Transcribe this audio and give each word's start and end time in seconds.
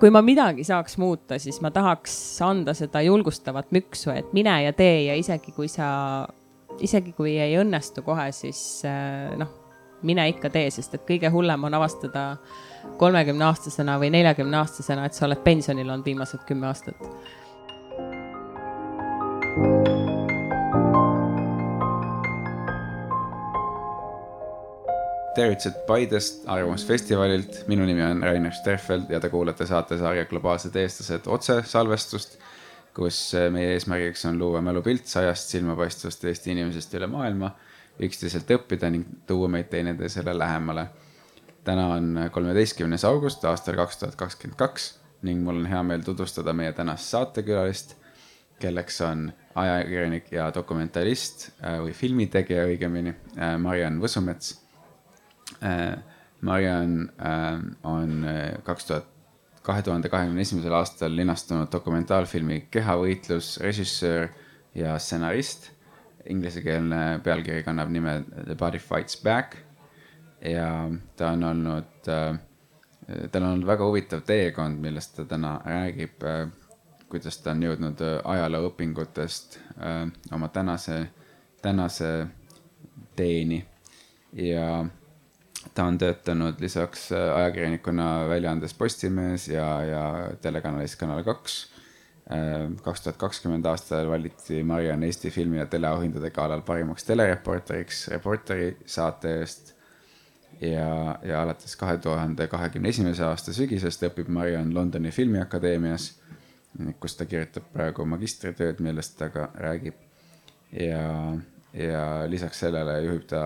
kui 0.00 0.10
ma 0.12 0.22
midagi 0.24 0.64
saaks 0.66 0.98
muuta, 1.00 1.38
siis 1.38 1.60
ma 1.64 1.70
tahaks 1.74 2.14
anda 2.44 2.74
seda 2.76 3.02
julgustavat 3.04 3.70
müksu, 3.74 4.12
et 4.14 4.32
mine 4.36 4.54
ja 4.66 4.72
tee 4.76 5.04
ja 5.08 5.18
isegi 5.18 5.54
kui 5.56 5.68
sa, 5.70 5.88
isegi 6.82 7.14
kui 7.16 7.36
ei 7.38 7.56
õnnestu 7.60 8.04
kohe, 8.06 8.30
siis 8.34 8.60
äh, 8.88 9.34
noh, 9.40 9.52
mine 10.04 10.26
ikka 10.32 10.50
tee, 10.52 10.68
sest 10.74 10.98
et 10.98 11.06
kõige 11.08 11.30
hullem 11.32 11.64
on 11.64 11.78
avastada 11.78 12.34
kolmekümne 13.00 13.46
aastasena 13.48 13.96
või 14.02 14.10
neljakümne 14.14 14.60
aastasena, 14.60 15.06
et 15.06 15.16
sa 15.16 15.26
oled 15.28 15.40
pensionil 15.44 15.88
olnud 15.88 16.06
viimased 16.06 16.44
kümme 16.48 16.68
aastat 16.68 17.00
tervitused 25.34 25.74
Paidest 25.86 26.48
Arvamusfestivalilt, 26.48 27.64
minu 27.66 27.86
nimi 27.86 28.02
on 28.02 28.22
Rainer 28.22 28.52
Sterfeld 28.52 29.10
ja 29.10 29.20
te 29.20 29.28
kuulate 29.32 29.66
saatesarja 29.66 30.24
Globaalsed 30.30 30.76
eestlased 30.78 31.26
otsesalvestust, 31.26 32.38
kus 32.94 33.18
eh, 33.38 33.48
meie 33.52 33.74
eesmärgiks 33.74 34.24
on 34.30 34.38
luua 34.38 34.62
mälupilt 34.62 35.06
sajast 35.10 35.54
silmapaistvast 35.54 36.24
Eesti 36.30 36.54
inimesest 36.54 36.94
üle 36.98 37.08
maailma, 37.10 37.50
üksteiselt 38.02 38.50
õppida 38.56 38.90
ning 38.94 39.08
tuua 39.26 39.50
meid 39.50 39.70
teineteisele 39.72 40.38
lähemale. 40.38 40.86
täna 41.64 41.86
on 41.94 42.18
kolmeteistkümnes 42.32 43.04
august 43.08 43.44
aastal 43.44 43.76
kaks 43.76 43.96
tuhat 43.96 44.16
kakskümmend 44.20 44.58
kaks 44.58 44.98
ning 45.22 45.40
mul 45.42 45.62
on 45.62 45.66
hea 45.66 45.82
meel 45.82 46.02
tutvustada 46.04 46.52
meie 46.52 46.72
tänast 46.72 47.08
saatekülalist, 47.10 47.96
kelleks 48.60 49.00
on 49.00 49.32
ajakirjanik 49.54 50.32
ja 50.32 50.50
dokumentalist 50.54 51.48
äh, 51.64 51.80
või 51.80 51.92
filmitegija 51.92 52.68
õigemini, 52.68 53.16
äh, 53.38 53.56
Mariann 53.58 54.02
Võsumets 54.02 54.52
Äh, 54.54 54.63
Mariann 56.44 57.10
äh, 57.18 57.58
on 57.82 58.24
äh, 58.24 58.62
kaks 58.64 58.86
tuhat, 58.86 59.06
kahe 59.64 59.82
tuhande 59.82 60.10
kahekümne 60.12 60.42
esimesel 60.44 60.74
aastal 60.76 61.14
linastunud 61.16 61.70
dokumentaalfilmi 61.72 62.66
Kehavõitlus 62.70 63.56
režissöör 63.64 64.28
ja 64.76 64.98
stsenarist. 65.00 65.70
Inglisekeelne 66.28 67.20
pealkiri 67.24 67.62
kannab 67.64 67.92
nime 67.92 68.18
The 68.34 68.56
Body 68.60 68.78
Fights 68.78 69.22
Back 69.22 69.56
ja 70.44 70.90
ta 71.16 71.30
on 71.32 71.44
olnud, 71.44 72.04
tal 72.04 73.42
on 73.42 73.48
olnud 73.50 73.66
väga 73.68 73.88
huvitav 73.88 74.22
teekond, 74.28 74.80
millest 74.80 75.16
ta 75.16 75.24
täna 75.28 75.58
räägib. 75.64 76.24
kuidas 77.08 77.36
ta 77.38 77.52
on 77.52 77.62
jõudnud 77.62 78.00
ajalooõpingutest 78.24 79.58
oma 80.32 80.48
tänase, 80.48 80.96
tänase 81.62 82.26
teeni 83.16 83.60
ja 84.32 84.84
ta 85.74 85.84
on 85.84 85.98
töötanud 85.98 86.60
lisaks 86.60 87.12
äh, 87.12 87.36
ajakirjanikuna 87.36 88.28
väljaandes 88.28 88.74
Postimees 88.74 89.48
ja, 89.48 89.68
ja 89.84 90.02
telekanalis 90.42 90.96
Kanal 90.96 91.22
kaks. 91.24 91.56
Äh, 92.32 92.70
kaks 92.82 93.04
tuhat 93.04 93.16
kakskümmend 93.20 93.66
aastal 93.68 94.08
valiti 94.10 94.62
Mariann 94.62 95.04
Eesti 95.04 95.30
filmi 95.30 95.58
ja 95.58 95.66
teleauhindade 95.66 96.30
galal 96.30 96.62
parimaks 96.64 97.04
telereporteriks 97.04 98.08
Reporteri 98.08 98.76
saate 98.86 99.38
eest. 99.40 99.74
ja, 100.60 101.18
ja 101.22 101.42
alates 101.42 101.76
kahe 101.76 101.98
tuhande 101.98 102.46
kahekümne 102.46 102.88
esimese 102.88 103.24
aasta 103.26 103.52
sügisest 103.52 104.04
õpib 104.06 104.28
Mariann 104.28 104.74
Londoni 104.74 105.10
filmiakadeemias, 105.10 106.12
kus 107.00 107.16
ta 107.18 107.26
kirjutab 107.26 107.66
praegu 107.72 108.06
magistritööd, 108.06 108.80
millest 108.80 109.18
ta 109.18 109.28
ka 109.34 109.48
räägib. 109.54 109.94
ja, 110.72 111.34
ja 111.74 112.02
lisaks 112.30 112.60
sellele 112.62 113.00
juhib 113.02 113.26
ta 113.26 113.44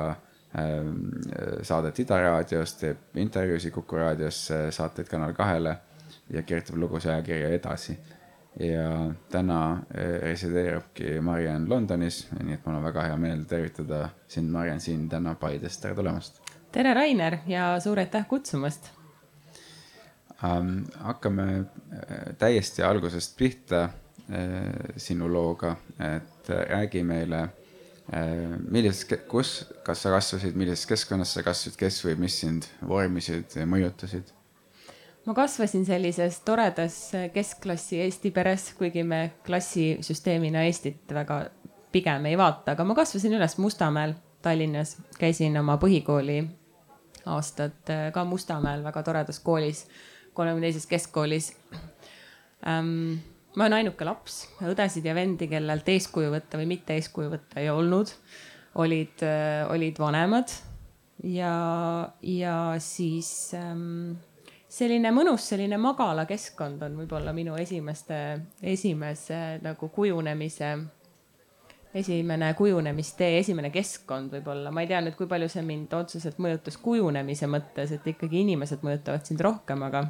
saadet 1.63 1.99
Ida 2.01 2.17
raadios, 2.23 2.73
teeb 2.81 3.17
intervjuusid 3.21 3.73
Kuku 3.75 3.97
raadios, 3.97 4.47
saateid 4.71 5.09
Kanal 5.11 5.35
kahele 5.37 5.75
ja 6.31 6.43
kirjutab 6.43 6.77
lugusid 6.77 7.11
ajakirja 7.11 7.49
Edasi. 7.49 7.99
ja 8.61 9.15
täna 9.31 9.73
äh, 9.73 10.21
resideerubki 10.23 11.21
Mariann 11.21 11.69
Londonis, 11.71 12.27
nii 12.43 12.57
et 12.57 12.65
mul 12.67 12.75
on 12.75 12.83
väga 12.83 13.05
hea 13.07 13.17
meel 13.17 13.45
tervitada 13.47 14.09
sind, 14.29 14.51
Mariann, 14.51 14.81
siin 14.81 15.09
täna 15.09 15.35
Paides, 15.35 15.79
tere 15.79 15.95
tulemast. 15.95 16.41
tere, 16.73 16.95
Rainer 16.95 17.39
ja 17.47 17.81
suur 17.81 17.99
aitäh 17.99 18.27
kutsumast 18.29 18.91
um,. 20.43 20.85
hakkame 21.01 21.47
äh, 21.59 22.35
täiesti 22.39 22.83
algusest 22.83 23.37
pihta 23.37 23.83
äh, 23.85 23.93
sinu 24.97 25.33
looga, 25.33 25.77
et 25.99 26.49
räägi 26.49 27.05
meile 27.05 27.49
millises, 28.09 29.05
kus, 29.29 29.51
kas 29.85 30.03
sa 30.05 30.13
kasvasid, 30.15 30.57
millises 30.57 30.87
keskkonnas 30.89 31.35
sa 31.37 31.43
kasvasid, 31.45 31.77
kes 31.81 32.01
või 32.07 32.15
mis 32.25 32.41
sind 32.41 32.69
vormisid, 32.89 33.59
mõjutasid? 33.69 34.35
ma 35.29 35.35
kasvasin 35.37 35.85
sellises 35.85 36.39
toredas 36.41 36.95
keskklassi 37.35 37.99
Eesti 38.01 38.31
peres, 38.33 38.71
kuigi 38.79 39.03
me 39.05 39.35
klassisüsteemina 39.45 40.63
Eestit 40.65 41.13
väga 41.13 41.43
pigem 41.93 42.31
ei 42.31 42.39
vaata, 42.39 42.73
aga 42.73 42.87
ma 42.89 42.97
kasvasin 42.97 43.37
üles 43.37 43.59
Mustamäel 43.61 44.15
Tallinnas, 44.43 44.97
käisin 45.19 45.59
oma 45.61 45.77
põhikooli 45.83 46.39
aastad 47.29 47.91
äh, 47.93 48.09
ka 48.15 48.25
Mustamäel 48.25 48.85
väga 48.85 49.03
toredas 49.03 49.41
koolis, 49.45 49.85
kolmekümne 50.33 50.69
teises 50.69 50.87
keskkoolis 50.87 51.51
ähm, 52.67 53.19
ma 53.57 53.65
olen 53.67 53.79
ainuke 53.81 54.07
laps, 54.07 54.43
õdesid 54.63 55.07
ja 55.09 55.15
vendi, 55.17 55.49
kellelt 55.51 55.89
eeskuju 55.89 56.31
võtta 56.35 56.61
või 56.61 56.69
mitte 56.75 56.97
eeskuju 56.99 57.33
võtta 57.33 57.63
ei 57.63 57.71
olnud. 57.73 58.13
olid, 58.79 59.23
äh, 59.25 59.67
olid 59.73 59.99
vanemad. 59.99 60.53
Ja, 61.25 62.13
ja 62.23 62.75
siis 62.79 63.51
ähm, 63.59 64.13
selline 64.71 65.11
mõnus, 65.11 65.49
selline 65.49 65.79
magala 65.81 66.27
keskkond 66.29 66.83
on 66.87 67.01
võib-olla 67.01 67.33
minu 67.35 67.57
esimeste, 67.59 68.19
esimese 68.63 69.59
nagu 69.65 69.89
kujunemise, 69.89 70.71
esimene 71.99 72.53
kujunemistee, 72.55 73.41
esimene 73.41 73.73
keskkond 73.75 74.37
võib-olla, 74.37 74.71
ma 74.71 74.85
ei 74.85 74.93
tea 74.93 75.01
nüüd, 75.03 75.17
kui 75.19 75.27
palju 75.27 75.49
see 75.51 75.65
mind 75.67 75.99
otseselt 75.99 76.39
mõjutas 76.39 76.79
kujunemise 76.85 77.51
mõttes, 77.51 77.97
et 77.97 78.07
ikkagi 78.15 78.45
inimesed 78.45 78.87
mõjutavad 78.87 79.27
sind 79.27 79.43
rohkem, 79.43 79.83
aga 79.89 80.07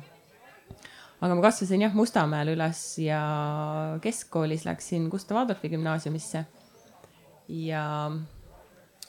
aga 1.21 1.35
ma 1.35 1.43
kasvasin 1.43 1.83
jah 1.83 1.95
Mustamäel 1.95 2.53
üles 2.55 2.83
ja 3.03 3.21
keskkoolis 4.03 4.65
läksin 4.69 5.09
Gustav 5.11 5.43
Adolfi 5.43 5.69
gümnaasiumisse. 5.69 6.45
ja, 7.49 8.11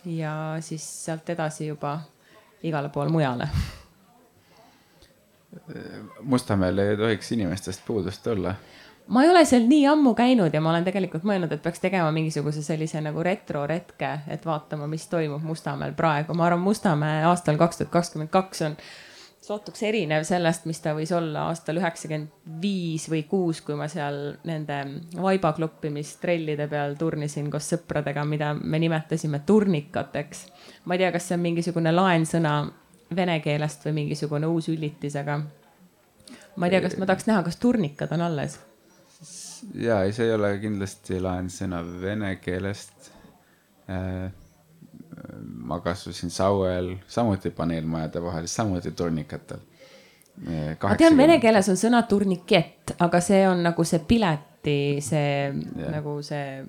ja 0.05 0.33
siis 0.59 1.05
sealt 1.05 1.29
edasi 1.29 1.67
juba 1.67 1.99
igale 2.63 2.89
poole 2.89 3.09
mujale. 3.09 3.49
Mustamäel 6.21 6.77
ei 6.77 6.97
tohiks 6.97 7.31
inimestest 7.31 7.81
puudust 7.85 8.27
olla 8.27 8.55
ma 9.09 9.23
ei 9.23 9.29
ole 9.29 9.41
seal 9.45 9.65
nii 9.67 9.87
ammu 9.89 10.13
käinud 10.13 10.53
ja 10.53 10.61
ma 10.61 10.69
olen 10.69 10.85
tegelikult 10.85 11.25
mõelnud, 11.25 11.51
et 11.53 11.61
peaks 11.63 11.81
tegema 11.81 12.11
mingisuguse 12.13 12.61
sellise 12.65 13.01
nagu 13.01 13.23
retroretke, 13.25 14.11
et 14.29 14.45
vaatama, 14.45 14.87
mis 14.87 15.07
toimub 15.09 15.43
Mustamäel 15.43 15.95
praegu. 15.97 16.33
ma 16.33 16.45
arvan, 16.45 16.61
Mustamäe 16.61 17.23
aastal 17.25 17.57
kaks 17.57 17.81
tuhat 17.81 17.91
kakskümmend 17.91 18.29
kaks 18.29 18.61
on 18.67 18.77
sootuks 19.41 19.83
erinev 19.87 20.23
sellest, 20.27 20.65
mis 20.69 20.81
ta 20.83 20.93
võis 20.97 21.11
olla 21.15 21.47
aastal 21.49 21.79
üheksakümmend 21.79 22.59
viis 22.61 23.07
või 23.11 23.23
kuus, 23.29 23.61
kui 23.65 23.77
ma 23.79 23.87
seal 23.91 24.35
nende 24.47 24.79
vaibakloppimis-trellide 25.15 26.67
peal 26.71 26.97
turnisin 26.99 27.47
koos 27.51 27.69
sõpradega, 27.73 28.25
mida 28.27 28.51
me 28.53 28.81
nimetasime 28.83 29.41
turnikateks. 29.45 30.45
ma 30.85 30.95
ei 30.95 31.05
tea, 31.05 31.11
kas 31.15 31.29
see 31.29 31.37
on 31.39 31.45
mingisugune 31.45 31.93
laensõna 31.95 32.55
vene 33.15 33.39
keelest 33.41 33.87
või 33.87 33.95
mingisugune 34.03 34.47
uus 34.47 34.67
üllitis, 34.69 35.15
aga 35.15 35.39
ma 35.39 36.67
ei 36.67 36.75
tea, 36.75 36.83
kas 36.83 36.99
ma 36.99 37.07
tahaks 37.07 37.29
näha, 37.31 37.45
kas 37.47 37.57
turnikad 37.63 38.11
on 38.11 38.27
alles. 38.27 38.59
ja 39.73 40.03
ei, 40.03 40.13
see 40.13 40.27
ei 40.27 40.35
ole 40.35 40.51
kindlasti 40.59 41.23
laensõna 41.23 41.81
vene 42.03 42.35
keelest 42.43 43.11
äh 43.89 44.29
ma 45.41 45.79
kasvasin 45.79 46.29
Sauel, 46.29 46.95
samuti 47.07 47.49
paneelmajade 47.49 48.23
vahel, 48.23 48.47
samuti 48.47 48.91
turnikatel. 48.91 49.59
ma 50.83 50.95
tean, 50.95 51.17
vene 51.17 51.39
keeles 51.39 51.69
on 51.69 51.77
sõna 51.79 52.01
turnikett, 52.07 52.95
aga 53.03 53.19
see 53.23 53.41
on 53.47 53.63
nagu 53.63 53.83
see 53.83 53.99
pileti, 54.07 54.79
see 55.03 55.31
ja. 55.49 55.91
nagu 55.91 56.19
see 56.23 56.63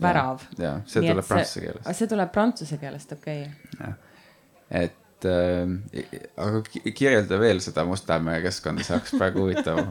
värav. 0.00 0.46
ja, 0.58 0.76
see 0.86 1.02
tuleb 1.02 1.26
prantsuse 1.26 1.64
keelest. 1.66 1.92
see 1.98 2.10
tuleb 2.14 2.32
prantsuse 2.32 2.78
keelest, 2.78 3.16
okei 3.18 3.44
okay.. 3.48 3.94
et 4.84 5.26
äh, 5.26 5.74
aga 6.46 6.62
kirjelda 6.94 7.40
veel 7.42 7.62
seda 7.64 7.84
Mustamäe 7.88 8.38
keskkonda, 8.46 8.86
see 8.86 8.98
oleks 9.00 9.18
praegu 9.18 9.48
huvitav 9.48 9.82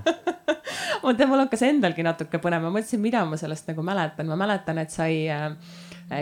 ma 1.04 1.14
tean, 1.18 1.28
mul 1.28 1.44
hakkas 1.44 1.68
endalgi 1.68 2.08
natuke 2.08 2.40
põnev, 2.40 2.64
ma 2.64 2.72
mõtlesin, 2.78 3.04
mida 3.04 3.26
ma 3.28 3.40
sellest 3.40 3.68
nagu 3.74 3.84
mäletan, 3.84 4.32
ma 4.32 4.40
mäletan, 4.40 4.80
et 4.80 4.96
sai 4.96 5.26
Äh, 5.28 5.52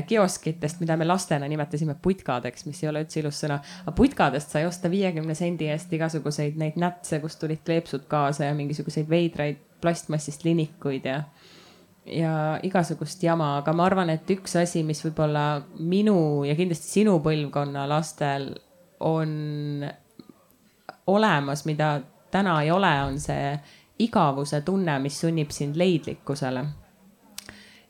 kioskitest, 0.08 0.80
mida 0.84 0.98
me 0.98 1.06
lastena 1.08 1.48
nimetasime 1.50 1.96
putkadeks, 2.02 2.66
mis 2.70 2.84
ei 2.84 2.90
ole 2.92 3.04
üldse 3.06 3.22
ilus 3.24 3.42
sõna. 3.44 3.60
aga 3.84 3.94
putkadest 3.96 4.54
sai 4.54 4.66
osta 4.68 4.92
viiekümne 4.92 5.36
sendi 5.36 5.70
eest 5.72 5.94
igasuguseid 5.94 6.60
neid 6.62 6.78
nätse, 6.82 7.20
kust 7.24 7.40
tulid 7.42 7.64
kleepsud 7.66 8.06
kaasa 8.12 8.50
ja 8.50 8.58
mingisuguseid 8.58 9.10
veidraid 9.10 9.62
plastmassist 9.82 10.44
linikuid 10.46 11.06
ja 11.06 11.24
ja 12.10 12.60
igasugust 12.66 13.24
jama, 13.24 13.58
aga 13.60 13.74
ma 13.74 13.86
arvan, 13.86 14.10
et 14.10 14.30
üks 14.34 14.56
asi, 14.58 14.82
mis 14.84 15.02
võib-olla 15.06 15.62
minu 15.78 16.44
ja 16.48 16.56
kindlasti 16.58 17.00
sinu 17.00 17.20
põlvkonna 17.22 17.86
lastel 17.90 18.50
on 19.06 19.86
olemas, 21.08 21.66
mida 21.70 22.00
täna 22.32 22.56
ei 22.64 22.72
ole, 22.72 22.92
on 23.06 23.20
see 23.22 23.54
igavuse 24.00 24.62
tunne, 24.66 24.98
mis 25.04 25.20
sunnib 25.22 25.52
sind 25.54 25.78
leidlikkusele 25.78 26.66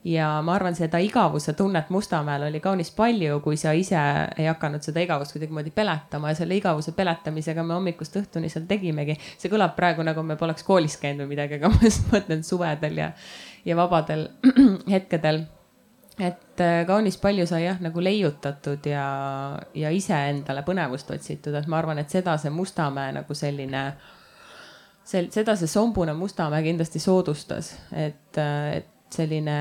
ja 0.04 0.28
ma 0.46 0.54
arvan, 0.56 0.76
seda 0.76 1.00
igavuse 1.04 1.54
tunnet 1.54 1.90
Mustamäel 1.90 2.46
oli 2.48 2.60
kaunis 2.64 2.92
palju, 2.96 3.40
kui 3.44 3.58
sa 3.60 3.74
ise 3.76 4.00
ei 4.38 4.48
hakanud 4.48 4.84
seda 4.84 5.04
igavust 5.04 5.36
kuidagimoodi 5.36 5.74
peletama 5.76 6.32
ja 6.32 6.40
selle 6.40 6.56
igavuse 6.56 6.94
peletamisega 6.96 7.64
me 7.64 7.76
hommikust 7.76 8.16
õhtuni 8.22 8.50
seal 8.52 8.68
tegimegi. 8.70 9.18
see 9.38 9.52
kõlab 9.52 9.76
praegu 9.76 10.04
nagu 10.08 10.24
me 10.24 10.38
poleks 10.40 10.64
koolis 10.64 10.96
käinud 10.98 11.26
või 11.26 11.36
midagi, 11.36 11.60
aga 11.60 11.72
ma 11.74 11.82
just 11.84 12.08
mõtlen 12.14 12.44
suvedel 12.48 13.02
ja, 13.02 13.12
ja 13.66 13.76
vabadel 13.76 14.30
hetkedel. 14.94 15.42
et 16.20 16.64
äh, 16.64 16.86
kaunis 16.88 17.18
palju 17.18 17.48
sai 17.48 17.66
jah 17.66 17.82
nagu 17.84 18.00
leiutatud 18.00 18.86
ja, 18.88 19.04
ja 19.74 19.92
iseendale 19.92 20.64
põnevust 20.64 21.12
otsitud, 21.12 21.56
et 21.56 21.68
ma 21.68 21.78
arvan, 21.82 22.00
et 22.00 22.10
seda 22.10 22.38
see 22.38 22.54
Mustamäe 22.56 23.12
nagu 23.20 23.36
selline 23.36 23.84
sel-, 25.04 25.28
seda 25.32 25.58
see 25.60 25.68
sombune 25.68 26.16
Mustamäe 26.16 26.64
kindlasti 26.64 27.04
soodustas, 27.04 27.74
et, 27.92 28.40
äh, 28.40 28.78
et 28.80 28.96
selline 29.14 29.58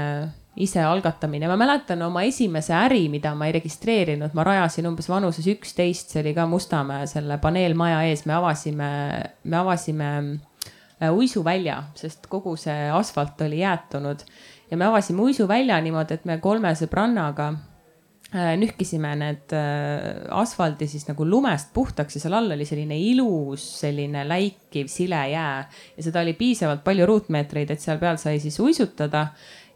isealgatamine. 0.58 1.48
ma 1.48 1.56
mäletan 1.56 2.02
oma 2.02 2.22
esimese 2.26 2.74
äri, 2.74 3.08
mida 3.08 3.34
ma 3.34 3.46
ei 3.46 3.54
registreerinud, 3.58 4.34
ma 4.34 4.44
rajasin 4.44 4.88
umbes 4.90 5.08
vanuses 5.08 5.46
üksteist, 5.46 6.12
see 6.12 6.22
oli 6.22 6.34
ka 6.34 6.46
Mustamäe 6.50 7.06
selle 7.06 7.38
paneelmaja 7.42 8.02
ees, 8.10 8.24
me 8.26 8.34
avasime, 8.34 8.90
me 9.44 9.56
avasime 9.56 10.10
äh, 10.18 11.12
uisuvälja, 11.12 11.82
sest 11.98 12.26
kogu 12.30 12.56
see 12.58 12.90
asfalt 12.90 13.40
oli 13.46 13.62
jäätunud. 13.62 14.24
Ja 14.70 14.76
me 14.76 14.84
avasime 14.90 15.22
uisuvälja 15.22 15.80
niimoodi, 15.80 16.18
et 16.18 16.26
me 16.28 16.38
kolme 16.42 16.74
sõbrannaga 16.76 17.52
nühkisime 18.32 19.14
need 19.16 19.54
äh, 19.56 20.26
asfaldi 20.36 20.84
siis 20.90 21.06
nagu 21.08 21.24
lumest 21.24 21.70
puhtaks 21.72 22.18
ja 22.18 22.20
seal 22.20 22.36
all 22.36 22.52
oli 22.52 22.66
selline 22.68 22.98
ilus, 23.00 23.64
selline 23.80 24.26
läikiv 24.28 24.90
sile 24.92 25.22
jää 25.32 25.62
ja 25.96 26.04
seda 26.04 26.20
oli 26.20 26.34
piisavalt 26.36 26.84
palju 26.84 27.06
ruutmeetreid, 27.08 27.72
et 27.72 27.80
seal 27.80 27.96
peal 28.02 28.20
sai 28.20 28.36
siis 28.42 28.58
uisutada 28.60 29.30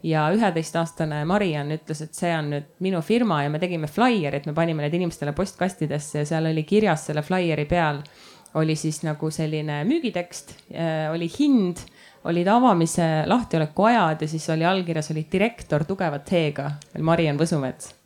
ja 0.05 0.27
üheteistaastane 0.35 1.23
Mariann 1.25 1.73
ütles, 1.73 2.03
et 2.05 2.13
see 2.13 2.29
on 2.35 2.51
nüüd 2.53 2.67
minu 2.85 3.01
firma 3.01 3.41
ja 3.41 3.49
me 3.49 3.61
tegime 3.61 3.89
flaierit, 3.89 4.45
me 4.45 4.53
panime 4.53 4.85
need 4.85 4.99
inimestele 4.99 5.33
postkastidesse 5.33 6.21
ja 6.21 6.29
seal 6.35 6.51
oli 6.51 6.65
kirjas 6.67 7.07
selle 7.09 7.25
flaieri 7.25 7.65
peal 7.65 8.03
oli 8.53 8.75
siis 8.77 9.01
nagu 9.01 9.31
selline 9.33 9.79
müügitekst, 9.89 10.53
äh, 10.77 11.09
oli 11.09 11.25
hind, 11.39 11.81
olid 12.29 12.47
avamise 12.47 13.09
lahtioleku 13.25 13.89
ajad 13.89 14.21
ja 14.21 14.29
siis 14.29 14.45
oli 14.53 14.65
allkirjas 14.65 15.09
oli 15.11 15.25
direktor 15.31 15.89
tugeva 15.89 16.21
T-ga, 16.21 16.69
Mariann 17.01 17.41
Võsumets. 17.41 18.02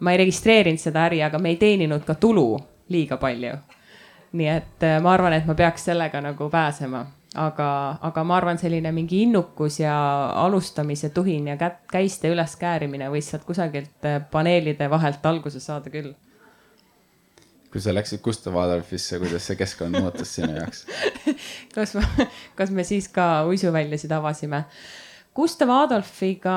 Ma 0.00 0.12
ei 0.12 0.22
registreerinud 0.24 0.80
seda 0.80 1.06
äri, 1.08 1.22
aga 1.22 1.38
me 1.38 1.54
ei 1.54 1.56
teeninud 1.56 2.04
ka 2.06 2.14
tulu 2.14 2.58
liiga 2.88 3.16
palju. 3.16 3.56
nii 4.32 4.48
et 4.48 4.84
äh, 4.84 4.98
ma 5.02 5.12
arvan, 5.12 5.32
et 5.32 5.46
ma 5.46 5.54
peaks 5.54 5.88
sellega 5.88 6.20
nagu 6.20 6.50
pääsema 6.52 7.06
aga, 7.36 7.98
aga 8.08 8.24
ma 8.24 8.36
arvan, 8.38 8.58
selline 8.60 8.92
mingi 8.94 9.22
innukus 9.26 9.80
ja 9.80 9.96
alustamise 10.44 11.10
tuhin 11.14 11.48
ja 11.48 11.56
kätt, 11.60 11.82
käiste 11.92 12.30
üles 12.32 12.56
käärimine 12.60 13.10
võis 13.12 13.28
sealt 13.30 13.44
kusagilt 13.48 14.08
äh, 14.08 14.20
paneelide 14.30 14.88
vahelt 14.90 15.26
alguse 15.26 15.60
saada 15.60 15.92
küll. 15.92 16.14
kui 17.68 17.80
sa 17.84 17.92
läksid 17.92 18.22
Gustav 18.24 18.56
Adolfisse, 18.56 19.18
kuidas 19.20 19.44
see 19.46 19.58
keskkond 19.60 19.98
muutus 20.00 20.32
sinu 20.38 20.54
jaoks 20.56 20.86
kas 21.76 21.96
kas 22.56 22.72
me 22.72 22.84
siis 22.84 23.10
ka 23.12 23.44
uisuväljasid 23.48 24.12
avasime? 24.12 24.64
Gustav 25.36 25.70
Adolfiga 25.70 26.56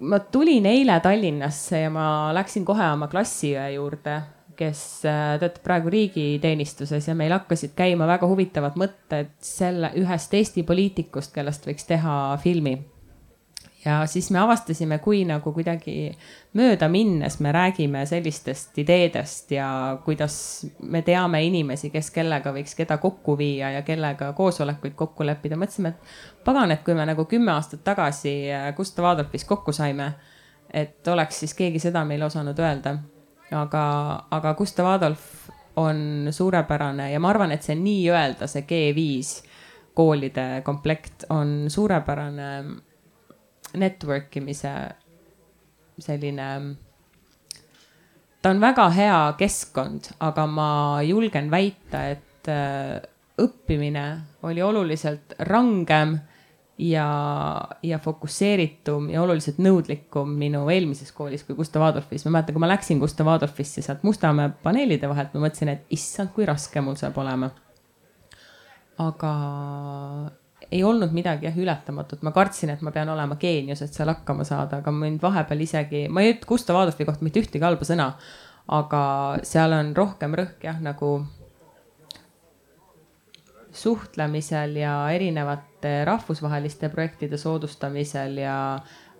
ma 0.00 0.18
tulin 0.32 0.66
eile 0.66 1.00
Tallinnasse 1.00 1.84
ja 1.84 1.90
ma 1.90 2.08
läksin 2.36 2.64
kohe 2.68 2.90
oma 2.92 3.08
klassiõe 3.12 3.70
juurde 3.74 4.18
kes 4.58 4.80
äh, 5.06 5.36
töötab 5.40 5.62
praegu 5.64 5.92
riigiteenistuses 5.92 7.08
ja 7.08 7.14
meil 7.18 7.32
hakkasid 7.36 7.76
käima 7.78 8.08
väga 8.10 8.28
huvitavad 8.30 8.78
mõtted 8.80 9.30
selle 9.44 9.92
ühest 10.00 10.34
Eesti 10.34 10.64
poliitikust, 10.66 11.32
kellest 11.34 11.68
võiks 11.68 11.86
teha 11.88 12.14
filmi. 12.42 12.78
Ja 13.88 14.06
siis 14.06 14.30
me 14.30 14.38
avastasime, 14.42 14.98
kui 15.00 15.22
nagu 15.28 15.52
kuidagi 15.56 16.12
mööda 16.58 16.88
minnes 16.92 17.38
me 17.40 17.52
räägime 17.54 18.04
sellistest 18.06 18.78
ideedest 18.78 19.52
ja 19.56 19.68
kuidas 20.04 20.38
me 20.82 21.02
teame 21.02 21.42
inimesi, 21.46 21.90
kes 21.94 22.10
kellega 22.14 22.52
võiks 22.52 22.76
keda 22.76 23.00
kokku 23.02 23.38
viia 23.38 23.72
ja 23.78 23.84
kellega 23.86 24.32
koosolekuid 24.36 24.96
kokku 24.98 25.26
leppida. 25.26 25.56
mõtlesime, 25.56 25.94
et 25.94 26.44
pagan, 26.44 26.70
et 26.74 26.84
kui 26.84 26.94
me 26.94 27.06
nagu 27.08 27.24
kümme 27.24 27.52
aastat 27.56 27.84
tagasi 27.84 28.34
äh, 28.52 28.72
Gustav 28.76 29.14
Adolfis 29.14 29.44
kokku 29.48 29.72
saime, 29.72 30.12
et 30.70 31.08
oleks 31.08 31.40
siis 31.44 31.54
keegi 31.54 31.80
seda 31.80 32.04
meile 32.04 32.28
osanud 32.28 32.58
öelda 32.58 32.98
aga, 33.50 33.84
aga 34.30 34.54
Gustav 34.54 34.86
Adolf 34.86 35.48
on 35.76 36.28
suurepärane 36.30 37.12
ja 37.12 37.20
ma 37.20 37.30
arvan, 37.30 37.52
et 37.54 37.62
see 37.62 37.76
nii-öelda 37.78 38.48
see 38.50 38.66
G5 38.66 39.46
koolide 39.98 40.62
komplekt 40.66 41.24
on 41.30 41.66
suurepärane 41.70 42.48
network 43.74 44.36
imise 44.36 44.72
selline. 45.98 46.48
ta 48.42 48.50
on 48.50 48.60
väga 48.60 48.88
hea 48.94 49.20
keskkond, 49.38 50.12
aga 50.20 50.46
ma 50.46 50.70
julgen 51.02 51.50
väita, 51.50 52.04
et 52.14 52.48
äh, 52.48 52.98
õppimine 53.38 54.06
oli 54.46 54.62
oluliselt 54.62 55.34
rangem 55.38 56.18
ja, 56.78 57.08
ja 57.82 57.98
fokusseeritum 57.98 59.10
ja 59.10 59.22
oluliselt 59.22 59.58
nõudlikum 59.62 60.30
minu 60.38 60.64
eelmises 60.70 61.10
koolis 61.14 61.44
kui 61.46 61.56
Gustav 61.58 61.82
Adolfis. 61.88 62.24
ma 62.26 62.36
mäletan, 62.38 62.54
kui 62.54 62.62
ma 62.62 62.70
läksin 62.70 63.02
Gustav 63.02 63.30
Adolfisse 63.34 63.82
sealt 63.82 64.04
Mustamäe 64.06 64.52
paneelide 64.62 65.10
vahelt, 65.10 65.34
ma 65.34 65.46
mõtlesin, 65.46 65.74
et 65.74 65.94
issand, 65.94 66.32
kui 66.34 66.46
raske 66.46 66.80
mul 66.80 66.98
saab 67.00 67.18
olema. 67.18 67.50
aga 68.98 69.32
ei 70.70 70.82
olnud 70.84 71.12
midagi 71.16 71.46
jah 71.48 71.56
ületamatut, 71.56 72.22
ma 72.26 72.32
kartsin, 72.34 72.74
et 72.74 72.82
ma 72.84 72.92
pean 72.92 73.08
olema 73.08 73.38
geenius, 73.40 73.82
et 73.82 73.94
seal 73.94 74.10
hakkama 74.12 74.44
saada, 74.44 74.82
aga 74.82 74.92
mind 74.92 75.22
vahepeal 75.22 75.64
isegi, 75.64 76.06
ma 76.12 76.24
ei 76.24 76.34
ütle 76.34 76.48
Gustav 76.50 76.76
Adolfi 76.76 77.06
kohta 77.08 77.24
mitte 77.24 77.42
ühtegi 77.42 77.64
halba 77.64 77.88
sõna. 77.88 78.12
aga 78.68 79.02
seal 79.48 79.72
on 79.72 79.94
rohkem 79.96 80.34
rõhk 80.36 80.64
jah, 80.66 80.76
nagu 80.84 81.22
suhtlemisel 83.72 84.76
ja 84.76 84.92
erinevate 85.14 86.04
rahvusvaheliste 86.04 86.90
projektide 86.92 87.38
soodustamisel 87.40 88.36
ja 88.42 88.58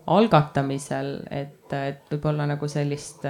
algatamisel, 0.07 1.15
et, 1.31 1.73
et 1.73 2.13
võib-olla 2.13 2.45
nagu 2.49 2.69
sellist. 2.69 3.25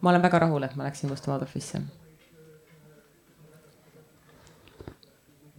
Ma 0.00 0.12
olen 0.12 0.22
väga 0.22 0.44
rahul, 0.44 0.64
et 0.64 0.76
ma 0.76 0.88
läksin 0.88 1.12
Gustav 1.12 1.38
Adolfisse. 1.38 1.80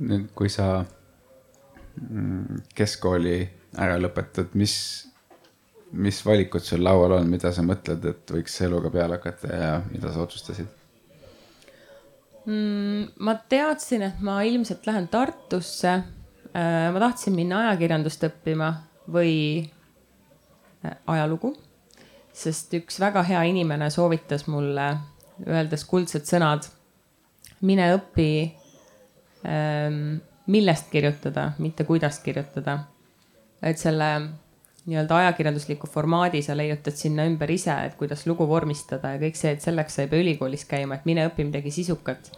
Nüüd, 0.01 0.27
kui 0.35 0.49
sa 0.51 0.81
mm, 0.81 2.67
keskkooli 2.75 3.37
ära 3.81 3.97
lõpetad, 4.01 4.55
mis, 4.59 4.75
mis 5.91 6.21
valikud 6.25 6.63
sul 6.65 6.83
laual 6.83 7.19
on, 7.19 7.29
mida 7.31 7.53
sa 7.53 7.63
mõtled, 7.65 8.05
et 8.09 8.35
võiks 8.35 8.57
eluga 8.65 8.91
peale 8.93 9.19
hakata 9.19 9.51
ja 9.55 9.73
mida 9.91 10.13
sa 10.13 10.25
otsustasid? 10.25 10.69
mm,? 12.45 13.11
ma 13.23 13.35
teadsin, 13.49 14.07
et 14.09 14.23
ma 14.25 14.41
ilmselt 14.47 14.87
lähen 14.89 15.07
Tartusse. 15.11 15.99
Äh, 16.51 16.87
ma 16.91 16.99
tahtsin 16.99 17.35
minna 17.37 17.61
ajakirjandust 17.65 18.25
õppima 18.27 18.73
või 19.11 19.35
äh, 20.83 20.97
ajalugu, 21.13 21.53
sest 22.35 22.73
üks 22.75 22.99
väga 22.99 23.23
hea 23.23 23.45
inimene 23.47 23.87
soovitas 23.93 24.49
mulle, 24.51 24.89
öeldes 25.47 25.85
kuldsed 25.87 26.27
sõnad. 26.27 26.67
mine 27.61 27.87
õpi 27.95 28.31
millest 30.51 30.89
kirjutada, 30.91 31.51
mitte 31.59 31.83
kuidas 31.83 32.19
kirjutada. 32.19 32.79
et 33.61 33.77
selle 33.77 34.05
nii-öelda 34.89 35.17
ajakirjandusliku 35.17 35.87
formaadi 35.87 36.41
sa 36.41 36.55
leiutad 36.57 36.97
sinna 36.97 37.27
ümber 37.29 37.51
ise, 37.53 37.73
et 37.85 37.95
kuidas 37.99 38.25
lugu 38.25 38.47
vormistada 38.49 39.13
ja 39.13 39.19
kõik 39.21 39.37
see, 39.37 39.51
et 39.53 39.61
selleks 39.61 39.97
sa 39.97 40.05
ei 40.05 40.09
pea 40.09 40.23
ülikoolis 40.23 40.65
käima, 40.65 40.97
et 40.97 41.05
mine 41.05 41.27
õpi 41.29 41.45
midagi 41.45 41.73
sisukat. 41.73 42.31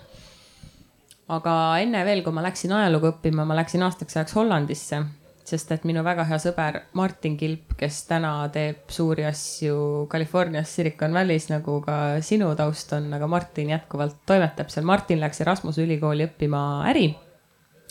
aga 1.33 1.53
enne 1.79 2.03
veel, 2.05 2.21
kui 2.23 2.35
ma 2.35 2.43
läksin 2.43 2.73
ajalugu 2.75 3.13
õppima, 3.13 3.45
ma 3.47 3.55
läksin 3.55 3.83
aastaks 3.87 4.17
ajaks 4.17 4.35
Hollandisse, 4.35 4.99
sest 5.47 5.71
et 5.75 5.83
minu 5.87 6.03
väga 6.05 6.23
hea 6.29 6.39
sõber 6.39 6.79
Martin 6.95 7.35
Kilp, 7.37 7.75
kes 7.79 8.03
täna 8.07 8.31
teeb 8.53 8.87
suuri 8.91 9.25
asju 9.27 10.07
Californias 10.11 10.71
Silicon 10.75 11.13
Valley's 11.15 11.49
nagu 11.51 11.81
ka 11.83 11.97
sinu 12.23 12.53
taust 12.59 12.95
on, 12.95 13.11
aga 13.13 13.27
Martin 13.27 13.73
jätkuvalt 13.75 14.23
toimetab 14.29 14.71
seal. 14.71 14.87
Martin 14.87 15.19
läks 15.23 15.43
Erasmuse 15.43 15.83
ülikooli 15.83 16.29
õppima 16.29 16.63
äri 16.91 17.11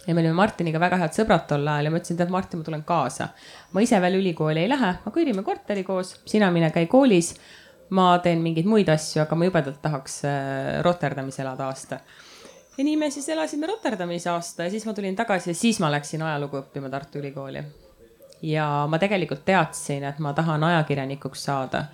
ja 0.06 0.14
me 0.14 0.20
olime 0.20 0.34
Martiniga 0.34 0.80
väga 0.82 0.98
head 1.02 1.14
sõbrad 1.14 1.46
tol 1.50 1.66
ajal 1.68 1.88
ja 1.88 1.92
ma 1.92 2.00
ütlesin, 2.00 2.18
tead 2.18 2.32
Martin, 2.32 2.60
ma 2.60 2.66
tulen 2.66 2.84
kaasa. 2.86 3.28
ma 3.72 3.82
ise 3.84 4.00
veel 4.02 4.18
ülikooli 4.18 4.64
ei 4.64 4.70
lähe, 4.70 4.94
aga 4.98 5.14
kõrime 5.14 5.44
korteri 5.46 5.84
koos, 5.86 6.16
sina 6.26 6.50
mine 6.50 6.70
käi 6.74 6.86
koolis. 6.90 7.34
ma 7.90 8.18
teen 8.24 8.42
mingeid 8.42 8.66
muid 8.66 8.88
asju, 8.88 9.22
aga 9.22 9.36
ma 9.36 9.44
jubedalt 9.44 9.82
tahaks 9.82 10.22
äh, 10.24 10.82
Rotterdamis 10.82 11.38
elada 11.38 11.68
aasta. 11.68 12.00
Ja 12.78 12.84
nii 12.84 12.96
me 12.96 13.10
siis 13.10 13.28
elasime 13.28 13.66
Rotterdamis 13.66 14.26
aasta 14.26 14.62
ja 14.66 14.70
siis 14.70 14.86
ma 14.86 14.94
tulin 14.94 15.16
tagasi 15.16 15.50
ja 15.50 15.54
siis 15.54 15.80
ma 15.80 15.90
läksin 15.92 16.22
ajalugu 16.22 16.62
õppima 16.62 16.90
Tartu 16.90 17.18
Ülikooli. 17.18 17.62
ja 18.42 18.86
ma 18.88 18.98
tegelikult 18.98 19.44
teadsin, 19.44 20.04
et 20.04 20.18
ma 20.18 20.32
tahan 20.32 20.64
ajakirjanikuks 20.64 21.44
saada, 21.44 21.84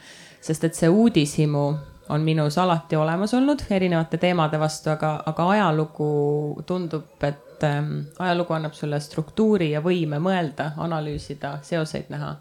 sest 0.41 0.65
et 0.65 0.75
see 0.75 0.89
uudishimu 0.89 1.65
on 2.09 2.21
minus 2.21 2.59
alati 2.59 2.97
olemas 2.97 3.35
olnud 3.35 3.67
erinevate 3.71 4.17
teemade 4.17 4.61
vastu, 4.61 4.91
aga, 4.91 5.23
aga 5.27 5.49
ajalugu 5.51 6.63
tundub, 6.67 7.11
et 7.23 7.65
ähm, 7.65 7.99
ajalugu 8.19 8.55
annab 8.55 8.73
sulle 8.73 9.01
struktuuri 9.01 9.73
ja 9.73 9.83
võime 9.85 10.21
mõelda, 10.23 10.73
analüüsida, 10.77 11.59
seoseid 11.63 12.09
näha. 12.09 12.37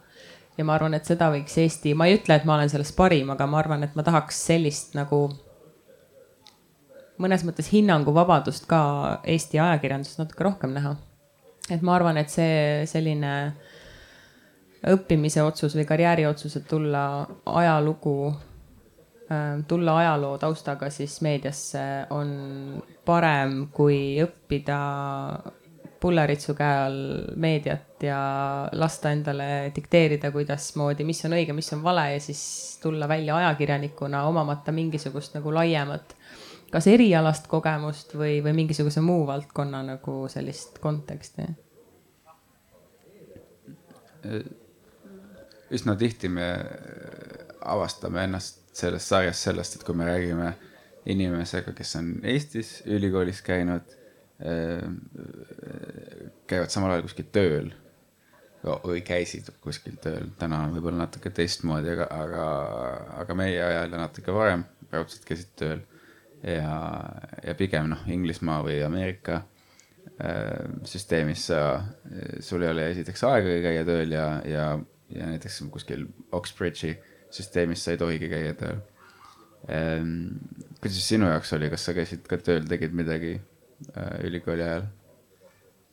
ja 0.58 0.66
ma 0.66 0.74
arvan, 0.74 0.94
et 0.94 1.06
seda 1.06 1.28
võiks 1.34 1.58
Eesti, 1.58 1.94
ma 1.94 2.08
ei 2.08 2.16
ütle, 2.18 2.36
et 2.36 2.46
ma 2.46 2.56
olen 2.56 2.70
selles 2.70 2.92
parim, 2.96 3.30
aga 3.30 3.46
ma 3.46 3.60
arvan, 3.60 3.84
et 3.84 3.96
ma 3.96 4.04
tahaks 4.04 4.46
sellist 4.48 4.96
nagu 4.96 5.28
mõnes 7.22 7.44
mõttes 7.48 7.72
hinnanguvabadust 7.74 8.68
ka 8.70 8.82
Eesti 9.26 9.60
ajakirjandust 9.60 10.22
natuke 10.22 10.46
rohkem 10.48 10.76
näha. 10.78 10.96
et 11.70 11.82
ma 11.82 11.96
arvan, 11.98 12.18
et 12.18 12.30
see 12.32 12.86
selline 12.88 13.32
õppimise 14.88 15.42
otsus 15.44 15.76
või 15.76 15.86
karjääri 15.90 16.26
otsus, 16.30 16.56
et 16.56 16.68
tulla 16.68 17.28
ajalugu, 17.46 18.34
äh, 19.32 19.60
tulla 19.68 19.98
ajaloo 20.00 20.38
taustaga 20.38 20.90
siis 20.90 21.20
meediasse 21.22 21.84
on 22.10 22.82
parem 23.06 23.68
kui 23.74 24.22
õppida 24.24 24.80
pulleritsu 26.00 26.54
käe 26.58 26.78
all 26.86 27.00
meediat 27.42 28.04
ja 28.06 28.20
lasta 28.72 29.12
endale 29.12 29.72
dikteerida, 29.76 30.32
kuidasmoodi, 30.32 31.06
mis 31.08 31.24
on 31.26 31.36
õige, 31.38 31.56
mis 31.58 31.72
on 31.74 31.82
vale 31.84 32.12
ja 32.14 32.20
siis 32.22 32.42
tulla 32.82 33.08
välja 33.10 33.36
ajakirjanikuna 33.42 34.24
omamata 34.30 34.72
mingisugust 34.72 35.36
nagu 35.38 35.54
laiemat 35.54 36.16
kas 36.72 36.88
erialast 36.92 37.48
kogemust 37.52 38.16
või, 38.18 38.40
või 38.44 38.54
mingisuguse 38.64 39.02
muu 39.04 39.26
valdkonna 39.28 39.84
nagu 39.94 40.20
sellist 40.32 40.82
konteksti? 40.84 41.48
üsna 45.72 45.94
tihti 46.00 46.28
me 46.32 46.48
avastame 47.64 48.24
ennast 48.28 48.64
selles 48.76 49.08
sarjas 49.08 49.40
sellest, 49.44 49.78
et 49.78 49.86
kui 49.88 49.96
me 49.96 50.08
räägime 50.08 50.52
inimesega, 51.08 51.72
kes 51.76 51.96
on 52.00 52.10
Eestis 52.28 52.82
ülikoolis 52.86 53.40
käinud, 53.46 53.96
käivad 56.48 56.74
samal 56.74 56.94
ajal 56.94 57.06
kuskil 57.08 57.30
tööl 57.34 57.70
või 58.84 59.02
käisid 59.06 59.48
kuskil 59.64 59.96
tööl, 60.04 60.28
täna 60.40 60.66
on 60.66 60.74
võib-olla 60.76 61.06
natuke 61.06 61.32
teistmoodi, 61.32 61.94
aga, 61.94 62.10
aga, 62.12 62.48
aga 63.24 63.38
meie 63.38 63.62
ajal 63.64 63.94
ja 63.96 64.02
natuke 64.02 64.36
varem 64.36 64.66
raudselt 64.92 65.24
käisid 65.30 65.54
tööl 65.60 65.86
ja, 66.44 66.74
ja 67.44 67.56
pigem 67.58 67.92
noh, 67.94 68.04
Inglismaa 68.12 68.62
või 68.66 68.78
Ameerika 68.86 69.42
äh, 69.42 70.68
süsteemis 70.88 71.48
sa, 71.52 71.62
sul 72.44 72.66
ei 72.66 72.74
ole 72.74 72.90
esiteks 72.94 73.26
aega 73.28 73.58
käia 73.66 73.86
tööl 73.88 74.14
ja, 74.14 74.28
ja, 74.48 74.68
ja 75.14 75.32
näiteks 75.32 75.64
kuskil 75.74 76.08
Oxbridge'i 76.36 76.98
süsteemis 77.34 77.84
sa 77.84 77.96
ei 77.96 78.02
tohigi 78.02 78.30
käia 78.32 78.54
tööl 78.58 78.80
ähm,. 79.74 80.38
kuidas 80.82 81.02
sinu 81.08 81.32
jaoks 81.32 81.54
oli, 81.58 81.72
kas 81.74 81.88
sa 81.88 81.98
käisid 81.98 82.28
ka 82.30 82.40
tööl, 82.42 82.68
tegid 82.70 82.96
midagi 82.96 83.36
äh, 83.38 84.14
ülikooli 84.28 84.66
ajal? 84.68 84.88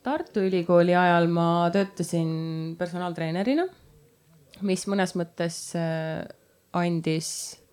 Tartu 0.04 0.42
Ülikooli 0.44 0.92
ajal 0.92 1.30
ma 1.32 1.70
töötasin 1.72 2.74
personaaltreenerina, 2.76 3.64
mis 4.68 4.84
mõnes 4.92 5.14
mõttes 5.16 5.70
äh, 5.80 6.26
andis 6.76 7.30
Äh, 7.54 7.63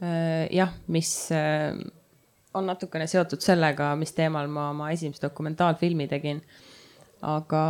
jah, 0.00 0.72
mis 0.92 1.10
äh, 1.32 1.72
on 2.56 2.66
natukene 2.68 3.06
seotud 3.08 3.40
sellega, 3.44 3.94
mis 3.96 4.12
teemal 4.16 4.48
ma 4.52 4.70
oma 4.72 4.90
esimese 4.94 5.22
dokumentaalfilmi 5.26 6.08
tegin. 6.08 6.42
aga 7.22 7.62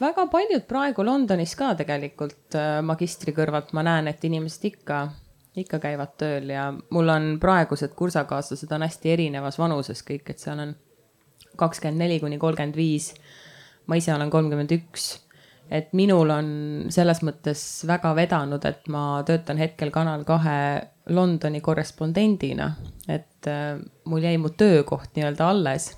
väga 0.00 0.26
paljud 0.32 0.64
praegu 0.68 1.04
Londonis 1.04 1.54
ka 1.58 1.74
tegelikult 1.78 2.56
äh, 2.56 2.78
magistri 2.84 3.34
kõrvalt 3.36 3.74
ma 3.76 3.84
näen, 3.84 4.08
et 4.08 4.24
inimesed 4.24 4.64
ikka, 4.70 5.02
ikka 5.58 5.80
käivad 5.82 6.16
tööl 6.20 6.48
ja 6.54 6.70
mul 6.72 7.12
on 7.12 7.36
praegused 7.42 7.92
kursakaaslased 7.98 8.72
on 8.72 8.86
hästi 8.86 9.12
erinevas 9.12 9.58
vanuses 9.60 10.00
kõik, 10.06 10.30
et 10.32 10.40
seal 10.40 10.62
on 10.62 10.74
kakskümmend 11.60 12.00
neli 12.00 12.20
kuni 12.20 12.38
kolmkümmend 12.40 12.76
viis. 12.76 13.12
ma 13.86 13.98
ise 13.98 14.14
olen 14.14 14.30
kolmkümmend 14.30 14.72
üks 14.72 15.12
et 15.72 15.92
minul 15.96 16.30
on 16.34 16.48
selles 16.92 17.22
mõttes 17.24 17.62
väga 17.88 18.12
vedanud, 18.16 18.64
et 18.68 18.88
ma 18.92 19.22
töötan 19.26 19.60
hetkel 19.60 19.92
Kanal 19.94 20.26
kahe 20.28 20.56
Londoni 21.12 21.62
korrespondendina, 21.64 22.68
et 23.08 23.48
äh, 23.50 23.80
mul 24.04 24.22
jäi 24.22 24.36
mu 24.38 24.52
töökoht 24.52 25.16
nii-öelda 25.16 25.48
alles. 25.48 25.90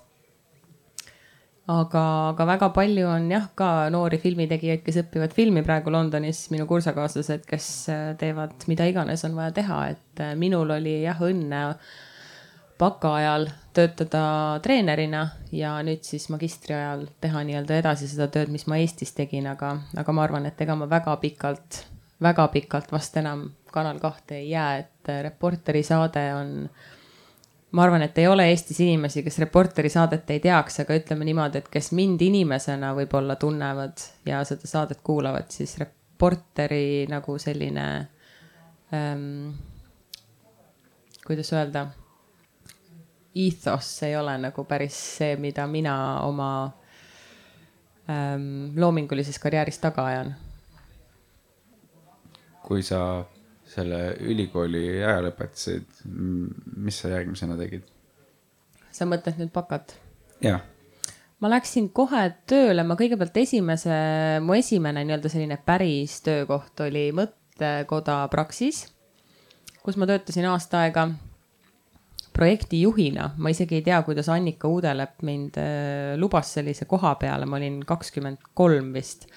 aga, 1.65 2.01
aga 2.29 2.45
väga 2.47 2.69
palju 2.77 3.07
on 3.09 3.31
jah, 3.33 3.49
ka 3.57 3.89
noori 3.91 4.19
filmitegijaid, 4.21 4.83
kes 4.85 4.99
õpivad 5.01 5.33
filmi 5.33 5.63
praegu 5.65 5.91
Londonis, 5.91 6.43
minu 6.53 6.67
kursakaaslased, 6.69 7.47
kes 7.49 7.69
äh, 7.93 8.09
teevad 8.21 8.69
mida 8.69 8.87
iganes 8.89 9.25
on 9.25 9.37
vaja 9.37 9.55
teha, 9.59 9.81
et 9.97 10.23
äh, 10.23 10.35
minul 10.39 10.71
oli 10.77 11.01
jah 11.03 11.23
õnne 11.25 11.63
baka 12.79 13.15
ajal 13.15 13.49
töötada 13.75 14.61
treenerina 14.63 15.29
ja 15.53 15.77
nüüd 15.87 16.03
siis 16.07 16.27
magistri 16.33 16.75
ajal 16.75 17.07
teha 17.23 17.43
nii-öelda 17.47 17.79
edasi 17.83 18.09
seda 18.11 18.29
tööd, 18.33 18.51
mis 18.55 18.67
ma 18.71 18.79
Eestis 18.83 19.15
tegin, 19.15 19.47
aga, 19.51 19.77
aga 19.99 20.15
ma 20.15 20.25
arvan, 20.27 20.47
et 20.49 20.61
ega 20.63 20.77
ma 20.79 20.89
väga 20.91 21.17
pikalt, 21.23 21.85
väga 22.23 22.49
pikalt 22.55 22.93
vast 22.95 23.21
enam 23.23 23.51
Kanal 23.75 23.99
kahte 23.99 24.37
ei 24.39 24.53
jää, 24.53 24.77
et 24.85 25.09
Reporteri 25.23 25.83
saade 25.83 26.23
on. 26.35 26.69
ma 27.75 27.83
arvan, 27.83 28.05
et 28.07 28.19
ei 28.23 28.29
ole 28.31 28.47
Eestis 28.51 28.79
inimesi, 28.81 29.25
kes 29.27 29.39
Reporteri 29.43 29.91
saadet 29.91 30.31
ei 30.31 30.41
teaks, 30.41 30.79
aga 30.85 30.95
ütleme 30.95 31.27
niimoodi, 31.27 31.59
et 31.59 31.69
kes 31.69 31.91
mind 31.93 32.23
inimesena 32.23 32.93
võib-olla 32.95 33.35
tunnevad 33.37 34.05
ja 34.27 34.45
seda 34.47 34.71
saadet 34.71 35.03
kuulavad, 35.03 35.51
siis 35.51 35.75
Reporteri 35.83 37.07
nagu 37.11 37.39
selline 37.39 37.89
ähm,. 38.95 39.51
kuidas 41.27 41.53
öelda 41.53 41.89
ethos 43.35 43.91
ei 44.07 44.17
ole 44.17 44.37
nagu 44.39 44.65
päris 44.69 44.97
see, 45.19 45.37
mida 45.37 45.67
mina 45.67 45.95
oma 46.27 46.51
ähm, 48.09 48.75
loomingulises 48.77 49.39
karjääris 49.43 49.79
taga 49.83 50.07
ajan. 50.07 50.35
kui 52.65 52.83
sa 52.83 53.25
selle 53.69 54.15
ülikooli 54.25 55.03
ära 55.03 55.19
lõpetasid, 55.27 56.05
mis 56.77 57.01
sa 57.03 57.11
järgmisena 57.17 57.59
tegid? 57.61 57.85
sa 58.95 59.09
mõtled 59.09 59.43
nüüd 59.43 59.53
bakat? 59.53 59.99
jah 60.45 60.63
ma 61.45 61.51
läksin 61.53 61.91
kohe 61.93 62.23
tööle, 62.49 62.87
ma 62.87 62.97
kõigepealt 62.97 63.37
esimese, 63.43 63.95
mu 64.41 64.57
esimene 64.57 65.03
nii-öelda 65.05 65.29
selline 65.29 65.59
päris 65.67 66.21
töökoht 66.25 66.81
oli 66.87 67.11
mõttekoda 67.13 68.23
Praxis, 68.33 68.87
kus 69.85 69.99
ma 70.01 70.09
töötasin 70.09 70.49
aasta 70.49 70.87
aega 70.87 71.11
projektijuhina, 72.35 73.29
ma 73.39 73.53
isegi 73.53 73.79
ei 73.79 73.85
tea, 73.87 74.01
kuidas 74.07 74.29
Annika 74.33 74.69
Uudelepp 74.71 75.23
mind 75.27 75.59
äh, 75.61 76.15
lubas 76.19 76.51
sellise 76.57 76.89
koha 76.91 77.15
peale, 77.21 77.47
ma 77.47 77.61
olin 77.61 77.79
kakskümmend 77.87 78.51
kolm 78.55 78.93
vist. 78.97 79.29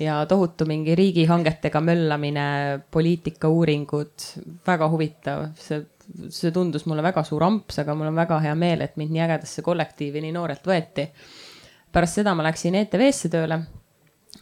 ja 0.00 0.22
tohutu 0.24 0.64
mingi 0.64 0.94
riigihangetega 0.96 1.80
möllamine, 1.84 2.44
poliitikauuringud, 2.90 4.28
väga 4.66 4.88
huvitav, 4.88 5.50
see, 5.60 5.82
see 6.32 6.54
tundus 6.54 6.86
mulle 6.88 7.04
väga 7.04 7.26
suur 7.28 7.44
amps, 7.44 7.82
aga 7.82 7.94
mul 7.98 8.08
on 8.08 8.16
väga 8.16 8.38
hea 8.46 8.54
meel, 8.56 8.86
et 8.86 8.96
mind 8.96 9.12
nii 9.12 9.26
ägedasse 9.26 9.66
kollektiivi 9.66 10.24
nii 10.24 10.32
noorelt 10.32 10.64
võeti. 10.66 11.10
pärast 11.92 12.22
seda 12.22 12.32
ma 12.34 12.46
läksin 12.46 12.78
ETV-sse 12.78 13.28
tööle 13.28 13.60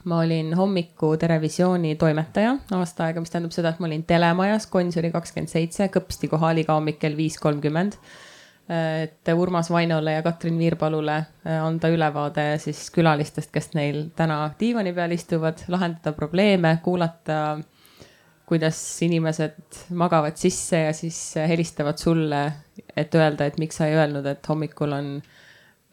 ma 0.05 0.21
olin 0.25 0.55
hommiku 0.57 1.13
Terevisiooni 1.21 1.95
toimetaja 2.01 2.55
aasta 2.77 3.07
aega, 3.07 3.21
mis 3.21 3.33
tähendab 3.33 3.53
seda, 3.55 3.73
et 3.73 3.81
ma 3.83 3.89
olin 3.91 4.05
telemajas 4.09 4.67
Gonsiori 4.73 5.13
kakskümmend 5.13 5.53
seitse, 5.53 5.91
kõpsti 5.93 6.31
kohal 6.33 6.63
iga 6.63 6.77
hommik 6.79 7.01
kell 7.03 7.19
viis 7.19 7.39
kolmkümmend. 7.41 7.99
et 8.71 9.29
Urmas 9.35 9.67
Vainole 9.71 10.13
ja 10.13 10.23
Katrin 10.23 10.59
Viirpalule 10.59 11.17
äh, 11.17 11.57
anda 11.59 11.89
ülevaade 11.91 12.45
siis 12.63 12.85
külalistest, 12.95 13.51
kes 13.51 13.73
neil 13.75 14.05
täna 14.17 14.45
diivani 14.61 14.93
peal 14.95 15.11
istuvad, 15.11 15.65
lahendada 15.69 16.13
probleeme, 16.15 16.77
kuulata, 16.85 17.59
kuidas 18.47 18.79
inimesed 19.03 19.91
magavad 19.91 20.39
sisse 20.39 20.85
ja 20.85 20.93
siis 20.95 21.19
helistavad 21.35 21.99
sulle, 21.99 22.45
et 22.97 23.15
öelda, 23.15 23.51
et 23.51 23.59
miks 23.59 23.83
sa 23.83 23.91
ei 23.91 23.99
öelnud, 23.99 24.27
et 24.27 24.49
hommikul 24.49 24.95
on 24.95 25.11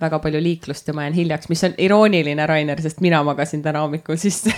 väga 0.01 0.19
palju 0.19 0.41
liiklust 0.43 0.87
ja 0.87 0.93
ma 0.93 1.07
jään 1.07 1.13
hiljaks, 1.17 1.49
mis 1.49 1.63
on 1.63 1.73
irooniline, 1.77 2.45
Rainer, 2.47 2.81
sest 2.81 3.01
mina 3.01 3.23
magasin 3.23 3.63
täna 3.65 3.81
hommikul 3.85 4.19
sisse 4.21 4.53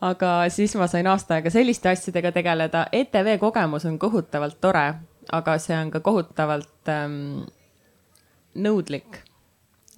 aga 0.00 0.32
siis 0.52 0.74
ma 0.78 0.86
sain 0.90 1.06
aasta 1.06 1.38
aega 1.38 1.50
selliste 1.50 1.88
asjadega 1.90 2.32
tegeleda. 2.32 2.86
ETV 2.92 3.38
kogemus 3.40 3.86
on 3.88 3.98
kohutavalt 3.98 4.60
tore, 4.60 4.86
aga 5.32 5.58
see 5.62 5.76
on 5.78 5.90
ka 5.90 6.00
kohutavalt 6.04 6.92
ähm, 6.92 7.42
nõudlik 8.54 9.22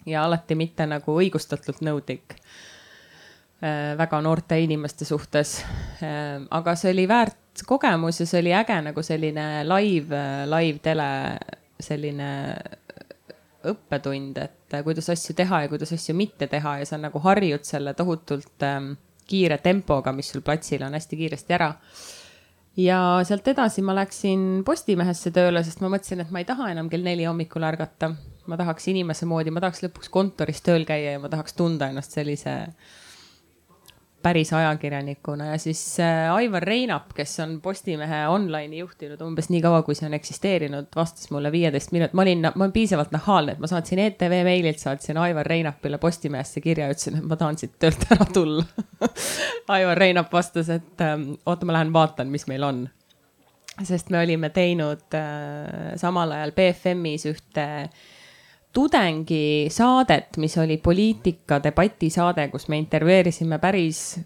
ja 0.06 0.24
alati 0.24 0.56
mitte 0.56 0.86
nagu 0.88 1.18
õigustatult 1.20 1.82
nõudlik 1.84 2.34
äh, 2.34 3.96
väga 3.98 4.20
noorte 4.24 4.58
inimeste 4.60 5.04
suhtes 5.04 5.60
äh,. 6.02 6.40
aga 6.50 6.74
see 6.76 6.94
oli 6.94 7.08
väärt 7.08 7.64
kogemus 7.66 8.20
ja 8.22 8.26
see 8.26 8.40
oli 8.40 8.54
äge 8.56 8.80
nagu 8.82 9.02
selline 9.02 9.64
live, 9.68 10.22
live 10.48 10.78
tele 10.82 11.10
selline 11.80 12.30
õppetund, 13.68 14.38
et 14.40 14.80
kuidas 14.84 15.10
asju 15.12 15.34
teha 15.36 15.64
ja 15.64 15.68
kuidas 15.68 15.92
asju 15.92 16.14
mitte 16.16 16.48
teha 16.50 16.78
ja 16.80 16.88
sa 16.88 16.98
nagu 17.00 17.20
harjud 17.24 17.66
selle 17.66 17.94
tohutult 17.98 18.64
ähm, 18.66 18.94
kiire 19.30 19.58
tempoga, 19.62 20.12
mis 20.16 20.30
sul 20.32 20.44
platsil 20.46 20.82
on 20.86 20.96
hästi 20.96 21.18
kiiresti 21.20 21.56
ära. 21.56 21.74
ja 22.80 22.98
sealt 23.26 23.48
edasi 23.50 23.82
ma 23.82 23.94
läksin 23.98 24.62
Postimehesse 24.64 25.32
tööle, 25.34 25.62
sest 25.66 25.82
ma 25.82 25.90
mõtlesin, 25.92 26.22
et 26.24 26.30
ma 26.30 26.40
ei 26.40 26.48
taha 26.48 26.70
enam 26.72 26.88
kell 26.90 27.04
neli 27.04 27.26
hommikul 27.28 27.66
ärgata. 27.66 28.14
ma 28.46 28.56
tahaks 28.56 28.88
inimese 28.90 29.26
moodi, 29.30 29.52
ma 29.54 29.60
tahaks 29.62 29.84
lõpuks 29.84 30.10
kontoris 30.10 30.62
tööl 30.66 30.86
käia 30.88 31.16
ja 31.16 31.22
ma 31.22 31.28
tahaks 31.28 31.54
tunda 31.54 31.90
ennast 31.90 32.16
sellise 32.16 32.56
päris 34.22 34.52
ajakirjanikuna 34.52 35.46
ja 35.46 35.58
siis 35.58 36.00
äh, 36.00 36.34
Aivar 36.34 36.62
Reinap, 36.62 37.12
kes 37.14 37.40
on 37.40 37.60
Postimehe 37.60 38.26
online'i 38.28 38.78
juhtinud 38.78 39.20
umbes 39.24 39.48
nii 39.52 39.62
kaua, 39.64 39.82
kui 39.86 39.96
see 39.96 40.06
on 40.08 40.14
eksisteerinud, 40.18 40.90
vastas 40.96 41.30
mulle 41.30 41.52
viieteist 41.52 41.92
minut, 41.96 42.12
ma 42.12 42.26
olin, 42.26 42.44
ma 42.44 42.64
olen 42.64 42.74
piisavalt 42.74 43.14
nahaalne, 43.16 43.56
et 43.56 43.62
ma 43.62 43.70
saatsin 43.70 44.02
ETV 44.04 44.36
meililt, 44.46 44.78
saatsin 44.82 45.18
Aivar 45.20 45.48
Reinapile 45.48 45.98
Postimehesse 45.98 46.60
kirja, 46.64 46.90
ütlesin, 46.92 47.18
et 47.20 47.28
ma 47.32 47.40
tahan 47.40 47.58
siit 47.60 47.78
töölt 47.80 48.06
ära 48.10 48.28
tulla 48.32 48.64
Aivar 49.76 49.98
Reinap 49.98 50.32
vastas, 50.32 50.68
et 50.72 51.04
ähm, 51.06 51.30
oota, 51.46 51.66
ma 51.68 51.78
lähen 51.78 51.92
vaatan, 51.96 52.32
mis 52.32 52.46
meil 52.50 52.66
on. 52.66 52.86
sest 53.84 54.10
me 54.12 54.20
olime 54.20 54.50
teinud 54.52 55.16
äh, 55.16 55.94
samal 55.96 56.36
ajal 56.36 56.52
BFM-is 56.52 57.30
ühte 57.30 57.68
äh, 57.84 58.08
tudengisaadet, 58.72 60.36
mis 60.36 60.58
oli 60.58 60.76
poliitika 60.78 61.60
debatisaade, 61.62 62.48
kus 62.48 62.68
me 62.68 62.78
intervjueerisime 62.78 63.58
päris, 63.58 64.20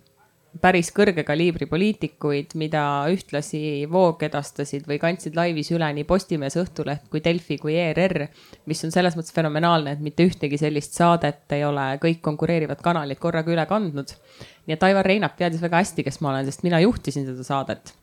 päris 0.61 0.91
kõrge 0.95 1.25
kaliibri 1.27 1.67
poliitikuid, 1.67 2.53
mida 2.61 2.83
ühtlasi 3.11 3.89
voogedastasid 3.91 4.85
või 4.89 5.01
kandsid 5.03 5.37
laivis 5.39 5.73
üle 5.75 5.89
nii 5.97 6.05
Postimees, 6.09 6.59
Õhtuleht 6.61 7.09
kui 7.11 7.23
Delfi 7.25 7.59
kui 7.59 7.77
ERR. 7.81 8.27
mis 8.67 8.85
on 8.85 8.93
selles 8.93 9.17
mõttes 9.17 9.35
fenomenaalne, 9.35 9.97
et 9.97 10.05
mitte 10.05 10.27
ühtegi 10.29 10.59
sellist 10.61 10.93
saadet 10.93 11.53
ei 11.57 11.65
ole 11.65 11.99
kõik 12.03 12.21
konkureerivad 12.21 12.83
kanalid 12.83 13.19
korraga 13.19 13.51
üle 13.51 13.67
kandnud. 13.67 14.13
nii 14.67 14.77
et 14.77 14.83
Aivar 14.83 15.07
Reinap 15.07 15.37
teadis 15.37 15.63
väga 15.63 15.81
hästi, 15.81 16.05
kes 16.05 16.21
ma 16.21 16.31
olen, 16.31 16.45
sest 16.45 16.63
mina 16.63 16.81
juhtisin 16.81 17.27
seda 17.27 17.45
saadet. 17.45 17.95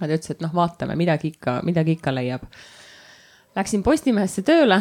ta 0.00 0.06
ütles, 0.06 0.30
et 0.30 0.40
noh, 0.40 0.54
vaatame, 0.54 0.96
midagi 0.96 1.28
ikka, 1.28 1.60
midagi 1.62 1.92
ikka 1.92 2.10
leiab. 2.14 2.48
Läksin 3.54 3.84
Postimehesse 3.86 4.42
tööle 4.42 4.80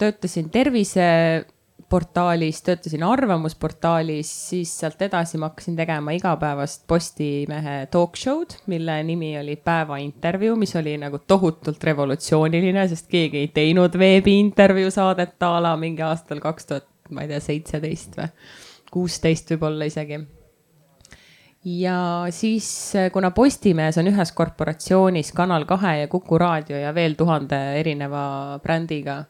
töötasin 0.00 0.46
terviseportaalis, 0.52 2.62
töötasin 2.64 3.02
arvamusportaalis, 3.04 4.30
siis 4.48 4.72
sealt 4.80 5.02
edasi 5.04 5.36
ma 5.40 5.50
hakkasin 5.50 5.76
tegema 5.76 6.14
igapäevast 6.16 6.86
Postimehe 6.88 7.74
talk 7.92 8.16
show'd, 8.16 8.56
mille 8.72 8.96
nimi 9.04 9.34
oli 9.40 9.56
Päevaintervjuu, 9.60 10.56
mis 10.60 10.72
oli 10.80 10.96
nagu 11.00 11.20
tohutult 11.20 11.84
revolutsiooniline, 11.84 12.88
sest 12.88 13.06
keegi 13.12 13.38
ei 13.44 13.48
teinud 13.52 13.92
veebiintervjuu 14.00 14.90
saadet 14.92 15.36
a 15.44 15.60
la 15.60 15.76
mingi 15.76 16.02
aastal 16.08 16.40
kaks 16.40 16.72
tuhat, 16.72 16.88
ma 17.12 17.20
ei 17.24 17.28
tea, 17.34 17.40
seitseteist 17.50 18.16
või 18.16 18.28
kuusteist 18.96 19.52
võib-olla 19.52 19.84
isegi 19.92 20.16
ja 21.64 22.26
siis, 22.30 22.94
äh, 22.96 23.10
kuna 23.12 23.30
Postimees 23.30 23.98
on 24.00 24.08
ühes 24.08 24.32
korporatsioonis 24.32 25.32
Kanal 25.36 25.66
kahe 25.68 25.98
ja 26.00 26.08
Kuku 26.08 26.38
raadio 26.38 26.78
ja 26.80 26.94
veel 26.94 27.14
tuhande 27.18 27.58
erineva 27.80 28.58
brändiga, 28.62 29.24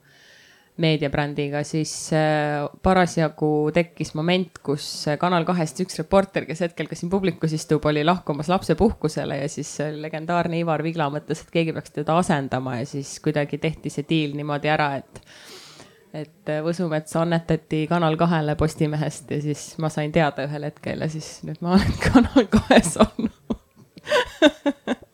meediabrändiga, 0.80 1.64
siis 1.66 2.12
äh, 2.16 2.68
parasjagu 2.82 3.70
tekkis 3.74 4.14
moment, 4.14 4.62
kus 4.62 4.86
äh, 5.10 5.18
Kanal 5.18 5.44
kahest 5.44 5.82
üks 5.82 5.98
reporter, 5.98 6.46
kes 6.46 6.62
hetkel 6.68 6.88
ka 6.88 6.98
siin 6.98 7.10
publikus 7.10 7.52
istub, 7.56 7.84
oli 7.90 8.04
lahkumas 8.06 8.48
lapsepuhkusele 8.48 9.42
ja 9.42 9.48
siis 9.50 9.74
legendaarne 9.98 10.62
Ivar 10.62 10.86
Vigla 10.86 11.10
mõtles, 11.10 11.42
et 11.42 11.50
keegi 11.50 11.74
peaks 11.74 11.98
teda 11.98 12.16
asendama 12.22 12.78
ja 12.78 12.86
siis 12.86 13.18
kuidagi 13.24 13.58
tehti 13.58 13.90
see 13.90 14.06
diil 14.08 14.38
niimoodi 14.38 14.70
ära, 14.70 14.94
et 15.02 15.24
et 16.14 16.50
äh, 16.50 16.62
Võsumets 16.64 17.14
annetati 17.16 17.86
Kanal 17.90 18.16
kahele 18.20 18.56
Postimehest 18.58 19.30
ja 19.30 19.40
siis 19.42 19.78
ma 19.78 19.88
sain 19.92 20.12
teada 20.12 20.46
ühel 20.48 20.66
hetkel 20.66 21.04
ja 21.04 21.08
siis 21.12 21.38
nüüd 21.46 21.60
ma 21.64 21.76
olen 21.76 21.98
Kanal 22.06 22.48
kahes 22.50 22.96
olnud 23.00 23.38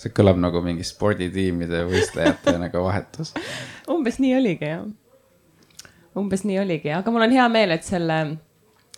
see 0.00 0.12
kõlab 0.16 0.38
nagu 0.40 0.62
mingi 0.64 0.84
sporditiimide 0.86 1.84
võistlejate 1.88 2.56
nagu 2.60 2.84
vahetus. 2.86 3.34
umbes 3.90 4.20
nii 4.22 4.34
oligi 4.38 4.70
jah. 4.70 4.86
umbes 6.16 6.44
nii 6.48 6.60
oligi, 6.62 6.92
aga 6.96 7.12
mul 7.12 7.26
on 7.26 7.34
hea 7.36 7.48
meel, 7.52 7.74
et 7.76 7.86
selle, 7.86 8.20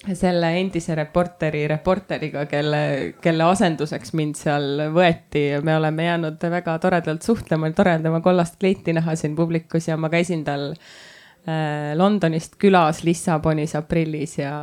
selle 0.02 0.48
endise 0.58 0.94
reporteri 0.98 1.66
reporteriga, 1.70 2.44
kelle, 2.50 3.14
kelle 3.22 3.46
asenduseks 3.46 4.12
mind 4.18 4.38
seal 4.38 4.86
võeti, 4.94 5.44
me 5.62 5.76
oleme 5.78 6.08
jäänud 6.08 6.46
väga 6.50 6.74
toredalt 6.82 7.22
suhtlema, 7.22 7.70
tore 7.76 7.94
on 7.98 8.06
tema 8.08 8.20
kollast 8.24 8.58
kleiti 8.60 8.94
näha 8.96 9.14
siin 9.18 9.36
publikus 9.38 9.86
ja 9.88 9.96
ma 9.96 10.10
käisin 10.10 10.42
tal 10.44 10.72
äh, 10.72 11.92
Londonist 11.98 12.58
külas 12.58 13.04
Lissabonis 13.06 13.76
aprillis 13.78 14.40
ja 14.40 14.54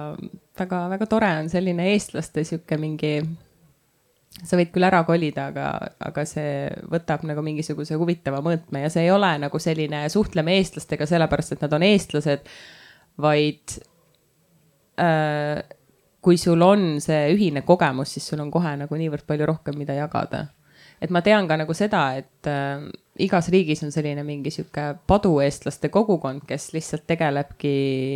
väga-väga 0.60 1.08
tore 1.08 1.30
on 1.40 1.48
selline 1.52 1.88
eestlaste 1.94 2.44
sihuke 2.44 2.78
mingi. 2.78 3.22
sa 4.44 4.58
võid 4.60 4.70
küll 4.72 4.86
ära 4.88 5.02
kolida, 5.08 5.48
aga, 5.54 5.70
aga 6.04 6.26
see 6.28 6.68
võtab 6.92 7.24
nagu 7.28 7.42
mingisuguse 7.44 7.96
huvitava 8.00 8.44
mõõtme 8.44 8.84
ja 8.84 8.92
see 8.92 9.08
ei 9.08 9.12
ole 9.12 9.32
nagu 9.40 9.60
selline 9.60 10.04
suhtleme 10.12 10.60
eestlastega 10.60 11.08
sellepärast, 11.08 11.56
et 11.56 11.64
nad 11.64 11.74
on 11.80 11.88
eestlased, 11.88 12.52
vaid 13.20 13.80
kui 16.20 16.38
sul 16.38 16.62
on 16.62 16.98
see 17.04 17.30
ühine 17.34 17.62
kogemus, 17.68 18.12
siis 18.16 18.26
sul 18.28 18.42
on 18.44 18.50
kohe 18.52 18.76
nagu 18.82 18.98
niivõrd 19.00 19.24
palju 19.28 19.46
rohkem, 19.48 19.78
mida 19.80 19.96
jagada 19.96 20.48
et 21.02 21.12
ma 21.12 21.22
tean 21.24 21.48
ka 21.48 21.58
nagu 21.60 21.74
seda, 21.76 22.02
et 22.20 22.48
äh, 22.50 22.84
igas 23.24 23.50
riigis 23.52 23.82
on 23.86 23.92
selline 23.94 24.24
mingi 24.28 24.52
sihuke 24.54 24.86
padueestlaste 25.08 25.90
kogukond, 25.94 26.44
kes 26.48 26.70
lihtsalt 26.76 27.06
tegelebki 27.10 27.72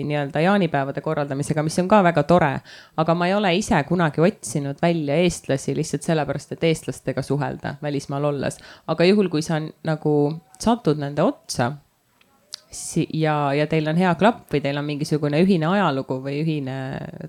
nii-öelda 0.07 0.43
jaanipäevade 0.43 1.03
korraldamisega, 1.03 1.63
mis 1.65 1.79
on 1.81 1.89
ka 1.91 2.01
väga 2.05 2.25
tore. 2.27 2.53
aga 2.97 3.15
ma 3.15 3.27
ei 3.27 3.35
ole 3.35 3.53
ise 3.57 3.79
kunagi 3.87 4.23
otsinud 4.23 4.81
välja 4.81 5.15
eestlasi 5.23 5.75
lihtsalt 5.75 6.07
sellepärast, 6.07 6.55
et 6.55 6.67
eestlastega 6.71 7.21
suhelda 7.21 7.75
välismaal 7.81 8.31
olles. 8.31 8.59
aga 8.87 9.07
juhul, 9.07 9.29
kui 9.29 9.41
sa 9.41 9.61
nagu 9.83 10.15
satud 10.59 10.99
nende 10.99 11.23
otsa 11.23 11.73
ja, 13.13 13.35
ja 13.55 13.65
teil 13.69 13.87
on 13.91 13.99
hea 13.99 14.11
klapp 14.19 14.51
või 14.53 14.61
teil 14.63 14.79
on 14.79 14.85
mingisugune 14.87 15.41
ühine 15.43 15.69
ajalugu 15.69 16.19
või 16.23 16.39
ühine 16.41 16.77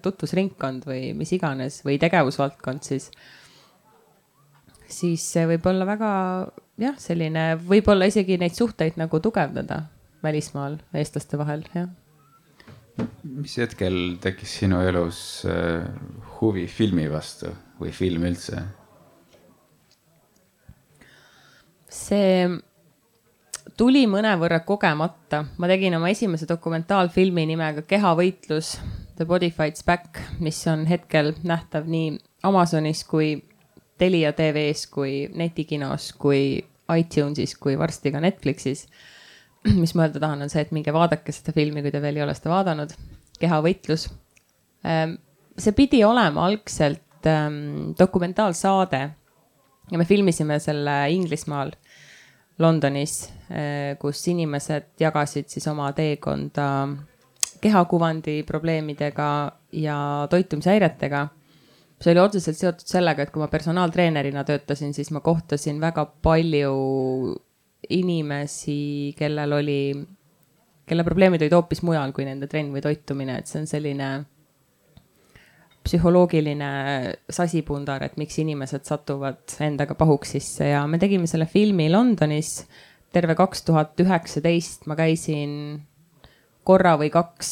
tutvusringkond 0.05 0.87
või 0.89 1.13
mis 1.17 1.33
iganes 1.37 1.81
või 1.87 1.99
tegevusvaldkond, 2.03 2.85
siis 2.87 3.11
siis 4.95 5.25
see 5.35 5.47
võib 5.49 5.67
olla 5.71 5.87
väga 5.89 6.11
jah, 6.81 6.97
selline, 7.01 7.55
võib-olla 7.61 8.09
isegi 8.11 8.39
neid 8.41 8.57
suhteid 8.57 8.99
nagu 9.01 9.21
tugevdada 9.23 9.85
välismaal 10.25 10.79
eestlaste 10.97 11.39
vahel, 11.41 11.65
jah. 11.75 11.91
mis 13.25 13.57
hetkel 13.61 14.17
tekkis 14.23 14.59
sinu 14.61 14.81
elus 14.87 15.19
äh, 15.51 15.85
huvi 16.39 16.67
filmi 16.71 17.09
vastu 17.11 17.53
või 17.81 17.93
film 17.93 18.29
üldse? 18.31 18.63
see 21.95 22.49
tuli 23.77 24.05
mõnevõrra 24.11 24.61
kogemata, 24.67 25.45
ma 25.59 25.71
tegin 25.71 25.97
oma 25.99 26.11
esimese 26.13 26.49
dokumentaalfilmi 26.49 27.47
nimega 27.51 27.83
Kehavõitlus, 27.89 28.77
The 29.17 29.27
Body 29.27 29.51
Fights 29.55 29.85
Back, 29.87 30.21
mis 30.43 30.59
on 30.71 30.87
hetkel 30.91 31.35
nähtav 31.47 31.89
nii 31.91 32.17
Amazonis 32.47 33.05
kui 33.09 33.37
Telia 33.99 34.33
tv-s 34.35 34.89
kui 34.91 35.29
netikinos 35.39 36.11
kui 36.19 36.59
iTunesis 36.91 37.55
kui 37.61 37.79
varsti 37.79 38.13
ka 38.13 38.23
Netflixis. 38.23 38.87
mis 39.83 39.95
ma 39.97 40.07
öelda 40.07 40.21
tahan, 40.21 40.45
on 40.45 40.53
see, 40.53 40.65
et 40.65 40.73
minge 40.77 40.93
vaadake 40.93 41.33
seda 41.33 41.55
filmi, 41.57 41.83
kui 41.83 41.93
te 41.95 42.03
veel 42.03 42.19
ei 42.19 42.27
ole 42.27 42.35
seda 42.37 42.53
vaadanud. 42.53 42.95
kehavõitlus. 43.41 44.09
Ähm, 44.87 45.17
see 45.59 45.75
pidi 45.75 46.05
olema 46.07 46.45
algselt 46.47 47.27
ähm, 47.27 47.95
dokumentaalsaade 47.99 49.01
ja 49.91 49.99
me 49.99 50.05
filmisime 50.09 50.59
selle 50.63 50.95
Inglismaal, 51.13 51.73
Londonis, 52.59 53.33
äh, 53.51 53.97
kus 53.99 54.21
inimesed 54.31 54.95
jagasid 55.01 55.49
siis 55.51 55.67
oma 55.71 55.88
teekonda 55.93 56.69
kehakuvandi 57.64 58.43
probleemidega 58.47 59.29
ja 59.73 59.97
toitumishäiretega. 60.31 61.27
See 62.01 62.12
oli 62.12 62.21
otseselt 62.21 62.59
seotud 62.59 62.90
sellega, 62.90 63.25
et 63.25 63.33
kui 63.33 63.40
ma 63.40 63.49
personaaltreenerina 63.49 64.45
töötasin, 64.45 64.93
siis 64.95 65.11
ma 65.14 65.23
kohtasin 65.25 65.81
väga 65.81 66.05
palju 66.23 66.75
inimesi, 67.95 69.14
kellel 69.19 69.57
oli, 69.57 69.79
kelle 70.87 71.07
probleemid 71.07 71.43
olid 71.43 71.57
hoopis 71.57 71.83
mujal 71.87 72.12
kui 72.12 72.27
nende 72.29 72.49
trenn 72.51 72.75
või 72.75 72.85
toitumine, 72.85 73.38
et 73.40 73.49
see 73.49 73.62
on 73.62 73.71
selline 73.71 74.11
psühholoogiline 75.85 76.70
sasipundar, 77.33 78.03
et 78.07 78.16
miks 78.20 78.38
inimesed 78.40 78.87
satuvad 78.88 79.57
endaga 79.64 79.97
pahuks 79.99 80.35
sisse 80.37 80.70
ja 80.70 80.85
me 80.88 80.99
tegime 81.03 81.29
selle 81.31 81.47
filmi 81.51 81.90
Londonis. 81.92 82.64
terve 83.14 83.37
kaks 83.38 83.62
tuhat 83.62 84.01
üheksateist 84.03 84.88
ma 84.90 84.97
käisin 84.99 85.53
korra 86.66 86.97
või 86.99 87.12
kaks 87.14 87.51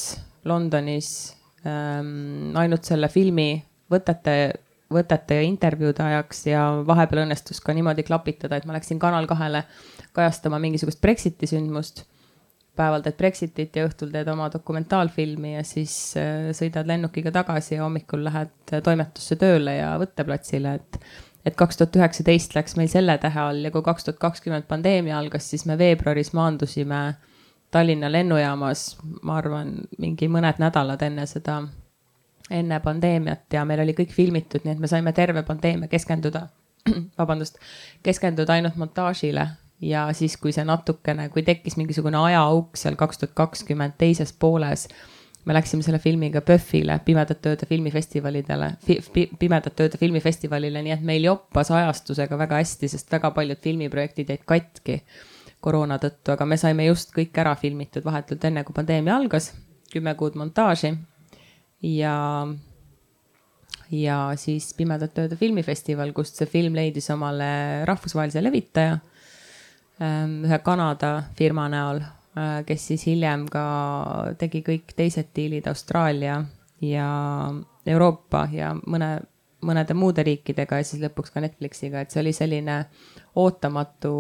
Londonis 0.48 1.36
ähm, 1.66 2.56
ainult 2.58 2.88
selle 2.88 3.08
filmi 3.12 3.62
võtete, 3.92 4.36
võtete 4.92 5.38
ja 5.38 5.44
intervjuude 5.46 6.02
ajaks 6.02 6.46
ja 6.48 6.64
vahepeal 6.86 7.26
õnnestus 7.26 7.60
ka 7.62 7.74
niimoodi 7.76 8.04
klapitada, 8.08 8.56
et 8.56 8.66
ma 8.66 8.76
läksin 8.76 9.00
Kanal 9.02 9.28
kahele 9.30 9.64
kajastama 10.16 10.58
mingisugust 10.62 11.00
Brexiti 11.00 11.48
sündmust. 11.48 12.04
Päeval 12.76 13.02
teed 13.04 13.18
Brexitit 13.18 13.76
ja 13.76 13.86
õhtul 13.88 14.12
teed 14.12 14.28
oma 14.32 14.48
dokumentaalfilmi 14.52 15.56
ja 15.56 15.64
siis 15.66 15.94
äh, 16.20 16.50
sõidad 16.56 16.88
lennukiga 16.88 17.32
tagasi 17.34 17.76
ja 17.76 17.84
hommikul 17.84 18.24
lähed 18.24 18.76
toimetusse 18.84 19.36
tööle 19.40 19.76
ja 19.76 19.92
võtteplatsile, 20.00 20.78
et. 20.80 21.02
et 21.44 21.56
kaks 21.58 21.76
tuhat 21.76 21.96
üheksateist 21.98 22.54
läks 22.56 22.76
meil 22.78 22.88
selle 22.88 23.18
tähe 23.18 23.40
all 23.40 23.66
ja 23.66 23.72
kui 23.74 23.84
kaks 23.84 24.08
tuhat 24.08 24.20
kakskümmend 24.22 24.68
pandeemia 24.70 25.18
algas, 25.18 25.50
siis 25.50 25.66
me 25.66 25.78
veebruaris 25.78 26.32
maandusime 26.38 27.02
Tallinna 27.72 28.10
lennujaamas, 28.12 28.98
ma 29.24 29.38
arvan, 29.40 29.70
mingi 29.98 30.26
mõned 30.28 30.58
nädalad 30.60 31.00
enne 31.06 31.24
seda, 31.26 31.62
enne 32.52 32.80
pandeemiat 32.84 33.56
ja 33.56 33.62
meil 33.64 33.80
oli 33.80 33.94
kõik 33.96 34.12
filmitud, 34.12 34.66
nii 34.66 34.74
et 34.74 34.82
me 34.82 34.90
saime 34.92 35.14
terve 35.16 35.40
pandeemia 35.48 35.88
keskenduda, 35.88 36.46
vabandust, 37.20 37.56
keskenduda 38.04 38.58
ainult 38.58 38.76
montaažile 38.76 39.46
ja 39.82 40.06
siis, 40.12 40.36
kui 40.38 40.52
see 40.54 40.64
natukene, 40.66 41.28
kui 41.32 41.42
tekkis 41.46 41.76
mingisugune 41.80 42.20
ajaauk 42.20 42.78
seal 42.78 42.96
kaks 42.98 43.18
tuhat 43.18 43.34
kakskümmend 43.38 43.98
teises 43.98 44.32
pooles, 44.32 44.86
me 45.44 45.56
läksime 45.56 45.82
selle 45.82 45.98
filmiga 45.98 46.40
PÖFFile, 46.46 47.00
Pimedate 47.04 47.50
Ööde 47.50 47.66
filmifestivalidele 47.66 48.72
fi,, 48.86 49.00
Pimedate 49.38 49.88
Ööde 49.88 49.98
filmifestivalile, 49.98 50.84
nii 50.86 50.94
et 50.94 51.04
meil 51.06 51.26
joppas 51.26 51.72
ajastusega 51.74 52.38
väga 52.38 52.62
hästi, 52.62 52.90
sest 52.92 53.10
väga 53.12 53.32
paljud 53.34 53.58
filmiprojektid 53.62 54.30
jäid 54.30 54.46
katki 54.46 55.00
koroona 55.62 55.98
tõttu, 56.02 56.34
aga 56.34 56.46
me 56.46 56.58
saime 56.58 56.86
just 56.86 57.10
kõik 57.14 57.38
ära 57.38 57.54
filmitud 57.58 58.06
vahetult 58.06 58.44
enne, 58.46 58.62
kui 58.66 58.74
pandeemia 58.74 59.16
algas, 59.18 59.50
kümme 59.92 60.14
kuud 60.18 60.38
montaaži. 60.38 60.94
Ja 61.82 62.14
ja 63.90 64.18
siis 64.38 64.70
Pimedate 64.78 65.26
Ööde 65.26 65.36
filmifestival, 65.36 66.14
kust 66.14 66.38
see 66.38 66.46
film 66.46 66.78
leidis 66.78 67.10
omale 67.10 67.82
rahvusvahelise 67.88 68.42
levitaja 68.42 69.00
ühe 70.00 70.58
Kanada 70.64 71.22
firma 71.38 71.68
näol, 71.68 72.00
äh, 72.36 72.62
kes 72.66 72.86
siis 72.92 73.06
hiljem 73.06 73.46
ka 73.50 73.64
tegi 74.38 74.62
kõik 74.66 74.94
teised 74.96 75.32
diilid 75.36 75.68
Austraalia 75.70 76.40
ja 76.82 77.08
Euroopa 77.86 78.46
ja 78.52 78.72
mõne, 78.74 79.20
mõnede 79.62 79.94
muude 79.94 80.24
riikidega 80.26 80.80
ja 80.80 80.86
siis 80.86 81.02
lõpuks 81.02 81.34
ka 81.34 81.42
Netflixiga, 81.44 82.02
et 82.02 82.10
see 82.10 82.22
oli 82.22 82.32
selline 82.32 82.78
ootamatu, 83.38 84.14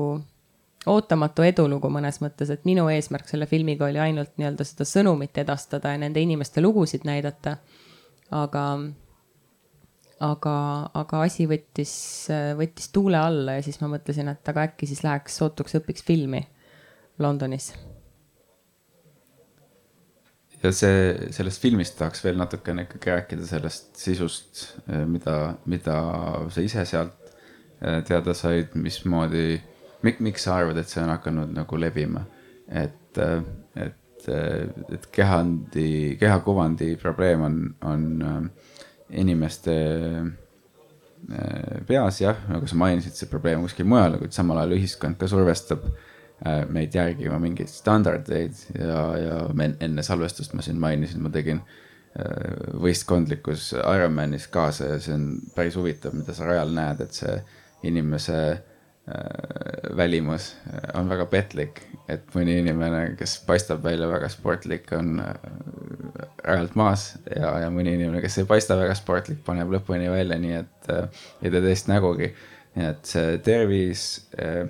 ootamatu 0.86 1.46
edulugu 1.46 1.90
mõnes 1.90 2.20
mõttes, 2.22 2.50
et 2.50 2.66
minu 2.68 2.88
eesmärk 2.92 3.28
selle 3.30 3.46
filmiga 3.50 3.88
oli 3.88 4.02
ainult 4.02 4.36
nii-öelda 4.36 4.66
seda 4.66 4.86
sõnumit 4.88 5.38
edastada 5.38 5.94
ja 5.94 6.02
nende 6.02 6.22
inimeste 6.22 6.62
lugusid 6.62 7.06
näidata. 7.08 7.56
aga 8.32 8.78
aga, 10.22 10.56
aga 10.98 11.22
asi 11.26 11.46
võttis, 11.50 11.94
võttis 12.58 12.92
tuule 12.94 13.18
alla 13.18 13.58
ja 13.58 13.64
siis 13.66 13.80
ma 13.82 13.90
mõtlesin, 13.92 14.30
et 14.32 14.52
aga 14.52 14.68
äkki 14.70 14.88
siis 14.90 15.02
läheks 15.06 15.40
sootuks 15.42 15.80
õpiks 15.80 16.06
filmi 16.06 16.44
Londonis. 17.22 17.72
ja 20.62 20.70
see, 20.74 21.30
sellest 21.34 21.62
filmist 21.62 21.96
tahaks 21.98 22.22
veel 22.24 22.38
natukene 22.38 22.86
ikkagi 22.86 23.10
rääkida 23.10 23.46
sellest 23.48 23.98
sisust, 23.98 24.62
mida, 25.10 25.56
mida 25.66 25.96
sa 26.54 26.62
ise 26.62 26.84
sealt 26.88 27.32
eh, 27.82 27.98
teada 28.06 28.34
said, 28.38 28.76
mismoodi, 28.78 29.56
miks 30.02 30.46
sa 30.46 30.60
arvad, 30.60 30.78
et 30.78 30.90
see 30.90 31.02
on 31.02 31.10
hakanud 31.10 31.50
nagu 31.56 31.80
levima, 31.80 32.22
et, 32.68 33.18
eh, 33.18 33.42
et, 33.88 34.28
et 34.94 35.08
kehandi, 35.14 35.90
kehakuvandi 36.20 36.94
probleem 37.02 37.42
on, 37.48 37.58
on 37.90 38.06
inimeste 39.12 39.74
äh, 41.32 41.82
peas 41.88 42.20
jah, 42.22 42.40
nagu 42.50 42.68
sa 42.68 42.78
mainisid, 42.80 43.16
see 43.16 43.30
probleem 43.30 43.62
kuskil 43.64 43.88
mujal, 43.88 44.18
kuid 44.20 44.34
samal 44.34 44.62
ajal 44.62 44.76
ühiskond 44.78 45.18
ka 45.20 45.28
survestab 45.30 45.84
äh, 45.86 46.64
meid 46.72 46.94
järgima 46.96 47.38
mingeid 47.42 47.70
standardeid 47.70 48.58
ja, 48.78 49.06
ja 49.20 49.38
enne 49.72 50.04
salvestust 50.06 50.56
ma 50.56 50.64
siin 50.64 50.80
mainisin, 50.82 51.22
ma 51.24 51.32
tegin 51.34 51.62
äh, 51.62 52.74
võistkondlikus 52.82 53.72
Ironmanis 53.78 54.48
kaasa 54.52 54.94
ja 54.94 55.00
see 55.02 55.16
on 55.16 55.30
päris 55.56 55.78
huvitav, 55.78 56.16
mida 56.18 56.36
sa 56.36 56.48
rajal 56.50 56.74
näed, 56.76 57.06
et 57.06 57.22
see 57.22 57.40
inimese 57.88 58.42
välimus 59.98 60.52
on 60.94 61.08
väga 61.10 61.24
petlik, 61.26 61.80
et 62.06 62.28
mõni 62.36 62.54
inimene, 62.60 63.00
kes 63.18 63.32
paistab 63.48 63.80
välja 63.82 64.06
väga 64.06 64.28
sportlik, 64.30 64.86
on 64.94 65.16
rajalt 66.44 66.74
maas 66.78 67.06
ja, 67.30 67.52
ja 67.64 67.70
mõni 67.72 67.94
inimene, 67.96 68.22
kes 68.24 68.40
ei 68.42 68.48
paista 68.48 68.76
väga 68.78 68.96
sportlik, 68.98 69.42
paneb 69.46 69.72
lõpuni 69.74 70.10
välja, 70.10 70.38
nii 70.42 70.58
et 70.58 70.92
äh, 70.92 71.24
ei 71.42 71.54
tee 71.54 71.62
teist 71.64 71.90
nägugi. 71.90 72.32
nii 72.76 72.86
et 72.88 73.04
see 73.04 73.38
tervis 73.44 74.04
äh, 74.40 74.64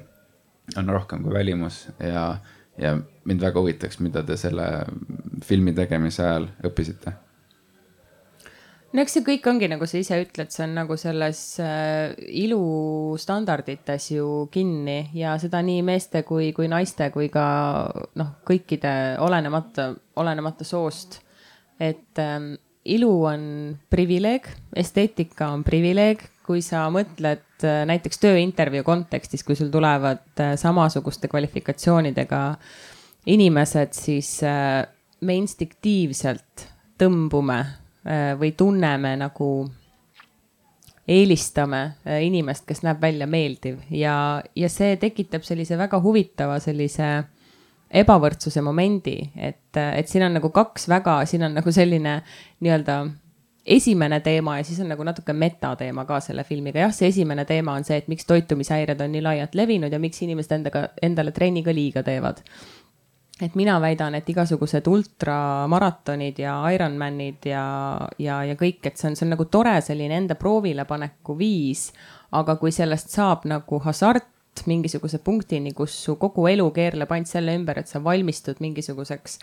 on 0.77 0.89
rohkem 0.91 1.23
kui 1.23 1.35
välimus 1.35 1.85
ja, 2.03 2.39
ja 2.81 2.97
mind 3.25 3.45
väga 3.45 3.61
huvitaks, 3.61 4.01
mida 4.03 4.25
te 4.27 4.37
selle 4.37 4.69
filmi 5.45 5.75
tegemise 5.77 6.25
ajal 6.27 6.49
õppisite 6.67 7.15
no 8.93 9.03
eks 9.03 9.17
see 9.17 9.25
kõik 9.27 9.49
ongi, 9.49 9.69
nagu 9.73 9.89
sa 9.89 10.01
ise 10.01 10.19
ütled, 10.23 10.53
see 10.53 10.67
on 10.67 10.77
nagu 10.77 10.97
selles 11.01 11.41
äh, 11.63 12.13
ilustandardites 12.43 14.11
ju 14.13 14.29
kinni 14.53 15.07
ja 15.17 15.39
seda 15.41 15.63
nii 15.65 15.81
meeste 15.87 16.25
kui, 16.29 16.51
kui 16.57 16.69
naiste 16.71 17.09
kui 17.15 17.31
ka 17.33 17.47
noh, 18.21 18.35
kõikide 18.49 19.17
olenemata, 19.25 19.93
olenemata 20.21 20.69
soost 20.69 21.22
et 21.83 22.23
ähm, 22.23 22.55
ilu 22.85 23.11
on 23.27 23.43
privileeg, 23.91 24.47
esteetika 24.77 25.51
on 25.55 25.65
privileeg, 25.67 26.23
kui 26.47 26.63
sa 26.63 26.87
mõtled 26.95 27.67
äh, 27.67 27.83
näiteks 27.89 28.23
tööintervjuu 28.23 28.87
kontekstis, 28.87 29.45
kui 29.47 29.59
sul 29.59 29.71
tulevad 29.75 30.25
äh, 30.43 30.55
samasuguste 30.61 31.31
kvalifikatsioonidega 31.31 32.43
inimesed, 33.33 33.95
siis 33.95 34.35
äh, 34.47 34.83
me 35.23 35.37
instinktiivselt 35.39 36.67
tõmbume 36.99 37.61
äh, 37.63 38.33
või 38.39 38.53
tunneme 38.59 39.15
nagu, 39.21 39.51
eelistame 41.07 41.83
äh, 42.07 42.23
inimest, 42.27 42.67
kes 42.67 42.83
näeb 42.87 43.03
välja 43.03 43.27
meeldiv. 43.31 43.81
Ja, 43.91 44.43
ja 44.59 44.71
see 44.71 44.97
tekitab 45.03 45.47
sellise 45.47 45.79
väga 45.79 46.03
huvitava 46.03 46.59
sellise 46.63 47.15
ebavõrdsuse 47.93 48.63
momendi, 48.65 49.19
et, 49.37 49.77
et 49.77 50.09
siin 50.09 50.25
on 50.27 50.39
nagu 50.39 50.49
kaks 50.55 50.89
väga, 50.89 51.23
siin 51.29 51.45
on 51.49 51.59
nagu 51.59 51.73
selline 51.75 52.21
nii-öelda 52.65 53.03
esimene 53.67 54.21
teema 54.21 54.57
ja 54.59 54.65
siis 54.65 54.81
on 54.81 54.89
nagu 54.91 55.05
natuke 55.07 55.33
metateema 55.33 56.05
ka 56.05 56.21
selle 56.21 56.45
filmiga. 56.45 56.81
jah, 56.81 56.95
see 56.95 57.09
esimene 57.13 57.45
teema 57.45 57.77
on 57.79 57.85
see, 57.85 57.97
et 58.01 58.09
miks 58.11 58.27
toitumishäired 58.27 59.01
on 59.01 59.13
nii 59.15 59.23
laialt 59.23 59.55
levinud 59.55 59.93
ja 59.93 60.01
miks 60.03 60.23
inimesed 60.23 60.57
endaga, 60.59 60.89
endale 61.03 61.33
trenniga 61.33 61.75
liiga 61.75 62.03
teevad. 62.03 62.43
et 63.43 63.55
mina 63.55 63.79
väidan, 63.81 64.15
et 64.15 64.29
igasugused 64.29 64.87
ultramaratonid 64.87 66.39
ja 66.39 66.57
Ironmanid 66.71 67.47
ja, 67.47 67.65
ja, 68.19 68.43
ja 68.45 68.55
kõik, 68.55 68.83
et 68.87 68.97
see 68.97 69.11
on, 69.11 69.17
see 69.17 69.27
on 69.27 69.35
nagu 69.37 69.45
tore 69.45 69.81
selline 69.81 70.17
enda 70.17 70.35
proovilepaneku 70.35 71.39
viis. 71.39 71.93
aga 72.33 72.57
kui 72.57 72.73
sellest 72.73 73.11
saab 73.15 73.45
nagu 73.45 73.79
hasart 73.85 74.32
mingisuguse 74.67 75.19
punktini, 75.25 75.73
kus 75.77 75.95
su 76.05 76.17
kogu 76.21 76.47
elu 76.51 76.69
keerleb 76.77 77.11
ainult 77.15 77.31
selle 77.31 77.55
ümber, 77.57 77.81
et 77.81 77.91
sa 77.91 78.03
valmistud 78.05 78.61
mingisuguseks 78.63 79.39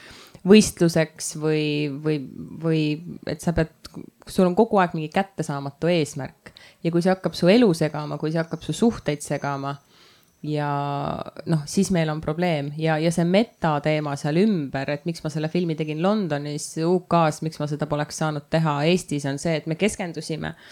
võistluseks 0.47 1.33
või, 1.41 1.65
või, 2.03 2.21
või 2.63 2.81
et 3.29 3.43
sa 3.43 3.53
pead, 3.57 3.73
sul 4.29 4.47
on 4.47 4.55
kogu 4.57 4.79
aeg 4.79 4.95
mingi 4.95 5.11
kättesaamatu 5.13 5.91
eesmärk. 5.91 6.53
ja 6.83 6.91
kui 6.91 7.03
see 7.03 7.11
hakkab 7.11 7.35
su 7.35 7.49
elu 7.51 7.73
segama, 7.73 8.17
kui 8.17 8.31
see 8.31 8.41
hakkab 8.41 8.63
su 8.63 8.73
suhteid 8.73 9.25
segama 9.25 9.75
ja 10.45 10.69
noh, 11.51 11.65
siis 11.67 11.89
meil 11.91 12.09
on 12.13 12.21
probleem 12.23 12.71
ja, 12.77 12.95
ja 13.01 13.11
see 13.11 13.25
metateema 13.27 14.15
seal 14.15 14.39
ümber, 14.45 14.93
et 14.93 15.09
miks 15.09 15.25
ma 15.25 15.33
selle 15.33 15.49
filmi 15.51 15.75
tegin 15.75 16.03
Londonis, 16.05 16.77
UK-s, 16.85 17.41
miks 17.43 17.59
ma 17.59 17.67
seda 17.67 17.89
poleks 17.91 18.21
saanud 18.21 18.47
teha 18.49 18.77
Eestis, 18.87 19.27
on 19.27 19.41
see, 19.41 19.57
et 19.59 19.67
me 19.67 19.75
keskendusime 19.75 20.53
äh, 20.53 20.71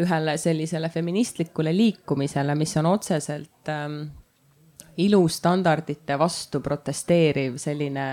ühele 0.00 0.36
sellisele 0.38 0.88
feministlikule 0.88 1.76
liikumisele, 1.76 2.54
mis 2.54 2.76
on 2.76 2.86
otseselt 2.86 3.68
ähm, 3.68 4.00
ilustandardite 4.96 6.18
vastu 6.18 6.60
protesteeriv 6.62 7.56
selline 7.62 8.06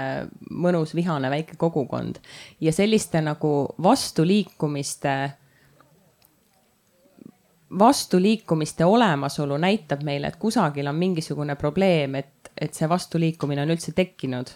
mõnus 0.50 0.96
vihane 0.98 1.30
väike 1.30 1.58
kogukond. 1.58 2.18
Ja 2.62 2.74
selliste 2.74 3.22
nagu 3.22 3.54
vastuliikumiste 3.84 5.16
vastuliikumiste 7.80 8.86
olemasolu 8.86 9.58
näitab 9.58 10.02
meile, 10.04 10.28
et 10.28 10.36
kusagil 10.36 10.88
on 10.92 10.98
mingisugune 11.00 11.56
probleem, 11.56 12.18
et, 12.20 12.52
et 12.58 12.74
see 12.76 12.90
vastuliikumine 12.90 13.64
on 13.64 13.72
üldse 13.72 13.94
tekkinud 13.96 14.52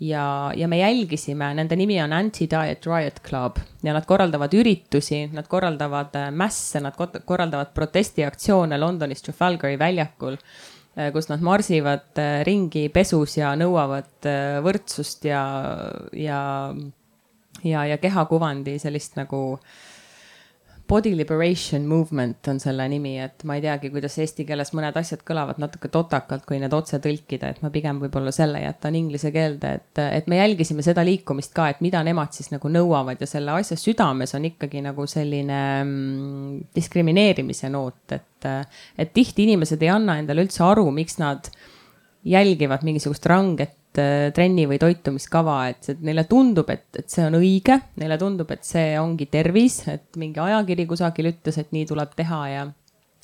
ja, 0.00 0.52
ja 0.56 0.68
me 0.68 0.78
jälgisime, 0.78 1.54
nende 1.54 1.76
nimi 1.76 2.02
on 2.02 2.12
Anti-Diet 2.12 2.86
Riot 2.86 3.20
Club. 3.28 3.60
Ja 3.82 3.92
nad 3.92 4.06
korraldavad 4.08 4.54
üritusi, 4.56 5.26
nad 5.32 5.48
korraldavad 5.48 6.16
äh, 6.16 6.30
mässe, 6.32 6.80
nad 6.80 6.96
korraldavad 7.24 7.74
protestiaktsioone 7.74 8.78
Londonis 8.78 9.22
Trafalgari 9.22 9.78
väljakul, 9.78 10.38
äh, 10.96 11.12
kus 11.12 11.28
nad 11.28 11.44
marsivad 11.44 12.18
äh, 12.18 12.40
ringi 12.48 12.88
pesus 12.88 13.36
ja 13.36 13.52
nõuavad 13.56 14.30
võrdsust 14.64 15.28
ja, 15.28 15.44
ja, 16.16 16.40
ja, 17.64 17.84
ja 17.92 18.00
kehakuvandi 18.00 18.78
sellist 18.80 19.20
nagu 19.20 19.58
Body 20.90 21.12
liberation 21.14 21.84
movement 21.86 22.48
on 22.50 22.58
selle 22.58 22.82
nimi, 22.90 23.12
et 23.22 23.44
ma 23.46 23.54
ei 23.54 23.62
teagi, 23.62 23.92
kuidas 23.94 24.16
eesti 24.18 24.42
keeles 24.48 24.72
mõned 24.74 24.96
asjad 24.98 25.20
kõlavad 25.26 25.60
natuke 25.62 25.86
totakalt, 25.92 26.42
kui 26.48 26.58
need 26.58 26.74
otse 26.74 26.98
tõlkida, 27.02 27.52
et 27.52 27.60
ma 27.62 27.70
pigem 27.70 28.00
võib-olla 28.02 28.32
selle 28.34 28.58
jätan 28.64 28.98
inglise 28.98 29.30
keelde, 29.30 29.70
et, 29.78 30.00
et 30.02 30.26
me 30.26 30.40
jälgisime 30.40 30.82
seda 30.82 31.04
liikumist 31.06 31.54
ka, 31.54 31.68
et 31.70 31.84
mida 31.84 32.02
nemad 32.06 32.34
siis 32.34 32.50
nagu 32.50 32.72
nõuavad 32.74 33.22
ja 33.22 33.30
selle 33.30 33.54
asja 33.54 33.78
südames 33.78 34.34
on 34.34 34.50
ikkagi 34.50 34.82
nagu 34.82 35.06
selline 35.06 35.60
mm, 35.84 36.56
diskrimineerimise 36.74 37.70
noot, 37.70 38.18
et, 38.18 38.50
et 38.98 39.14
tihti 39.14 39.46
inimesed 39.46 39.86
ei 39.86 39.94
anna 39.94 40.18
endale 40.18 40.42
üldse 40.48 40.66
aru, 40.66 40.88
miks 40.96 41.20
nad 41.22 41.52
jälgivad 42.26 42.82
mingisugust 42.84 43.30
ranget 43.30 43.78
trenni 43.92 44.66
või 44.70 44.78
toitumiskava, 44.78 45.56
et, 45.72 45.88
et 45.92 46.02
neile 46.06 46.24
tundub, 46.30 46.68
et, 46.70 46.86
et 46.98 47.08
see 47.10 47.24
on 47.26 47.38
õige, 47.40 47.78
neile 48.00 48.18
tundub, 48.20 48.50
et 48.54 48.62
see 48.66 48.92
ongi 49.00 49.26
tervis, 49.30 49.80
et 49.90 50.20
mingi 50.20 50.42
ajakiri 50.42 50.86
kusagil 50.90 51.32
ütles, 51.32 51.58
et 51.58 51.72
nii 51.74 51.88
tuleb 51.90 52.12
teha 52.18 52.40
ja. 52.52 52.66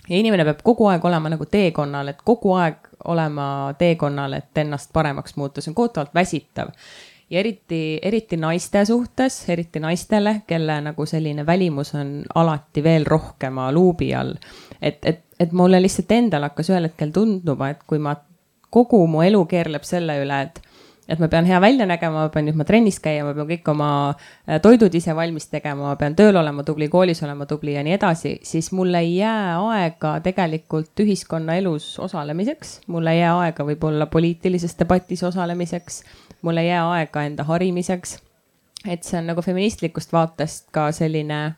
ja 0.09 0.17
inimene 0.19 0.47
peab 0.49 0.65
kogu 0.67 0.89
aeg 0.91 1.05
olema 1.07 1.31
nagu 1.33 1.47
teekonnal, 1.51 2.11
et 2.11 2.25
kogu 2.27 2.57
aeg 2.59 2.91
olema 3.13 3.75
teekonnal, 3.79 4.39
et 4.41 4.65
ennast 4.65 4.91
paremaks 4.97 5.37
muuta, 5.37 5.63
see 5.63 5.71
on 5.71 5.79
kohutavalt 5.79 6.15
väsitav 6.17 6.75
ja 7.31 7.41
eriti, 7.41 7.99
eriti 8.03 8.37
naiste 8.37 8.85
suhtes, 8.85 9.49
eriti 9.51 9.81
naistele, 9.83 10.43
kelle 10.47 10.81
nagu 10.81 11.07
selline 11.07 11.47
välimus 11.47 11.95
on 11.95 12.23
alati 12.35 12.83
veel 12.83 13.07
rohkema 13.07 13.73
luubi 13.73 14.15
all. 14.15 14.35
et, 14.83 14.99
et, 15.03 15.25
et 15.41 15.53
mulle 15.53 15.81
lihtsalt 15.83 16.13
endal 16.13 16.47
hakkas 16.47 16.71
ühel 16.71 16.87
hetkel 16.89 17.11
tunduma, 17.15 17.71
et 17.71 17.83
kui 17.87 17.99
ma 17.99 18.15
kogu 18.71 19.07
mu 19.07 19.23
elu 19.23 19.45
keerleb 19.51 19.85
selle 19.87 20.21
üle, 20.23 20.41
et 20.49 20.63
et 21.09 21.21
ma 21.23 21.29
pean 21.31 21.47
hea 21.47 21.61
välja 21.61 21.87
nägema, 21.87 22.25
ma 22.25 22.31
pean 22.35 22.49
nüüd 22.49 22.59
ma 22.59 22.67
trennis 22.67 22.99
käima, 23.03 23.31
ma 23.31 23.35
pean 23.37 23.49
kõik 23.51 23.69
oma 23.71 23.89
äh, 24.11 24.59
toidud 24.63 24.95
ise 24.99 25.15
valmis 25.15 25.49
tegema, 25.53 25.93
ma 25.93 25.95
pean 26.01 26.17
tööl 26.19 26.37
olema 26.37 26.65
tubli, 26.67 26.89
koolis 26.91 27.23
olema 27.23 27.47
tubli 27.47 27.77
ja 27.77 27.85
nii 27.87 27.95
edasi, 27.95 28.33
siis 28.47 28.73
mul 28.75 28.95
ei 28.99 29.17
jää 29.21 29.55
aega 29.63 30.17
tegelikult 30.25 31.05
ühiskonnaelus 31.05 31.93
osalemiseks. 32.03 32.81
mul 32.87 33.07
ei 33.13 33.21
jää 33.21 33.37
aega 33.45 33.67
võib-olla 33.69 34.07
poliitilises 34.11 34.79
debatis 34.79 35.23
osalemiseks, 35.23 36.03
mul 36.43 36.63
ei 36.63 36.73
jää 36.73 36.83
aega 36.99 37.23
enda 37.23 37.47
harimiseks. 37.47 38.19
et 38.89 39.03
see 39.03 39.19
on 39.19 39.31
nagu 39.31 39.43
feministlikust 39.43 40.13
vaatest 40.13 40.71
ka 40.73 40.91
selline 40.93 41.55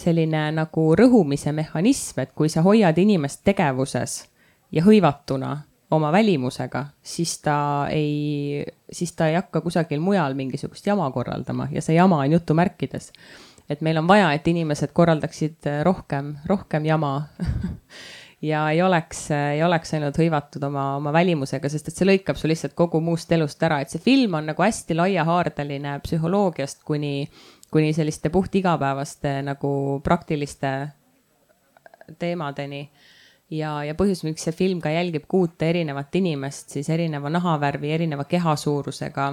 selline 0.00 0.50
nagu 0.52 0.94
rõhumise 0.96 1.52
mehhanism, 1.52 2.20
et 2.20 2.32
kui 2.34 2.48
sa 2.48 2.62
hoiad 2.64 2.98
inimest 2.98 3.42
tegevuses 3.44 4.29
ja 4.72 4.84
hõivatuna 4.84 5.56
oma 5.90 6.12
välimusega, 6.12 6.84
siis 7.02 7.38
ta 7.42 7.86
ei, 7.90 8.64
siis 8.92 9.12
ta 9.12 9.26
ei 9.28 9.34
hakka 9.34 9.60
kusagil 9.60 10.00
mujal 10.00 10.34
mingisugust 10.38 10.86
jama 10.86 11.10
korraldama 11.10 11.68
ja 11.72 11.82
see 11.82 11.96
jama 11.96 12.20
on 12.22 12.32
jutumärkides. 12.32 13.12
et 13.70 13.80
meil 13.80 13.98
on 13.98 14.08
vaja, 14.08 14.32
et 14.32 14.48
inimesed 14.48 14.92
korraldaksid 14.92 15.66
rohkem, 15.82 16.36
rohkem 16.46 16.86
jama 16.86 17.22
ja 18.42 18.70
ei 18.70 18.82
oleks, 18.82 19.30
ei 19.30 19.62
oleks 19.62 19.94
ainult 19.94 20.18
hõivatud 20.18 20.64
oma, 20.64 20.96
oma 20.96 21.12
välimusega, 21.12 21.68
sest 21.68 21.90
et 21.90 21.96
see 21.96 22.08
lõikab 22.08 22.38
su 22.38 22.48
lihtsalt 22.48 22.74
kogu 22.78 23.00
muust 23.00 23.32
elust 23.32 23.62
ära, 23.62 23.80
et 23.80 23.90
see 23.90 24.02
film 24.02 24.38
on 24.38 24.50
nagu 24.52 24.62
hästi 24.62 24.96
laiahaardeline 24.96 25.98
psühholoogiast 26.06 26.84
kuni, 26.86 27.28
kuni 27.70 27.92
selliste 27.96 28.30
puht 28.30 28.54
igapäevaste 28.62 29.40
nagu 29.46 29.72
praktiliste 30.04 30.74
teemadeni 32.18 32.84
ja, 33.50 33.72
ja 33.84 33.94
põhjus, 33.98 34.24
miks 34.26 34.46
see 34.46 34.56
film 34.56 34.80
ka 34.82 34.92
jälgib 34.94 35.26
kuute 35.30 35.70
erinevat 35.70 36.14
inimest, 36.20 36.70
siis 36.76 36.90
erineva 36.90 37.30
nahavärvi, 37.32 37.92
erineva 37.92 38.26
kehasuurusega, 38.30 39.32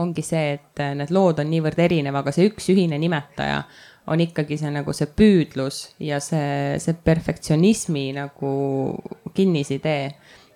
ongi 0.00 0.22
see, 0.24 0.54
et 0.58 0.84
need 0.98 1.12
lood 1.14 1.42
on 1.42 1.50
niivõrd 1.50 1.80
erinevad, 1.86 2.24
aga 2.24 2.34
see 2.34 2.48
üks 2.50 2.70
ühine 2.74 2.98
nimetaja 3.00 3.62
on 4.06 4.20
ikkagi 4.20 4.58
see 4.60 4.70
nagu 4.72 4.92
see 4.92 5.08
püüdlus 5.16 5.80
ja 6.04 6.18
see, 6.20 6.76
see 6.82 6.96
perfektsionismi 7.04 8.10
nagu 8.18 8.54
kinnisidee. 9.34 10.10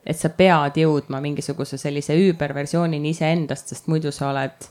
et 0.09 0.17
sa 0.17 0.31
pead 0.33 0.79
jõudma 0.81 1.19
mingisuguse 1.21 1.77
sellise 1.77 2.15
üüberversioonini 2.17 3.11
iseendast, 3.13 3.69
sest 3.69 3.91
muidu 3.93 4.13
sa 4.13 4.31
oled 4.31 4.69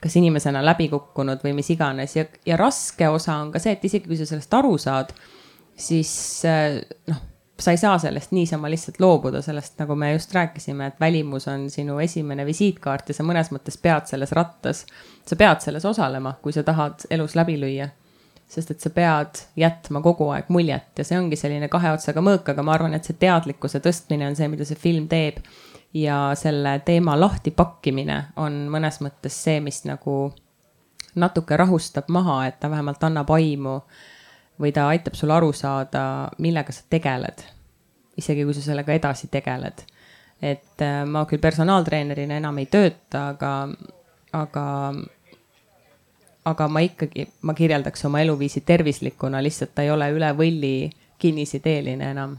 kas 0.00 0.16
inimesena 0.16 0.62
läbi 0.64 0.88
kukkunud 0.90 1.44
või 1.44 1.52
mis 1.54 1.70
iganes 1.70 2.16
ja, 2.16 2.24
ja 2.46 2.56
raske 2.58 3.08
osa 3.08 3.36
on 3.42 3.52
ka 3.52 3.62
see, 3.62 3.76
et 3.76 3.84
isegi 3.84 4.08
kui 4.08 4.18
sa 4.18 4.26
sellest 4.26 4.54
aru 4.58 4.74
saad 4.80 5.12
siis 5.80 6.42
äh, 6.44 6.80
noh, 7.08 7.20
sa 7.60 7.70
ei 7.70 7.76
saa 7.76 7.98
sellest 7.98 8.32
niisama 8.32 8.70
lihtsalt 8.70 9.00
loobuda, 9.00 9.42
sellest 9.42 9.78
nagu 9.78 9.94
me 9.94 10.12
just 10.12 10.34
rääkisime, 10.34 10.86
et 10.86 11.00
välimus 11.00 11.48
on 11.48 11.70
sinu 11.70 11.98
esimene 11.98 12.46
visiitkaart 12.46 13.08
ja 13.08 13.16
sa 13.16 13.24
mõnes 13.26 13.52
mõttes 13.54 13.78
pead 13.82 14.08
selles 14.08 14.32
rattas. 14.32 14.86
sa 15.26 15.36
pead 15.36 15.60
selles 15.60 15.84
osalema, 15.84 16.34
kui 16.42 16.52
sa 16.52 16.62
tahad 16.62 17.06
elus 17.10 17.34
läbi 17.36 17.58
lüüa. 17.60 17.88
sest 18.50 18.70
et 18.70 18.80
sa 18.80 18.90
pead 18.90 19.44
jätma 19.56 20.00
kogu 20.02 20.28
aeg 20.34 20.48
muljet 20.48 20.98
ja 20.98 21.04
see 21.04 21.18
ongi 21.18 21.36
selline 21.36 21.68
kahe 21.68 21.92
otsaga 21.92 22.20
mõõk, 22.20 22.48
aga 22.50 22.62
ma 22.62 22.72
arvan, 22.72 22.94
et 22.94 23.04
see 23.04 23.14
teadlikkuse 23.14 23.80
tõstmine 23.80 24.26
on 24.26 24.36
see, 24.36 24.48
mida 24.48 24.64
see 24.64 24.76
film 24.76 25.08
teeb. 25.08 25.44
ja 25.94 26.32
selle 26.34 26.78
teema 26.84 27.20
lahtipakkimine 27.20 28.24
on 28.36 28.68
mõnes 28.70 29.00
mõttes 29.00 29.34
see, 29.44 29.60
mis 29.60 29.84
nagu 29.84 30.32
natuke 31.14 31.56
rahustab 31.56 32.08
maha, 32.08 32.46
et 32.46 32.60
ta 32.60 32.70
vähemalt 32.70 33.04
annab 33.04 33.30
aimu 33.30 33.80
või 34.60 34.72
ta 34.72 34.88
aitab 34.88 35.16
sul 35.16 35.32
aru 35.34 35.52
saada, 35.56 36.02
millega 36.38 36.72
sa 36.72 36.84
tegeled. 36.90 37.46
isegi 38.16 38.44
kui 38.44 38.54
sa 38.54 38.62
sellega 38.62 38.92
edasi 38.92 39.28
tegeled. 39.32 39.82
et 40.42 40.82
äh, 40.82 41.04
ma 41.06 41.24
küll 41.26 41.40
personaaltreenerina 41.40 42.36
enam 42.36 42.58
ei 42.58 42.66
tööta, 42.66 43.28
aga, 43.28 43.68
aga, 44.32 44.94
aga 46.44 46.68
ma 46.68 46.80
ikkagi, 46.80 47.28
ma 47.42 47.54
kirjeldaks 47.54 48.04
oma 48.04 48.20
eluviisi 48.20 48.60
tervislikuna, 48.60 49.42
lihtsalt 49.42 49.74
ta 49.74 49.82
ei 49.82 49.90
ole 49.90 50.10
üle 50.12 50.32
võlli 50.36 50.90
kinnisideeline 51.18 52.10
enam 52.10 52.38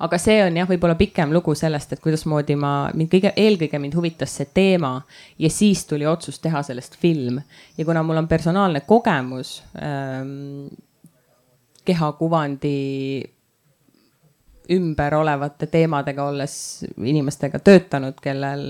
aga 0.00 0.18
see 0.20 0.38
on 0.44 0.56
jah, 0.56 0.68
võib-olla 0.68 0.96
pikem 0.98 1.32
lugu 1.34 1.54
sellest, 1.58 1.92
et 1.94 2.02
kuidasmoodi 2.02 2.56
ma, 2.60 2.72
mind 2.96 3.10
kõige, 3.12 3.32
eelkõige 3.36 3.80
mind 3.80 3.96
huvitas 3.98 4.34
see 4.38 4.48
teema 4.54 4.94
ja 5.38 5.50
siis 5.52 5.84
tuli 5.88 6.08
otsus 6.08 6.40
teha 6.40 6.62
sellest 6.66 6.96
film. 7.00 7.40
ja 7.76 7.84
kuna 7.84 8.02
mul 8.02 8.22
on 8.22 8.28
personaalne 8.28 8.80
kogemus 8.88 9.62
ähm, 9.76 10.68
kehakuvandi 11.90 12.78
ümber 14.70 15.14
olevate 15.18 15.66
teemadega, 15.66 16.28
olles 16.30 16.54
inimestega 17.02 17.58
töötanud, 17.66 18.20
kellel 18.22 18.64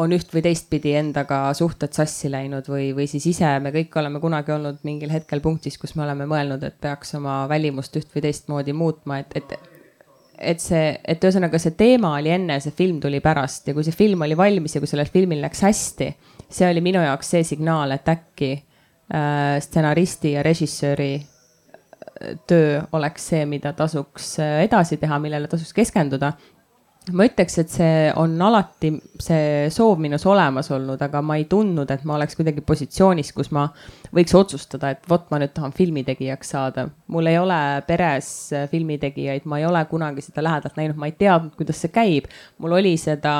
on 0.00 0.12
üht 0.14 0.30
või 0.34 0.42
teistpidi 0.44 0.92
endaga 0.98 1.42
suhted 1.56 1.94
sassi 1.96 2.30
läinud 2.30 2.68
või, 2.70 2.90
või 2.94 3.08
siis 3.10 3.26
ise 3.32 3.50
me 3.62 3.72
kõik 3.74 3.96
oleme 3.98 4.20
kunagi 4.22 4.54
olnud 4.54 4.84
mingil 4.86 5.10
hetkel 5.10 5.42
punktis, 5.42 5.78
kus 5.80 5.96
me 5.96 6.04
oleme 6.04 6.28
mõelnud, 6.30 6.62
et 6.66 6.78
peaks 6.80 7.16
oma 7.18 7.42
välimust 7.50 7.96
üht 7.98 8.12
või 8.14 8.24
teistmoodi 8.28 8.76
muutma, 8.76 9.20
et, 9.24 9.36
et 9.40 9.58
et 10.40 10.62
see, 10.62 10.94
et 11.04 11.20
ühesõnaga 11.20 11.58
see 11.60 11.74
teema 11.76 12.14
oli 12.16 12.30
enne, 12.32 12.56
see 12.64 12.72
film 12.72 13.00
tuli 13.00 13.18
pärast 13.20 13.66
ja 13.68 13.74
kui 13.76 13.84
see 13.84 13.92
film 13.92 14.22
oli 14.24 14.38
valmis 14.38 14.72
ja 14.72 14.80
kui 14.80 14.88
sellel 14.88 15.10
filmil 15.12 15.42
läks 15.44 15.60
hästi, 15.66 16.08
see 16.48 16.70
oli 16.70 16.80
minu 16.84 17.02
jaoks 17.04 17.34
see 17.34 17.44
signaal, 17.44 17.92
et 17.92 18.08
äkki 18.08 18.54
äh, 18.56 19.58
stsenaristi 19.60 20.32
ja 20.38 20.44
režissööri 20.46 21.12
töö 22.46 22.80
oleks 22.92 23.28
see, 23.32 23.44
mida 23.48 23.72
tasuks 23.76 24.34
äh, 24.42 24.62
edasi 24.66 24.98
teha, 25.00 25.18
millele 25.22 25.48
tasuks 25.50 25.72
keskenduda. 25.76 26.32
ma 27.16 27.24
ütleks, 27.24 27.56
et 27.58 27.70
see 27.72 28.10
on 28.20 28.34
alati 28.44 28.90
see 29.24 29.70
soov 29.72 29.98
minus 29.98 30.26
olemas 30.28 30.68
olnud, 30.70 31.00
aga 31.02 31.22
ma 31.24 31.38
ei 31.40 31.46
tundnud, 31.50 31.88
et 31.90 32.04
ma 32.06 32.18
oleks 32.18 32.36
kuidagi 32.38 32.60
positsioonis, 32.62 33.32
kus 33.34 33.48
ma 33.56 33.64
võiks 34.14 34.36
otsustada, 34.36 34.92
et 34.92 35.08
vot 35.08 35.24
ma 35.32 35.40
nüüd 35.40 35.54
tahan 35.56 35.72
filmitegijaks 35.74 36.52
saada. 36.54 36.86
mul 37.08 37.26
ei 37.32 37.38
ole 37.40 37.60
peres 37.88 38.52
äh, 38.52 38.68
filmitegijaid, 38.70 39.48
ma 39.48 39.58
ei 39.58 39.66
ole 39.66 39.84
kunagi 39.90 40.26
seda 40.26 40.44
lähedalt 40.44 40.76
näinud, 40.76 41.00
ma 41.00 41.08
ei 41.08 41.16
teadnud, 41.18 41.56
kuidas 41.56 41.80
see 41.80 41.94
käib. 41.94 42.28
mul 42.58 42.78
oli 42.78 42.96
seda 43.00 43.36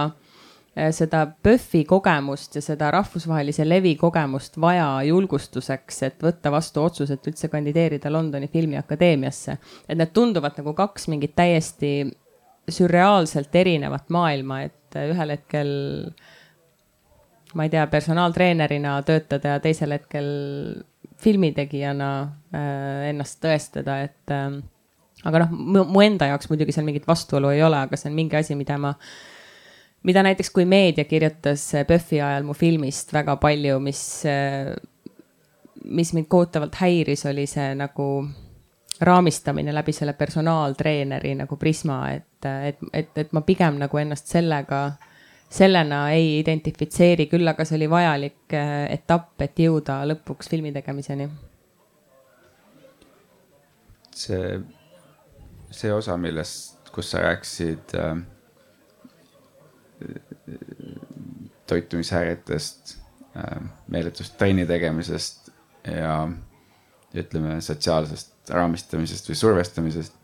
seda 0.75 1.25
PÖFFi 1.43 1.85
kogemust 1.85 2.55
ja 2.55 2.63
seda 2.63 2.91
rahvusvahelise 2.95 3.65
levi 3.69 3.97
kogemust 3.99 4.55
vaja 4.61 5.03
julgustuseks, 5.09 6.03
et 6.07 6.23
võtta 6.23 6.53
vastu 6.55 6.85
otsus, 6.85 7.11
et 7.11 7.27
üldse 7.27 7.51
kandideerida 7.51 8.13
Londoni 8.13 8.49
filmiakadeemiasse. 8.49 9.57
et 9.89 9.99
need 9.99 10.13
tunduvad 10.15 10.59
nagu 10.59 10.75
kaks 10.75 11.09
mingit 11.09 11.35
täiesti 11.35 12.11
sürreaalselt 12.71 13.55
erinevat 13.55 14.11
maailma, 14.11 14.63
et 14.63 14.97
äh, 14.97 15.11
ühel 15.11 15.35
hetkel 15.35 15.73
ma 17.55 17.67
ei 17.67 17.71
tea, 17.73 17.87
personaaltreenerina 17.91 19.01
töötada 19.03 19.57
ja 19.57 19.61
teisel 19.61 19.97
hetkel 19.97 20.29
filmitegijana 21.19 22.13
äh, 22.23 23.09
ennast 23.11 23.43
tõestada, 23.43 24.05
et 24.07 24.31
äh, 24.31 24.55
aga 25.27 25.43
noh, 25.43 25.83
mu 25.91 26.07
enda 26.07 26.31
jaoks 26.31 26.47
muidugi 26.49 26.73
seal 26.73 26.87
mingit 26.87 27.11
vastuolu 27.11 27.51
ei 27.51 27.67
ole, 27.67 27.83
aga 27.89 27.99
see 27.99 28.13
on 28.13 28.17
mingi 28.23 28.39
asi, 28.39 28.55
mida 28.55 28.79
ma 28.79 28.95
äh, 28.95 29.11
mida 30.03 30.23
näiteks, 30.23 30.51
kui 30.51 30.65
meedia 30.65 31.05
kirjutas 31.05 31.73
PÖFFi 31.87 32.21
ajal 32.21 32.47
mu 32.49 32.55
filmist 32.57 33.13
väga 33.13 33.37
palju, 33.37 33.81
mis, 33.85 34.05
mis 35.85 36.13
mind 36.17 36.29
kohutavalt 36.29 36.79
häiris, 36.81 37.27
oli 37.29 37.47
see 37.51 37.75
nagu 37.77 38.07
raamistamine 39.01 39.75
läbi 39.75 39.93
selle 39.93 40.13
personaaltreeneri 40.13 41.35
nagu 41.35 41.57
prisma, 41.57 42.03
et, 42.13 42.49
et, 42.69 42.83
et, 42.93 43.13
et 43.17 43.33
ma 43.33 43.41
pigem 43.45 43.79
nagu 43.81 44.01
ennast 44.01 44.29
sellega 44.29 44.81
sellena 45.51 46.03
ei 46.15 46.39
identifitseeri, 46.39 47.27
küll 47.31 47.49
aga 47.51 47.65
see 47.67 47.79
oli 47.81 47.89
vajalik 47.91 48.55
äh, 48.55 48.85
etapp, 48.95 49.35
et 49.43 49.59
jõuda 49.59 50.03
lõpuks 50.13 50.51
filmi 50.51 50.73
tegemiseni. 50.73 51.31
see, 54.21 54.61
see 55.73 55.93
osa, 55.95 56.17
millest, 56.21 56.91
kus 56.93 57.11
sa 57.15 57.25
rääkisid 57.25 57.97
äh, 57.97 58.21
toitumishäiretest 61.71 62.97
äh,, 63.37 63.63
meeletust 63.89 64.37
trenni 64.39 64.67
tegemisest 64.67 65.51
ja 65.87 66.15
ütleme, 67.17 67.61
sotsiaalsest 67.61 68.51
raamistamisest 68.55 69.31
või 69.31 69.39
survestamisest. 69.39 70.15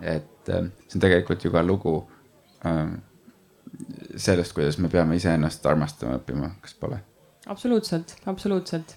et 0.00 0.48
äh, 0.48 0.70
see 0.86 0.96
on 0.96 1.04
tegelikult 1.04 1.44
ju 1.44 1.52
ka 1.52 1.62
lugu 1.62 1.94
äh, 2.66 2.96
sellest, 4.16 4.54
kuidas 4.56 4.78
me 4.78 4.88
peame 4.88 5.16
iseennast 5.18 5.66
armastama 5.66 6.18
õppima, 6.18 6.52
kas 6.62 6.74
pole? 6.74 7.00
absoluutselt, 7.46 8.16
absoluutselt. 8.26 8.96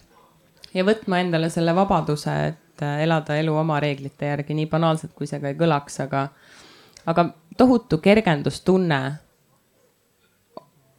ja 0.73 0.85
võtma 0.87 1.21
endale 1.23 1.49
selle 1.49 1.75
vabaduse, 1.75 2.35
et 2.51 2.85
elada 3.01 3.37
elu 3.37 3.55
oma 3.55 3.79
reeglite 3.79 4.31
järgi, 4.31 4.55
nii 4.57 4.69
banaalselt, 4.69 5.13
kui 5.15 5.27
see 5.29 5.39
ka 5.41 5.51
ei 5.51 5.57
kõlaks, 5.59 5.99
aga, 6.05 6.27
aga 7.05 7.27
tohutu 7.57 7.99
kergendustunne 8.01 9.01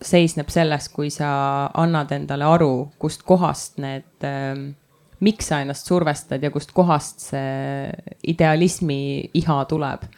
seisneb 0.03 0.51
selles, 0.53 0.89
kui 0.93 1.11
sa 1.11 1.33
annad 1.79 2.13
endale 2.15 2.47
aru, 2.47 2.93
kust 2.99 3.23
kohast 3.29 3.79
need 3.83 4.27
äh, 4.27 4.55
miks 5.23 5.51
sa 5.53 5.63
ennast 5.63 5.87
survestad 5.87 6.43
ja 6.43 6.51
kust 6.51 6.73
kohast 6.75 7.29
see 7.31 7.91
idealismi 8.35 9.03
iha 9.39 9.59
tuleb 9.71 10.09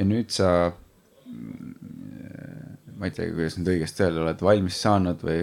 ja 0.00 0.06
nüüd 0.08 0.32
sa, 0.32 0.48
ma 2.96 3.08
ei 3.08 3.12
tea, 3.14 3.28
kuidas 3.34 3.58
nüüd 3.58 3.72
õigesti 3.74 4.06
öelda, 4.06 4.24
oled 4.24 4.44
valmis 4.44 4.78
saanud 4.80 5.20
või 5.26 5.42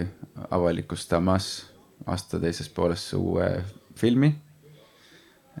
avalikustamas 0.54 1.50
aasta 2.08 2.40
teises 2.42 2.70
pooles 2.72 3.04
uue 3.18 3.48
filmi. 3.98 4.32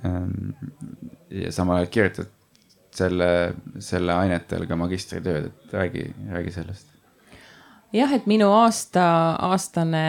Ehm, 0.06 0.52
ja 1.34 1.50
samal 1.54 1.80
ajal 1.80 1.92
kirjutad 1.94 2.34
selle, 2.98 3.30
selle 3.84 4.14
ainetel 4.14 4.66
ka 4.68 4.78
magistritööd, 4.78 5.50
et 5.50 5.76
räägi, 5.78 6.08
räägi 6.32 6.54
sellest. 6.58 6.90
jah, 7.94 8.12
et 8.12 8.26
minu 8.30 8.50
aasta, 8.52 9.04
aastane 9.50 10.06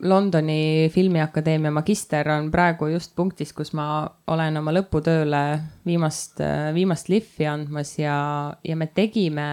Londoni 0.00 0.88
Filmiakadeemia 0.92 1.70
magister 1.70 2.28
on 2.32 2.48
praegu 2.52 2.88
just 2.94 3.12
punktis, 3.16 3.52
kus 3.52 3.74
ma 3.76 3.84
olen 4.32 4.56
oma 4.56 4.72
lõputööle 4.72 5.42
viimast, 5.86 6.40
viimast 6.74 7.10
lihvi 7.12 7.48
andmas 7.50 7.92
ja, 7.98 8.16
ja 8.64 8.76
me 8.76 8.88
tegime. 8.88 9.46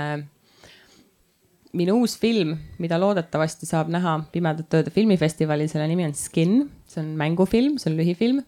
minu 1.77 1.97
uus 1.99 2.15
film, 2.17 2.55
mida 2.79 2.97
loodetavasti 2.97 3.67
saab 3.67 3.91
näha 3.91 4.21
Pimedate 4.31 4.79
Ööde 4.79 4.91
filmifestivalil, 4.95 5.67
selle 5.69 5.87
nimi 5.91 6.07
on 6.07 6.15
Skin, 6.15 6.61
see 6.87 7.03
on 7.03 7.11
mängufilm, 7.19 7.75
see 7.77 7.91
on 7.91 7.97
lühifilm. 7.99 8.39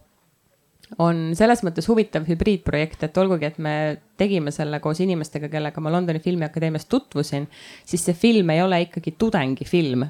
On 0.98 1.36
selles 1.38 1.62
mõttes 1.64 1.86
huvitav 1.90 2.26
hübriidprojekt, 2.26 3.04
et 3.06 3.18
olgugi, 3.22 3.46
et 3.46 3.60
me 3.62 3.74
tegime 4.18 4.52
selle 4.52 4.80
koos 4.82 5.00
inimestega, 5.04 5.52
kellega 5.52 5.82
ma 5.82 5.92
Londoni 5.94 6.20
Filmiakadeemias 6.24 6.90
tutvusin, 6.90 7.46
siis 7.86 8.04
see 8.08 8.18
film 8.18 8.50
ei 8.50 8.64
ole 8.66 8.82
ikkagi 8.88 9.14
tudengifilm 9.22 10.08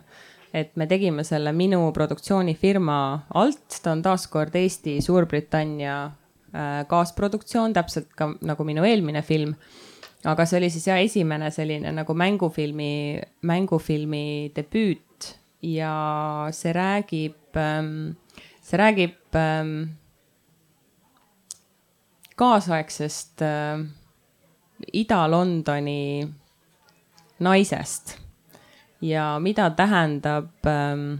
et 0.53 0.71
me 0.79 0.87
tegime 0.89 1.23
selle 1.27 1.51
minu 1.53 1.81
produktsioonifirma 1.93 2.97
alt, 3.37 3.79
ta 3.83 3.93
on 3.93 4.01
taaskord 4.05 4.55
Eesti, 4.57 4.97
Suurbritannia 5.05 5.97
äh, 6.05 6.71
kaasproduktsioon, 6.89 7.75
täpselt 7.77 8.09
ka 8.17 8.31
nagu 8.45 8.65
minu 8.67 8.85
eelmine 8.87 9.21
film. 9.25 9.53
aga 10.27 10.43
see 10.43 10.57
oli 10.59 10.67
siis 10.67 10.87
jah, 10.89 10.97
esimene 10.99 11.47
selline 11.55 11.93
nagu 11.95 12.13
mängufilmi, 12.17 13.21
mängufilmi 13.47 14.51
debüüt 14.55 15.29
ja 15.63 15.93
see 16.51 16.73
räägib, 16.75 17.55
ähm, 17.55 18.17
see 18.61 18.79
räägib 18.81 19.37
ähm, 19.39 19.77
kaasaegsest 22.39 23.43
äh, 23.45 23.81
Ida-Londoni 24.93 26.29
naisest 27.39 28.15
ja 29.01 29.39
mida 29.39 29.69
tähendab 29.75 30.67
ähm, 30.67 31.19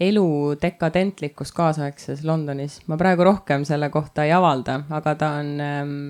elu 0.00 0.56
dekadentlikkus 0.62 1.52
kaasaegses 1.52 2.24
Londonis. 2.24 2.80
ma 2.86 2.96
praegu 2.96 3.24
rohkem 3.24 3.64
selle 3.64 3.88
kohta 3.90 4.24
ei 4.24 4.32
avalda, 4.32 4.80
aga 4.90 5.14
ta 5.14 5.30
on 5.40 5.60
ähm, 5.60 6.00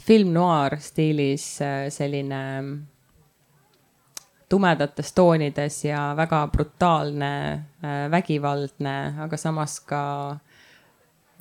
film 0.00 0.32
noir 0.34 0.78
stiilis 0.80 1.60
äh, 1.62 1.88
selline 1.88 2.40
ähm, 2.58 2.72
tumedates 4.48 5.12
toonides 5.12 5.84
ja 5.84 6.14
väga 6.16 6.46
brutaalne 6.52 7.32
äh,, 7.52 8.10
vägivaldne, 8.10 8.96
aga 9.22 9.36
samas 9.36 9.80
ka 9.80 10.02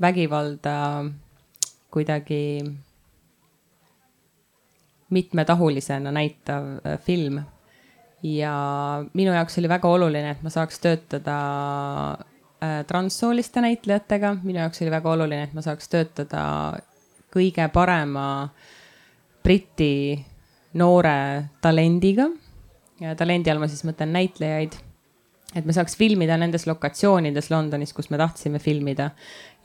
vägivalda 0.01 1.05
kuidagi 1.91 2.63
mitmetahulisena 5.09 6.11
näitav 6.11 6.63
äh, 6.85 6.99
film 6.99 7.41
ja 8.23 8.53
minu 9.13 9.33
jaoks 9.33 9.57
oli 9.57 9.69
väga 9.69 9.87
oluline, 9.89 10.31
et 10.31 10.43
ma 10.43 10.51
saaks 10.53 10.79
töötada 10.83 11.37
äh, 12.63 12.81
transsooliste 12.87 13.61
näitlejatega, 13.63 14.35
minu 14.43 14.59
jaoks 14.59 14.81
oli 14.83 14.91
väga 14.91 15.11
oluline, 15.11 15.47
et 15.47 15.55
ma 15.55 15.63
saaks 15.65 15.89
töötada 15.89 16.43
kõige 17.33 17.67
parema 17.73 18.49
Briti 19.43 20.19
noore 20.73 21.49
talendiga. 21.61 22.29
ja 22.99 23.15
talendi 23.15 23.49
all 23.49 23.59
ma 23.59 23.67
siis 23.67 23.85
mõtlen 23.87 24.11
näitlejaid. 24.13 24.75
Et 25.55 25.65
me 25.65 25.73
saaks 25.73 25.95
filmida 25.97 26.37
nendes 26.37 26.67
lokatsioonides 26.69 27.49
Londonis, 27.49 27.93
kus 27.93 28.11
me 28.13 28.17
tahtsime 28.21 28.59
filmida. 28.59 29.11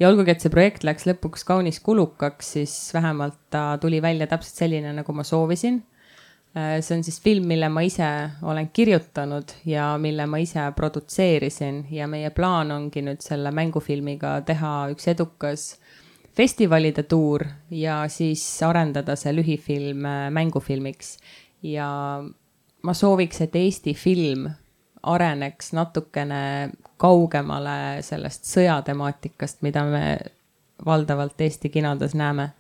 ja 0.00 0.08
olgugi, 0.08 0.30
et 0.30 0.40
see 0.40 0.52
projekt 0.52 0.84
läks 0.84 1.06
lõpuks 1.06 1.44
kaunis 1.44 1.80
kulukaks, 1.80 2.52
siis 2.56 2.76
vähemalt 2.94 3.40
ta 3.50 3.74
tuli 3.80 4.02
välja 4.02 4.26
täpselt 4.26 4.64
selline, 4.64 4.92
nagu 4.96 5.12
ma 5.12 5.22
soovisin 5.24 5.82
Äh, 6.56 6.80
see 6.82 6.94
on 6.96 7.02
siis 7.04 7.18
film, 7.22 7.48
mille 7.50 7.66
ma 7.68 7.82
ise 7.82 8.06
olen 8.46 8.68
kirjutanud 8.70 9.56
ja 9.66 9.96
mille 9.98 10.26
ma 10.30 10.38
ise 10.38 10.68
produtseerisin 10.76 11.80
ja 11.90 12.06
meie 12.06 12.30
plaan 12.30 12.70
ongi 12.70 13.02
nüüd 13.02 13.24
selle 13.26 13.50
mängufilmiga 13.50 14.36
teha 14.46 14.74
üks 14.92 15.08
edukas 15.10 15.64
festivalide 16.38 17.02
tuur 17.10 17.42
ja 17.74 18.04
siis 18.06 18.44
arendada 18.62 19.16
see 19.18 19.34
lühifilm 19.34 20.06
äh, 20.06 20.28
mängufilmiks. 20.30 21.16
ja 21.62 21.88
ma 22.82 22.94
sooviks, 22.94 23.40
et 23.40 23.56
Eesti 23.56 23.94
film 23.98 24.46
areneks 25.06 25.72
natukene 25.76 26.70
kaugemale 26.96 28.02
sellest 28.02 28.46
sõjatemaatikast, 28.48 29.60
mida 29.66 29.84
me 29.84 30.04
valdavalt 30.86 31.40
Eesti 31.40 31.68
kinodes 31.68 32.14
näeme. 32.14 32.52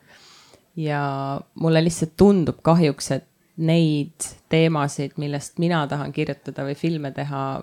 ja 0.76 1.40
mulle 1.54 1.84
lihtsalt 1.84 2.16
tundub 2.16 2.58
kahjuks, 2.62 3.10
et 3.10 3.26
neid 3.56 4.26
teemasid, 4.50 5.12
millest 5.16 5.58
mina 5.62 5.84
tahan 5.86 6.12
kirjutada 6.12 6.64
või 6.66 6.74
filme 6.74 7.10
teha. 7.10 7.62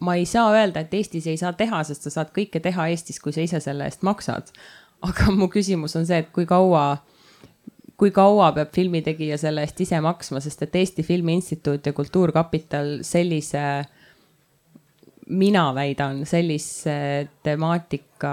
ma 0.00 0.14
ei 0.14 0.26
saa 0.26 0.52
öelda, 0.52 0.80
et 0.80 0.94
Eestis 0.94 1.26
ei 1.26 1.36
saa 1.36 1.52
teha, 1.52 1.82
sest 1.84 2.02
sa 2.02 2.10
saad 2.10 2.30
kõike 2.36 2.60
teha 2.60 2.86
Eestis, 2.88 3.18
kui 3.20 3.32
sa 3.32 3.40
ise 3.40 3.60
selle 3.60 3.84
eest 3.84 4.02
maksad. 4.02 4.52
aga 5.02 5.30
mu 5.32 5.48
küsimus 5.48 5.96
on 5.96 6.06
see, 6.06 6.18
et 6.18 6.30
kui 6.32 6.46
kaua, 6.46 7.02
kui 8.00 8.10
kaua 8.16 8.52
peab 8.56 8.70
filmitegija 8.72 9.36
selle 9.40 9.60
eest 9.66 9.80
ise 9.84 9.98
maksma, 10.00 10.40
sest 10.40 10.62
et 10.64 10.76
Eesti 10.80 11.04
Filmi 11.04 11.34
Instituut 11.36 11.84
ja 11.86 11.92
Kultuurkapital 11.92 13.00
sellise 13.04 13.64
mina 15.30 15.66
väidan, 15.74 16.24
sellise 16.26 17.28
temaatika 17.44 18.32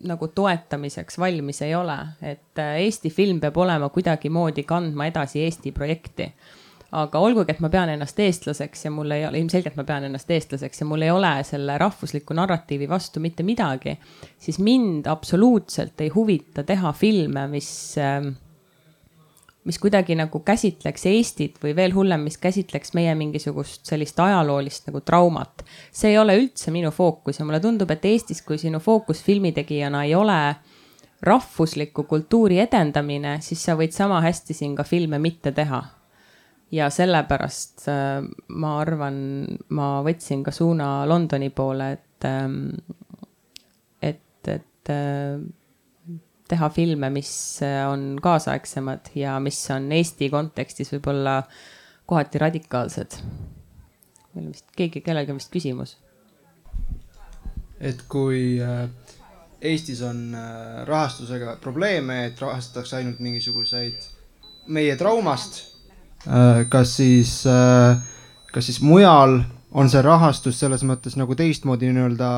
nagu 0.00 0.28
toetamiseks 0.28 1.18
valmis 1.18 1.62
ei 1.62 1.74
ole, 1.74 1.98
et 2.22 2.58
äh, 2.58 2.78
Eesti 2.86 3.10
film 3.10 3.40
peab 3.40 3.58
olema 3.60 3.90
kuidagimoodi 3.92 4.64
kandma 4.68 5.10
edasi 5.10 5.42
Eesti 5.44 5.72
projekti. 5.76 6.30
Aga 6.92 7.22
olgugi, 7.22 7.54
et 7.54 7.60
ma 7.62 7.70
pean 7.70 7.92
ennast 7.92 8.18
eestlaseks 8.18 8.84
ja 8.84 8.90
mul 8.90 9.14
ei 9.14 9.26
ole, 9.28 9.38
ilmselgelt 9.38 9.76
ma 9.78 9.84
pean 9.86 10.08
ennast 10.08 10.30
eestlaseks 10.30 10.82
ja 10.82 10.86
mul 10.90 11.06
ei 11.06 11.10
ole 11.14 11.32
selle 11.46 11.78
rahvusliku 11.78 12.34
narratiivi 12.34 12.88
vastu 12.90 13.22
mitte 13.22 13.46
midagi, 13.46 13.94
siis 14.38 14.58
mind 14.58 15.06
absoluutselt 15.06 16.00
ei 16.00 16.10
huvita 16.14 16.64
teha 16.66 16.92
filme, 16.92 17.46
mis 17.52 17.70
äh, 17.98 18.32
mis 19.64 19.78
kuidagi 19.78 20.16
nagu 20.16 20.40
käsitleks 20.40 21.04
Eestit 21.06 21.58
või 21.62 21.74
veel 21.76 21.92
hullem, 21.94 22.24
mis 22.24 22.38
käsitleks 22.40 22.94
meie 22.96 23.12
mingisugust 23.14 23.84
sellist 23.86 24.18
ajaloolist 24.20 24.88
nagu 24.88 25.00
traumat. 25.00 25.64
see 25.92 26.10
ei 26.10 26.18
ole 26.18 26.36
üldse 26.38 26.70
minu 26.70 26.90
fookus 26.90 27.38
ja 27.38 27.44
mulle 27.44 27.60
tundub, 27.60 27.90
et 27.90 28.04
Eestis, 28.04 28.42
kui 28.42 28.58
sinu 28.58 28.80
fookus 28.80 29.22
filmitegijana 29.22 30.04
ei 30.04 30.14
ole 30.14 30.56
rahvusliku 31.22 32.02
kultuuri 32.02 32.58
edendamine, 32.60 33.38
siis 33.40 33.64
sa 33.64 33.76
võid 33.76 33.92
sama 33.92 34.20
hästi 34.24 34.54
siin 34.54 34.76
ka 34.76 34.84
filme 34.84 35.18
mitte 35.18 35.52
teha. 35.52 35.82
Ja 36.72 36.90
sellepärast 36.90 37.88
äh, 37.88 38.24
ma 38.48 38.74
arvan, 38.80 39.20
ma 39.74 39.92
võtsin 40.06 40.44
ka 40.46 40.54
suuna 40.54 41.06
Londoni 41.08 41.50
poole, 41.50 41.92
et, 41.96 42.28
ähm, 42.28 42.60
et, 44.02 44.48
et 44.48 44.92
äh, 44.92 45.40
teha 46.50 46.70
filme, 46.74 47.10
mis 47.14 47.32
on 47.86 48.18
kaasaegsemad 48.22 49.12
ja 49.14 49.38
mis 49.42 49.58
on 49.70 49.90
Eesti 49.94 50.30
kontekstis 50.32 50.90
võib-olla 50.96 51.42
kohati 52.10 52.42
radikaalsed. 52.42 53.18
meil 54.34 54.52
vist 54.52 54.70
keegi, 54.76 55.02
kellelgi 55.02 55.34
on 55.34 55.38
vist 55.38 55.52
küsimus. 55.54 55.96
et 57.80 58.02
kui 58.08 58.58
äh, 58.62 58.88
Eestis 59.60 60.02
on 60.02 60.34
äh, 60.34 60.86
rahastusega 60.88 61.56
probleeme, 61.60 62.24
et 62.26 62.40
rahastatakse 62.40 62.96
ainult 62.96 63.20
mingisuguseid 63.20 64.06
meie 64.66 64.96
traumast, 64.96 65.60
äh, 65.60 65.69
kas 66.68 66.96
siis, 66.96 67.32
kas 68.52 68.66
siis 68.66 68.80
mujal 68.84 69.40
on 69.70 69.88
see 69.88 70.02
rahastus 70.02 70.58
selles 70.60 70.82
mõttes 70.84 71.16
nagu 71.16 71.36
teistmoodi 71.38 71.88
nii-öelda 71.88 72.30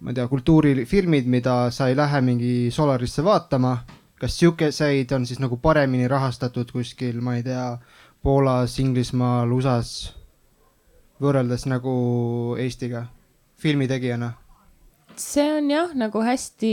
ma 0.00 0.10
ei 0.10 0.14
tea, 0.14 0.28
kultuurifilmid, 0.30 1.26
mida 1.26 1.70
sa 1.74 1.88
ei 1.88 1.96
lähe 1.96 2.20
mingi 2.22 2.70
Solarisse 2.70 3.24
vaatama, 3.24 3.78
kas 4.20 4.38
sihukeseid 4.38 5.12
on 5.12 5.26
siis 5.26 5.40
nagu 5.42 5.58
paremini 5.62 6.08
rahastatud 6.08 6.70
kuskil, 6.72 7.20
ma 7.20 7.38
ei 7.38 7.42
tea, 7.42 7.70
Poolas, 8.22 8.78
Inglismaal, 8.82 9.50
USA-s 9.54 10.12
võrreldes 11.22 11.66
nagu 11.70 11.92
Eestiga 12.58 13.04
filmitegijana? 13.58 14.32
See 15.22 15.46
on 15.58 15.70
jah, 15.70 15.92
nagu 15.98 16.22
hästi 16.24 16.70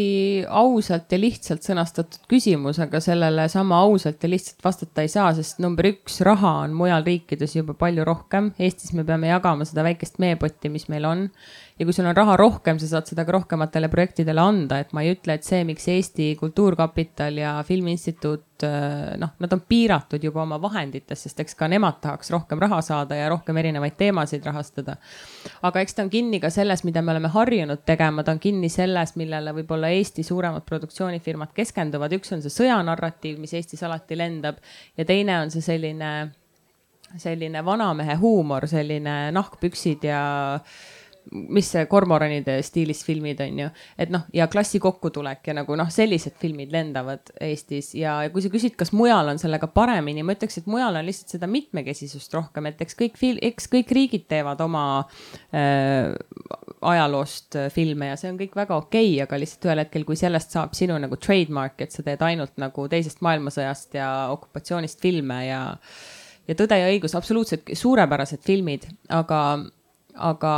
ausalt 0.48 1.12
ja 1.12 1.20
lihtsalt 1.20 1.66
sõnastatud 1.66 2.26
küsimus, 2.32 2.80
aga 2.84 3.02
sellele 3.04 3.48
sama 3.52 3.80
ausalt 3.86 4.24
ja 4.24 4.30
lihtsalt 4.32 4.64
vastata 4.66 5.06
ei 5.06 5.12
saa, 5.12 5.32
sest 5.38 5.62
number 5.64 5.90
üks, 5.90 6.22
raha 6.26 6.54
on 6.66 6.76
mujal 6.78 7.06
riikides 7.06 7.58
juba 7.58 7.76
palju 7.78 8.06
rohkem. 8.08 8.52
Eestis 8.60 8.94
me 8.98 9.06
peame 9.08 9.32
jagama 9.32 9.68
seda 9.68 9.86
väikest 9.88 10.20
meepotti, 10.24 10.72
mis 10.74 10.90
meil 10.92 11.08
on 11.10 11.28
ja 11.80 11.86
kui 11.86 11.94
sul 11.94 12.08
on 12.08 12.16
raha 12.16 12.38
rohkem, 12.40 12.78
sa 12.80 12.88
saad 12.88 13.10
seda 13.10 13.26
ka 13.28 13.34
rohkematele 13.36 13.90
projektidele 13.92 14.40
anda, 14.40 14.78
et 14.80 14.94
ma 14.96 15.02
ei 15.04 15.12
ütle, 15.12 15.36
et 15.36 15.44
see, 15.44 15.66
miks 15.68 15.90
Eesti 15.92 16.30
Kultuurkapital 16.40 17.42
ja 17.42 17.52
Filmiinstituut, 17.68 18.64
äh, 18.64 19.18
noh, 19.20 19.34
nad 19.44 19.56
on 19.58 19.64
piiratud 19.68 20.24
juba 20.24 20.46
oma 20.46 20.60
vahendites, 20.64 21.26
sest 21.28 21.44
eks 21.44 21.60
ka 21.60 21.68
nemad 21.72 22.00
tahaks 22.06 22.32
rohkem 22.32 22.64
raha 22.64 22.80
saada 22.86 23.20
ja 23.20 23.28
rohkem 23.34 23.60
erinevaid 23.60 24.00
teemasid 24.00 24.48
rahastada. 24.48 24.96
aga 25.68 25.84
eks 25.84 26.00
ta 26.00 26.08
on 26.08 26.14
kinni 26.14 26.40
ka 26.40 26.50
selles, 26.50 26.86
mida 26.88 27.04
me 27.04 27.12
oleme 27.12 27.34
harjunud 27.36 27.84
tegema, 27.86 28.24
ta 28.24 28.38
on 28.38 28.40
kinni 28.40 28.72
selles, 28.72 29.18
millele 29.20 29.52
võib-olla 29.60 29.92
Eesti 29.92 30.24
suuremad 30.24 30.64
produktsioonifirmad 30.64 31.52
keskenduvad, 31.54 32.16
üks 32.16 32.32
on 32.32 32.46
see 32.46 32.56
sõjanarratiiv, 32.62 33.40
mis 33.44 33.54
Eestis 33.54 33.84
alati 33.84 34.16
lendab 34.16 34.64
ja 34.96 35.04
teine 35.04 35.42
on 35.44 35.52
see 35.52 35.66
selline 35.66 36.16
selline 37.20 37.62
vanamehe 37.64 38.16
huumor, 38.20 38.66
selline 38.68 39.30
nahkpüksid 39.32 40.04
ja 40.08 40.22
äh, 40.56 40.95
mis 41.32 41.70
see 41.74 41.86
kormoranide 41.90 42.58
stiilis 42.66 43.02
filmid 43.06 43.40
on 43.44 43.60
ju, 43.64 43.70
et 44.02 44.12
noh, 44.14 44.26
ja 44.36 44.48
klassi 44.52 44.80
kokkutulek 44.84 45.50
ja 45.50 45.56
nagu 45.58 45.78
noh, 45.78 45.90
sellised 45.92 46.38
filmid 46.42 46.74
lendavad 46.74 47.32
Eestis 47.42 47.94
ja 47.98 48.18
kui 48.34 48.44
sa 48.44 48.52
küsid, 48.54 48.76
kas 48.80 48.94
mujal 48.96 49.32
on 49.32 49.42
sellega 49.42 49.70
paremini, 49.74 50.24
ma 50.26 50.36
ütleks, 50.36 50.60
et 50.62 50.70
mujal 50.72 51.00
on 51.00 51.08
lihtsalt 51.08 51.36
seda 51.36 51.50
mitmekesisust 51.52 52.34
rohkem, 52.38 52.70
et 52.70 52.84
eks 52.86 53.00
kõik 53.00 53.18
fil-, 53.20 53.42
eks 53.46 53.70
kõik 53.72 53.94
riigid 53.96 54.28
teevad 54.32 54.62
oma 54.66 54.86
äh, 55.56 56.12
ajaloost 56.86 57.58
äh, 57.60 57.70
filme 57.74 58.12
ja 58.12 58.20
see 58.20 58.32
on 58.34 58.42
kõik 58.42 58.58
väga 58.58 58.78
okei 58.78 59.16
okay,, 59.16 59.24
aga 59.26 59.40
lihtsalt 59.42 59.70
ühel 59.70 59.84
hetkel, 59.86 60.06
kui 60.08 60.20
sellest 60.20 60.54
saab 60.56 60.76
sinu 60.78 60.98
nagu 61.02 61.18
trademark, 61.22 61.82
et 61.82 61.96
sa 61.96 62.06
teed 62.06 62.22
ainult 62.26 62.56
nagu 62.62 62.86
teisest 62.92 63.24
maailmasõjast 63.26 63.98
ja 63.98 64.12
okupatsioonist 64.36 65.02
filme 65.02 65.42
ja 65.48 65.64
ja 66.46 66.54
Tõde 66.58 66.78
ja 66.78 66.90
õigus, 66.92 67.16
absoluutselt 67.18 67.72
suurepärased 67.74 68.44
filmid, 68.46 68.86
aga, 69.10 69.40
aga 70.14 70.54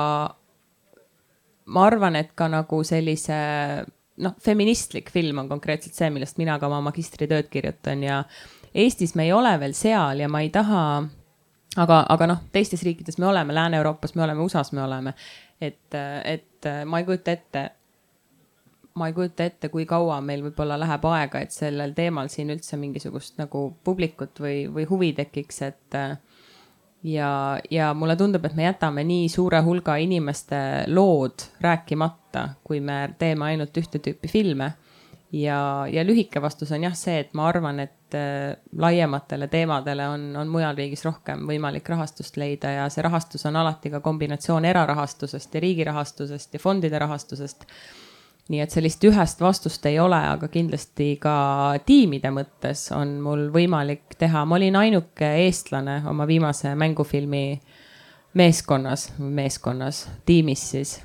ma 1.67 1.85
arvan, 1.87 2.15
et 2.19 2.33
ka 2.35 2.47
nagu 2.51 2.81
sellise 2.87 3.37
noh, 4.23 4.35
feministlik 4.43 5.11
film 5.13 5.43
on 5.43 5.49
konkreetselt 5.49 5.97
see, 5.97 6.09
millest 6.13 6.39
mina 6.41 6.57
ka 6.59 6.69
oma 6.69 6.81
magistritööd 6.89 7.51
kirjutan 7.53 8.03
ja 8.05 8.23
Eestis 8.77 9.15
me 9.15 9.25
ei 9.25 9.31
ole 9.33 9.53
veel 9.59 9.73
seal 9.73 10.21
ja 10.21 10.27
ma 10.29 10.43
ei 10.43 10.51
taha, 10.53 10.81
aga, 11.81 12.01
aga 12.13 12.27
noh, 12.29 12.43
teistes 12.53 12.83
riikides 12.85 13.17
me 13.17 13.29
oleme, 13.29 13.55
Lääne-Euroopas 13.55 14.13
me 14.15 14.23
oleme, 14.25 14.43
USA-s 14.43 14.73
me 14.75 14.83
oleme. 14.83 15.13
et, 15.61 15.95
et 16.23 16.67
ma 16.85 16.99
ei 16.99 17.05
kujuta 17.07 17.33
ette, 17.33 17.63
ma 18.97 19.07
ei 19.07 19.15
kujuta 19.17 19.47
ette, 19.47 19.69
kui 19.73 19.85
kaua 19.89 20.19
meil 20.21 20.43
võib-olla 20.45 20.77
läheb 20.79 21.05
aega, 21.09 21.41
et 21.41 21.55
sellel 21.55 21.95
teemal 21.97 22.29
siin 22.33 22.51
üldse 22.53 22.77
mingisugust 22.77 23.39
nagu 23.41 23.69
publikut 23.83 24.41
või, 24.43 24.67
või 24.73 24.85
huvi 24.89 25.13
tekiks, 25.17 25.61
et 25.65 25.97
ja, 27.03 27.59
ja 27.71 27.93
mulle 27.93 28.15
tundub, 28.15 28.45
et 28.45 28.55
me 28.55 28.67
jätame 28.67 29.03
nii 29.07 29.29
suure 29.29 29.61
hulga 29.65 29.97
inimeste 30.01 30.59
lood 30.87 31.47
rääkimata, 31.61 32.49
kui 32.63 32.81
me 32.81 33.13
teeme 33.19 33.51
ainult 33.51 33.77
ühte 33.77 34.01
tüüpi 34.03 34.29
filme. 34.31 34.73
ja, 35.31 35.87
ja 35.91 36.03
lühike 36.07 36.41
vastus 36.41 36.71
on 36.71 36.83
jah 36.87 36.95
see, 36.95 37.19
et 37.19 37.33
ma 37.35 37.49
arvan, 37.49 37.81
et 37.83 38.15
äh, 38.15 38.55
laiematele 38.71 39.47
teemadele 39.51 40.07
on, 40.07 40.29
on 40.39 40.47
mujal 40.47 40.75
riigis 40.75 41.03
rohkem 41.05 41.43
võimalik 41.49 41.89
rahastust 41.89 42.37
leida 42.37 42.71
ja 42.71 42.89
see 42.89 43.03
rahastus 43.03 43.45
on 43.45 43.55
alati 43.59 43.91
ka 43.91 43.99
kombinatsioon 43.99 44.65
erarahastusest 44.65 45.55
ja 45.55 45.61
riigi 45.61 45.83
rahastusest 45.83 46.53
ja 46.53 46.63
fondide 46.63 46.99
rahastusest 46.99 47.67
nii 48.49 48.61
et 48.63 48.71
sellist 48.71 49.03
ühest 49.03 49.41
vastust 49.43 49.85
ei 49.89 49.99
ole, 49.99 50.19
aga 50.31 50.47
kindlasti 50.51 51.15
ka 51.21 51.33
tiimide 51.85 52.31
mõttes 52.31 52.87
on 52.95 53.17
mul 53.23 53.47
võimalik 53.53 54.15
teha, 54.19 54.45
ma 54.47 54.55
olin 54.55 54.77
ainuke 54.79 55.33
eestlane 55.43 55.99
oma 56.07 56.27
viimase 56.29 56.71
mängufilmi 56.75 57.43
meeskonnas, 58.37 59.11
meeskonnas, 59.17 60.07
tiimis 60.25 60.69
siis. 60.71 60.97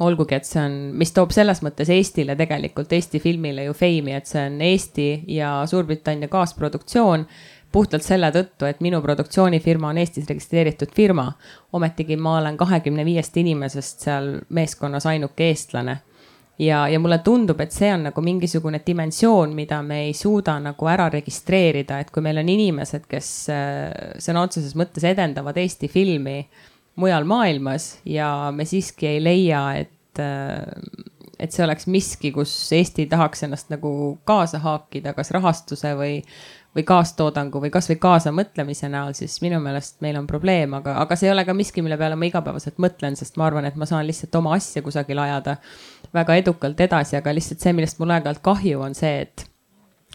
olgugi, 0.00 0.34
et 0.36 0.44
see 0.44 0.60
on, 0.60 0.74
mis 1.00 1.12
toob 1.16 1.30
selles 1.32 1.62
mõttes 1.64 1.88
Eestile 1.88 2.34
tegelikult, 2.36 2.90
Eesti 2.92 3.20
filmile 3.20 3.64
ju 3.64 3.72
feimi, 3.72 4.12
et 4.12 4.26
see 4.28 4.42
on 4.44 4.58
Eesti 4.60 5.06
ja 5.32 5.62
Suurbritannia 5.66 6.28
kaasproduktsioon 6.28 7.24
puhtalt 7.72 8.04
selle 8.04 8.28
tõttu, 8.32 8.66
et 8.68 8.82
minu 8.84 9.00
produktsioonifirma 9.04 9.94
on 9.94 10.02
Eestis 10.02 10.28
registreeritud 10.28 10.92
firma. 10.92 11.32
ometigi 11.72 12.16
ma 12.16 12.38
olen 12.38 12.56
kahekümne 12.56 13.04
viiest 13.04 13.36
inimesest 13.36 14.04
seal 14.04 14.30
meeskonnas 14.48 15.06
ainuke 15.06 15.48
eestlane 15.48 15.98
ja, 16.58 16.84
ja 16.88 17.00
mulle 17.00 17.18
tundub, 17.24 17.60
et 17.60 17.74
see 17.74 17.90
on 17.94 18.06
nagu 18.08 18.22
mingisugune 18.24 18.80
dimensioon, 18.86 19.54
mida 19.56 19.82
me 19.82 20.02
ei 20.06 20.14
suuda 20.16 20.58
nagu 20.62 20.88
ära 20.90 21.08
registreerida, 21.12 22.00
et 22.00 22.12
kui 22.14 22.24
meil 22.24 22.40
on 22.42 22.52
inimesed, 22.52 23.04
kes 23.10 23.32
äh, 23.52 24.14
sõna 24.22 24.46
otseses 24.46 24.76
mõttes 24.78 25.04
edendavad 25.06 25.58
Eesti 25.60 25.90
filmi 25.92 26.40
mujal 26.96 27.28
maailmas 27.28 27.98
ja 28.08 28.50
me 28.56 28.64
siiski 28.68 29.10
ei 29.10 29.20
leia, 29.22 29.66
et 29.82 30.22
äh, 30.22 31.12
et 31.38 31.52
see 31.52 31.64
oleks 31.64 31.86
miski, 31.92 32.30
kus 32.32 32.52
Eesti 32.72 33.06
tahaks 33.10 33.44
ennast 33.46 33.68
nagu 33.72 33.90
kaasa 34.28 34.60
haakida, 34.62 35.12
kas 35.16 35.30
rahastuse 35.36 35.92
või, 35.98 36.14
või 36.76 36.84
kaastoodangu 36.88 37.60
või 37.60 37.70
kasvõi 37.74 37.98
kaasamõtlemise 38.00 38.88
näol, 38.92 39.14
siis 39.16 39.36
minu 39.44 39.60
meelest 39.64 40.00
meil 40.04 40.16
on 40.20 40.28
probleem, 40.28 40.74
aga, 40.78 40.96
aga 41.02 41.18
see 41.18 41.28
ei 41.28 41.34
ole 41.34 41.44
ka 41.48 41.54
miski, 41.56 41.84
mille 41.84 41.98
peale 42.00 42.16
ma 42.18 42.28
igapäevaselt 42.28 42.80
mõtlen, 42.82 43.18
sest 43.20 43.36
ma 43.40 43.48
arvan, 43.50 43.68
et 43.68 43.76
ma 43.76 43.88
saan 43.88 44.06
lihtsalt 44.08 44.40
oma 44.40 44.56
asja 44.56 44.84
kusagil 44.84 45.20
ajada 45.20 45.58
väga 46.14 46.36
edukalt 46.42 46.80
edasi, 46.80 47.16
aga 47.18 47.34
lihtsalt 47.34 47.62
see, 47.62 47.74
millest 47.76 48.00
mul 48.00 48.14
aeg-ajalt 48.14 48.42
kahju, 48.44 48.80
on 48.88 48.94
see, 48.98 49.20
et 49.26 49.46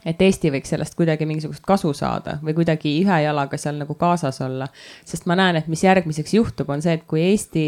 et 0.06 0.22
Eesti 0.26 0.50
võiks 0.50 0.72
sellest 0.74 0.96
kuidagi 0.98 1.28
mingisugust 1.30 1.62
kasu 1.68 1.92
saada 1.94 2.40
või 2.42 2.56
kuidagi 2.58 2.96
ühe 3.04 3.18
jalaga 3.22 3.58
seal 3.62 3.76
nagu 3.78 3.94
kaasas 4.00 4.42
olla. 4.42 4.68
sest 5.06 5.28
ma 5.30 5.38
näen, 5.38 5.60
et 5.60 5.68
mis 5.70 5.84
järgmiseks 5.84 6.34
juhtub, 6.34 6.70
on 6.74 6.82
see, 6.82 6.96
et 6.98 7.04
kui 7.08 7.22
Eesti 7.22 7.66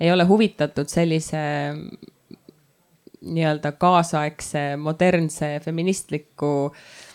ei 0.00 0.12
ole 0.12 0.24
huvitatud 0.24 0.88
sellise 0.88 1.42
nii-öelda 3.26 3.72
kaasaegse, 3.80 4.76
modernse, 4.80 5.58
feministliku 5.64 6.52
äh, 6.70 7.05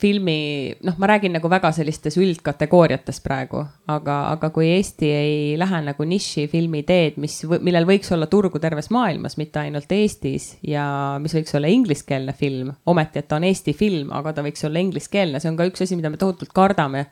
filmi, 0.00 0.74
noh, 0.86 0.96
ma 0.98 1.08
räägin 1.10 1.34
nagu 1.36 1.50
väga 1.50 1.70
sellistes 1.76 2.16
üldkategooriates 2.20 3.20
praegu, 3.24 3.62
aga, 3.90 4.16
aga 4.32 4.50
kui 4.54 4.68
Eesti 4.74 5.10
ei 5.12 5.38
lähe 5.60 5.80
nagu 5.86 6.06
nišifilmi 6.08 6.82
teed, 6.88 7.18
mis, 7.22 7.40
millel 7.64 7.86
võiks 7.88 8.12
olla 8.14 8.28
turgu 8.30 8.60
terves 8.62 8.90
maailmas, 8.94 9.38
mitte 9.40 9.62
ainult 9.62 9.92
Eestis 9.94 10.50
ja 10.66 10.84
mis 11.22 11.34
võiks 11.36 11.54
olla 11.58 11.70
ingliskeelne 11.72 12.34
film, 12.36 12.72
ometi, 12.86 13.22
et 13.22 13.28
ta 13.28 13.38
on 13.40 13.48
Eesti 13.48 13.74
film, 13.76 14.12
aga 14.16 14.36
ta 14.36 14.46
võiks 14.46 14.64
olla 14.68 14.82
ingliskeelne, 14.82 15.40
see 15.42 15.52
on 15.52 15.58
ka 15.58 15.68
üks 15.70 15.86
asi, 15.86 15.98
mida 15.98 16.12
me 16.12 16.20
tohutult 16.20 16.54
kardame. 16.54 17.06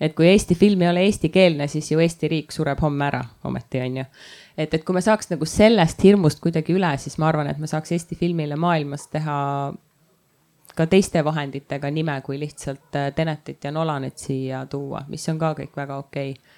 et 0.00 0.14
kui 0.14 0.28
Eesti 0.30 0.54
film 0.54 0.82
ei 0.82 0.88
ole 0.88 1.08
eestikeelne, 1.08 1.66
siis 1.68 1.90
ju 1.90 1.98
Eesti 1.98 2.28
riik 2.30 2.52
sureb 2.54 2.78
homme 2.80 3.08
ära, 3.08 3.24
ometi 3.44 3.80
on 3.82 3.96
ju 4.02 4.04
et, 4.58 4.74
et 4.74 4.84
kui 4.84 4.94
me 4.94 5.02
saaks 5.02 5.30
nagu 5.32 5.46
sellest 5.46 6.02
hirmust 6.04 6.40
kuidagi 6.42 6.74
üle, 6.74 6.90
siis 6.98 7.18
ma 7.18 7.28
arvan, 7.30 7.50
et 7.50 7.58
me 7.58 7.70
saaks 7.70 7.94
Eesti 7.94 8.18
filmile 8.18 8.58
maailmas 8.58 9.06
teha 9.12 9.38
ka 10.78 10.86
teiste 10.86 11.24
vahenditega 11.26 11.90
nime 11.90 12.20
kui 12.26 12.38
lihtsalt 12.40 12.96
äh, 12.96 13.10
Tenetit 13.14 13.64
ja 13.64 13.72
Nolanit 13.74 14.18
siia 14.22 14.64
tuua, 14.70 15.02
mis 15.08 15.26
on 15.32 15.40
ka 15.40 15.54
kõik 15.58 15.74
väga 15.76 15.98
okei 16.04 16.30
okay. 16.36 16.54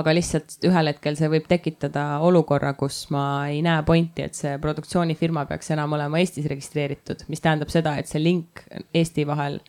aga 0.00 0.14
lihtsalt 0.16 0.56
ühel 0.66 0.90
hetkel 0.90 1.16
see 1.18 1.30
võib 1.30 1.46
tekitada 1.50 2.04
olukorra, 2.26 2.74
kus 2.78 3.04
ma 3.14 3.24
ei 3.52 3.62
näe 3.62 3.84
pointi, 3.86 4.26
et 4.26 4.38
see 4.38 4.58
produktsioonifirma 4.62 5.46
peaks 5.50 5.72
enam 5.76 5.94
olema 5.98 6.20
Eestis 6.22 6.48
registreeritud, 6.50 7.26
mis 7.28 7.44
tähendab 7.44 7.72
seda, 7.72 7.96
et 7.98 8.10
see 8.10 8.22
link 8.22 8.64
Eesti 8.94 9.26
vahel 9.28 9.60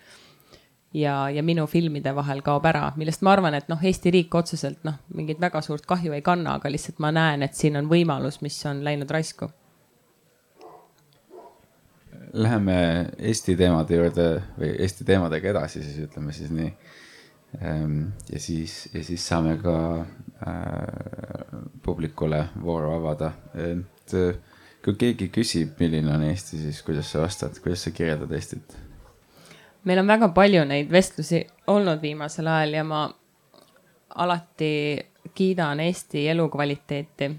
ja, 0.94 1.30
ja 1.30 1.44
minu 1.44 1.68
filmide 1.70 2.16
vahel 2.16 2.41
kaob 2.46 2.66
ära, 2.70 2.88
millest 2.98 3.22
ma 3.22 3.36
arvan, 3.38 3.58
et 3.60 3.70
noh, 3.70 3.82
Eesti 3.84 4.14
riik 4.16 4.36
otseselt 4.36 4.82
noh, 4.88 5.02
mingit 5.14 5.41
väga 5.41 5.62
suurt 5.62 5.86
kahju 5.89 6.16
ei 6.18 6.26
kanna, 6.26 6.58
aga 6.58 6.72
lihtsalt 6.72 7.04
ma 7.04 7.14
näen, 7.14 7.46
et 7.46 7.60
siin 7.60 7.78
on 7.78 7.91
võimalus, 7.91 8.41
mis 8.41 8.58
on 8.70 8.82
läinud 8.86 9.12
raisku 9.12 9.52
läheme 12.34 12.76
Eesti 13.18 13.56
teemade 13.58 13.98
juurde 13.98 14.28
või 14.58 14.72
Eesti 14.82 15.06
teemadega 15.06 15.52
edasi, 15.54 15.84
siis 15.86 16.00
ütleme 16.08 16.34
siis 16.34 16.52
nii. 16.54 16.72
Ehm, 17.62 18.00
ja 18.32 18.40
siis, 18.42 18.88
ja 18.94 19.04
siis 19.06 19.28
saame 19.28 19.58
ka 19.62 19.76
äh, 20.02 21.60
publikule 21.86 22.48
vooru 22.62 22.96
avada, 22.96 23.34
et 23.54 24.16
äh, 24.18 24.40
kui 24.84 24.98
keegi 25.00 25.30
küsib, 25.34 25.78
milline 25.80 26.16
on 26.16 26.26
Eesti, 26.26 26.58
siis 26.64 26.82
kuidas 26.86 27.12
sa 27.14 27.22
vastad, 27.22 27.60
kuidas 27.62 27.86
sa 27.86 27.94
kirjeldad 27.94 28.34
Eestit? 28.34 28.80
meil 29.84 30.00
on 30.00 30.08
väga 30.08 30.30
palju 30.32 30.64
neid 30.66 30.92
vestlusi 30.92 31.42
olnud 31.68 32.00
viimasel 32.02 32.48
ajal 32.48 32.78
ja 32.78 32.84
ma 32.88 33.02
alati 34.24 34.70
kiidan 35.36 35.80
Eesti 35.84 36.28
elukvaliteeti 36.32 37.30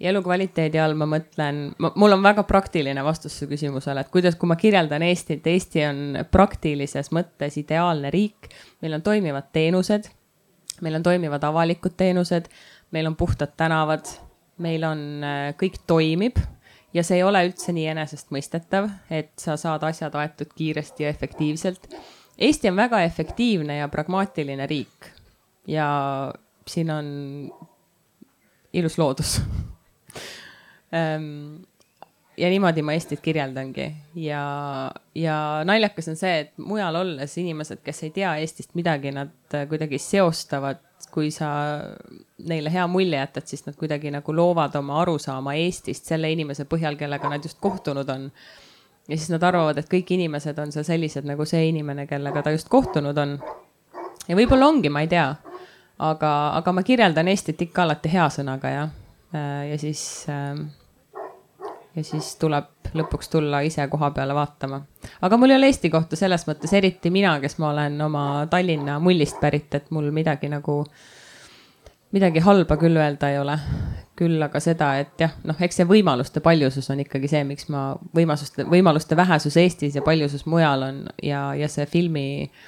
ja 0.00 0.10
elukvaliteedi 0.10 0.80
all 0.80 0.96
ma 0.98 1.06
mõtlen, 1.08 1.60
mul 1.78 2.16
on 2.16 2.22
väga 2.24 2.44
praktiline 2.48 3.02
vastus 3.04 3.36
su 3.36 3.48
küsimusele, 3.50 4.00
et 4.00 4.12
kuidas, 4.12 4.36
kui 4.40 4.48
ma 4.48 4.56
kirjeldan 4.60 5.04
Eestit, 5.04 5.46
Eesti 5.46 5.84
on 5.88 6.00
praktilises 6.32 7.12
mõttes 7.16 7.58
ideaalne 7.60 8.12
riik. 8.12 8.48
meil 8.80 8.96
on 8.96 9.02
toimivad 9.02 9.50
teenused, 9.52 10.08
meil 10.80 10.96
on 10.96 11.02
toimivad 11.04 11.44
avalikud 11.44 11.96
teenused, 11.96 12.48
meil 12.90 13.06
on 13.06 13.16
puhtad 13.16 13.52
tänavad, 13.56 14.08
meil 14.58 14.84
on, 14.84 15.24
äh, 15.24 15.52
kõik 15.60 15.82
toimib 15.86 16.40
ja 16.94 17.04
see 17.04 17.20
ei 17.20 17.22
ole 17.22 17.44
üldse 17.48 17.72
nii 17.72 17.86
enesestmõistetav, 17.92 18.88
et 19.10 19.32
sa 19.36 19.56
saad 19.56 19.84
asjad 19.84 20.14
aetud 20.14 20.48
kiiresti 20.56 21.04
ja 21.04 21.10
efektiivselt. 21.10 21.88
Eesti 22.38 22.68
on 22.68 22.76
väga 22.76 23.02
efektiivne 23.04 23.76
ja 23.76 23.88
pragmaatiline 23.88 24.66
riik 24.66 25.12
ja 25.68 26.32
siin 26.66 26.90
on 26.90 27.06
ilus 28.72 28.96
loodus 28.98 29.40
ja 32.40 32.48
niimoodi 32.48 32.82
ma 32.82 32.92
Eestit 32.92 33.20
kirjeldangi 33.20 33.86
ja, 34.14 34.42
ja 35.14 35.36
naljakas 35.64 36.08
on 36.08 36.16
see, 36.16 36.38
et 36.44 36.52
mujal 36.58 36.96
olles 37.02 37.36
inimesed, 37.38 37.82
kes 37.84 38.04
ei 38.06 38.14
tea 38.14 38.34
Eestist 38.40 38.74
midagi, 38.78 39.12
nad 39.14 39.58
kuidagi 39.68 39.98
seostavad, 40.00 40.80
kui 41.10 41.30
sa 41.34 41.50
neile 42.48 42.72
hea 42.72 42.86
mulje 42.88 43.18
jätad, 43.18 43.46
siis 43.50 43.66
nad 43.66 43.76
kuidagi 43.78 44.12
nagu 44.14 44.34
loovad 44.36 44.76
oma 44.80 45.00
arusaama 45.02 45.54
Eestist 45.60 46.08
selle 46.08 46.30
inimese 46.32 46.66
põhjal, 46.70 46.96
kellega 47.00 47.30
nad 47.32 47.44
just 47.44 47.60
kohtunud 47.60 48.08
on. 48.08 48.30
ja 49.08 49.16
siis 49.16 49.30
nad 49.30 49.42
arvavad, 49.42 49.78
et 49.78 49.90
kõik 49.90 50.14
inimesed 50.14 50.58
on 50.58 50.72
seal 50.72 50.86
sellised 50.86 51.28
nagu 51.28 51.44
see 51.44 51.68
inimene, 51.68 52.06
kellega 52.06 52.42
ta 52.42 52.54
just 52.56 52.68
kohtunud 52.68 53.18
on. 53.18 53.38
ja 54.28 54.36
võib-olla 54.36 54.68
ongi, 54.68 54.88
ma 54.88 55.04
ei 55.04 55.12
tea. 55.12 55.34
aga, 55.98 56.34
aga 56.56 56.72
ma 56.72 56.82
kirjeldan 56.82 57.28
Eestit 57.28 57.68
ikka 57.68 57.82
alati 57.82 58.12
hea 58.12 58.28
sõnaga 58.32 58.70
ja, 58.72 58.88
ja 59.70 59.78
siis 59.78 60.24
äh, 60.28 60.54
ja 61.96 62.04
siis 62.04 62.34
tuleb 62.40 62.94
lõpuks 62.96 63.30
tulla 63.30 63.60
ise 63.66 63.86
koha 63.90 64.10
peale 64.14 64.34
vaatama. 64.34 64.80
aga 65.22 65.36
mul 65.36 65.50
ei 65.50 65.56
ole 65.58 65.70
Eesti 65.70 65.90
kohta 65.90 66.16
selles 66.16 66.46
mõttes, 66.48 66.72
eriti 66.76 67.10
mina, 67.10 67.36
kes 67.40 67.58
ma 67.58 67.70
olen 67.70 68.00
oma 68.02 68.24
Tallinna 68.50 68.98
mullist 69.02 69.40
pärit, 69.40 69.74
et 69.74 69.90
mul 69.90 70.10
midagi 70.14 70.50
nagu, 70.50 70.84
midagi 72.12 72.42
halba 72.46 72.76
küll 72.80 72.96
öelda 72.96 73.30
ei 73.30 73.38
ole. 73.38 73.58
küll 74.20 74.42
aga 74.42 74.60
seda, 74.60 74.90
et 75.00 75.22
jah, 75.22 75.32
noh, 75.48 75.56
eks 75.64 75.78
see 75.80 75.86
võimaluste 75.88 76.42
paljusus 76.44 76.90
on 76.92 77.00
ikkagi 77.00 77.28
see, 77.28 77.44
miks 77.48 77.70
ma 77.72 77.94
võimaluste, 78.16 78.66
võimaluste 78.68 79.16
vähesus 79.16 79.56
Eestis 79.56 79.96
ja 79.96 80.02
paljusus 80.04 80.44
mujal 80.46 80.82
on 80.84 80.98
ja, 81.24 81.54
ja 81.56 81.68
see 81.72 81.86
filmi 81.88 82.26
äh, 82.44 82.66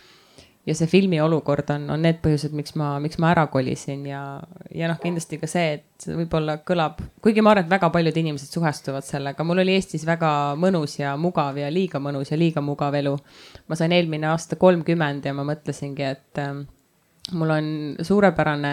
ja 0.67 0.75
see 0.79 0.87
filmi 0.87 1.19
olukord 1.21 1.71
on, 1.75 1.89
on 1.91 2.05
need 2.05 2.21
põhjused, 2.23 2.53
miks 2.55 2.77
ma, 2.79 2.95
miks 3.03 3.19
ma 3.23 3.33
ära 3.33 3.47
kolisin 3.51 4.05
ja, 4.07 4.23
ja 4.71 4.91
noh, 4.91 4.99
kindlasti 5.03 5.41
ka 5.41 5.49
see, 5.51 5.79
et 5.79 6.07
võib-olla 6.07 6.59
kõlab, 6.67 7.01
kuigi 7.25 7.43
ma 7.43 7.55
arvan, 7.55 7.67
et 7.67 7.73
väga 7.73 7.91
paljud 7.95 8.21
inimesed 8.23 8.55
suhestuvad 8.55 9.07
sellega, 9.07 9.47
mul 9.47 9.65
oli 9.65 9.75
Eestis 9.75 10.07
väga 10.07 10.31
mõnus 10.61 10.99
ja 11.01 11.17
mugav 11.19 11.59
ja 11.59 11.71
liiga 11.73 11.99
mõnus 12.03 12.31
ja 12.31 12.39
liiga 12.39 12.63
mugav 12.63 12.95
elu. 12.99 13.17
ma 13.69 13.79
sain 13.79 13.93
eelmine 13.93 14.31
aasta 14.31 14.57
kolmkümmend 14.61 15.27
ja 15.27 15.35
ma 15.35 15.47
mõtlesingi, 15.49 16.13
et 16.15 16.43
mul 17.31 17.51
on 17.51 17.67
suurepärane 18.03 18.73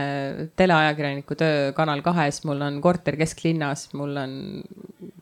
teleajakirjaniku 0.57 1.35
töö 1.37 1.71
Kanal 1.77 2.01
kahes, 2.01 2.41
mul 2.49 2.61
on 2.65 2.81
korter 2.81 3.17
kesklinnas, 3.19 3.89
mul 3.93 4.17
on, 4.17 4.33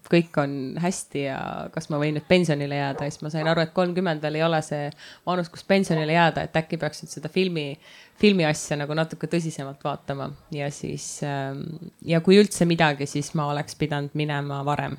kõik 0.08 0.38
on 0.40 0.52
hästi 0.80 1.24
ja 1.26 1.40
kas 1.74 1.90
ma 1.92 2.00
võin 2.00 2.16
nüüd 2.16 2.28
pensionile 2.30 2.80
jääda, 2.80 3.10
siis 3.10 3.22
ma 3.26 3.32
sain 3.34 3.48
aru, 3.52 3.66
et 3.66 3.74
kolmkümmend 3.76 4.24
veel 4.24 4.40
ei 4.40 4.46
ole 4.48 4.62
see 4.66 4.88
vanus, 5.28 5.52
kus 5.52 5.68
pensionile 5.68 6.16
jääda, 6.16 6.46
et 6.48 6.56
äkki 6.56 6.80
peaks 6.80 7.04
nüüd 7.04 7.12
seda 7.18 7.32
filmi, 7.32 7.74
filmi 8.22 8.48
asja 8.48 8.80
nagu 8.80 8.96
natuke 8.96 9.28
tõsisemalt 9.32 9.84
vaatama. 9.84 10.30
Ja 10.56 10.72
siis 10.72 11.20
ähm, 11.28 11.66
ja 12.08 12.24
kui 12.24 12.40
üldse 12.40 12.66
midagi, 12.70 13.10
siis 13.12 13.34
ma 13.36 13.50
oleks 13.52 13.76
pidanud 13.76 14.16
minema 14.18 14.64
varem. 14.66 14.96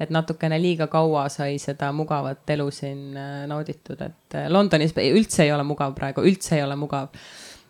Et 0.00 0.10
natukene 0.12 0.58
liiga 0.58 0.88
kaua 0.90 1.28
sai 1.30 1.56
seda 1.62 1.88
mugavat 1.94 2.48
elu 2.52 2.68
siin 2.74 3.16
äh, 3.16 3.32
nauditud, 3.48 4.00
et 4.02 4.36
äh, 4.36 4.50
Londonis 4.52 4.92
üldse 4.98 5.46
ei 5.46 5.52
ole 5.54 5.64
mugav 5.64 5.96
praegu, 5.96 6.24
üldse 6.26 6.58
ei 6.58 6.64
ole 6.66 6.76
mugav 6.76 7.08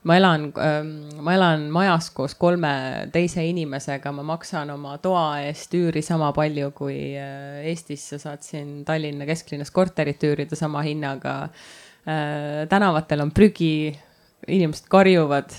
ma 0.02 0.16
elan, 0.18 0.48
ähm, 0.58 0.90
ma 1.22 1.34
elan 1.36 1.68
majas 1.70 2.10
koos 2.14 2.34
kolme 2.34 2.72
teise 3.14 3.44
inimesega, 3.46 4.12
ma 4.14 4.24
maksan 4.26 4.72
oma 4.74 4.96
toa 5.02 5.42
eest 5.46 5.74
üüri 5.78 6.02
sama 6.02 6.32
palju 6.34 6.72
kui 6.74 7.14
äh, 7.18 7.62
Eestis, 7.70 8.08
sa 8.10 8.18
saad 8.22 8.42
siin 8.46 8.82
Tallinna 8.88 9.28
kesklinnas 9.28 9.70
korterit 9.70 10.22
üürida 10.26 10.58
sama 10.58 10.82
hinnaga. 10.86 11.36
Äh, 12.02 12.64
tänavatel 12.70 13.22
on 13.22 13.30
prügi, 13.30 13.92
inimesed 14.50 14.90
karjuvad. 14.90 15.54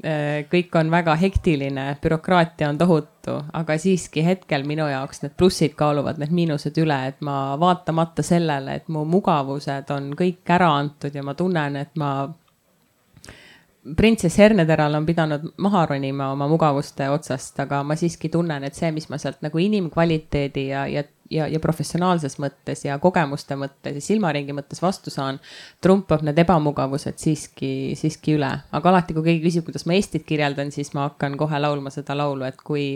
Äh, 0.00 0.48
kõik 0.48 0.72
on 0.80 0.88
väga 0.88 1.12
hektiline, 1.20 1.90
bürokraatia 2.00 2.70
on 2.72 2.78
tohutu, 2.80 3.34
aga 3.52 3.76
siiski 3.76 4.24
hetkel 4.24 4.64
minu 4.64 4.86
jaoks 4.88 5.20
need 5.20 5.34
plussid 5.36 5.76
kaaluvad 5.76 6.16
need 6.22 6.32
miinused 6.32 6.80
üle, 6.80 6.96
et 7.12 7.20
ma 7.20 7.58
vaatamata 7.60 8.24
sellele, 8.24 8.80
et 8.80 8.88
mu 8.88 9.04
mugavused 9.04 9.92
on 9.92 10.14
kõik 10.16 10.48
ära 10.56 10.72
antud 10.78 11.12
ja 11.12 11.22
ma 11.22 11.36
tunnen, 11.36 11.76
et 11.84 11.92
ma 12.00 12.14
printsess 13.96 14.38
Herneteral 14.38 14.94
on 14.94 15.06
pidanud 15.06 15.48
maha 15.62 15.86
ronima 15.86 16.30
oma 16.32 16.46
mugavuste 16.48 17.08
otsast, 17.10 17.58
aga 17.60 17.82
ma 17.82 17.96
siiski 17.98 18.30
tunnen, 18.30 18.64
et 18.64 18.78
see, 18.78 18.92
mis 18.94 19.08
ma 19.10 19.18
sealt 19.18 19.42
nagu 19.42 19.58
inimkvaliteedi 19.58 20.68
ja, 20.68 20.86
ja 20.86 21.02
ja, 21.32 21.46
ja 21.48 21.60
professionaalses 21.62 22.36
mõttes 22.42 22.84
ja 22.84 22.98
kogemuste 23.02 23.56
mõttes 23.58 23.96
ja 23.96 24.04
silmaringi 24.04 24.54
mõttes 24.56 24.82
vastu 24.82 25.12
saan, 25.12 25.40
trumpab 25.80 26.24
need 26.26 26.38
ebamugavused 26.42 27.16
siiski, 27.20 27.94
siiski 27.98 28.36
üle. 28.36 28.50
aga 28.72 28.90
alati, 28.92 29.16
kui 29.16 29.30
keegi 29.30 29.46
küsib, 29.46 29.66
kuidas 29.68 29.86
ma 29.88 29.96
Eestit 29.96 30.26
kirjeldan, 30.28 30.72
siis 30.74 30.92
ma 30.96 31.08
hakkan 31.08 31.38
kohe 31.40 31.60
laulma 31.62 31.92
seda 31.94 32.16
laulu, 32.18 32.44
et 32.48 32.60
kui. 32.60 32.88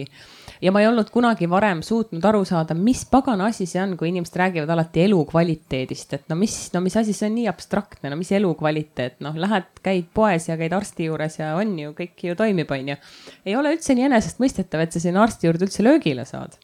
Ja 0.62 0.72
ma 0.72 0.82
ei 0.82 0.88
olnud 0.88 1.10
kunagi 1.14 1.48
varem 1.50 1.82
suutnud 1.86 2.24
aru 2.24 2.44
saada, 2.48 2.74
mis 2.74 3.04
pagana 3.10 3.50
asi 3.50 3.66
see 3.68 3.80
on, 3.82 3.96
kui 3.98 4.10
inimesed 4.12 4.38
räägivad 4.40 4.72
alati 4.72 5.04
elukvaliteedist, 5.06 6.16
et 6.18 6.28
no 6.32 6.38
mis, 6.40 6.56
no 6.74 6.82
mis 6.84 6.96
asi 6.96 7.16
see 7.16 7.30
on 7.30 7.36
nii 7.38 7.48
abstraktne, 7.52 8.10
no 8.12 8.20
mis 8.20 8.32
elukvaliteet, 8.36 9.18
noh, 9.26 9.36
lähed, 9.46 9.68
käid 9.84 10.12
poes 10.14 10.48
ja 10.50 10.58
käid 10.60 10.76
arsti 10.76 11.10
juures 11.10 11.40
ja 11.40 11.54
on 11.58 11.74
ju, 11.80 11.96
kõik 11.96 12.28
ju 12.30 12.38
toimib, 12.38 12.70
on 12.72 12.94
ju. 12.94 13.00
ei 13.46 13.58
ole 13.58 13.76
üldse 13.76 13.96
nii 13.96 14.08
enesestmõistetav, 14.10 14.86
et 14.86 14.96
sa 14.96 15.02
sinna 15.02 15.24
arsti 15.26 15.50
juurde 15.50 15.68
üldse 15.68 15.86
löögile 15.86 16.28
saad 16.28 16.56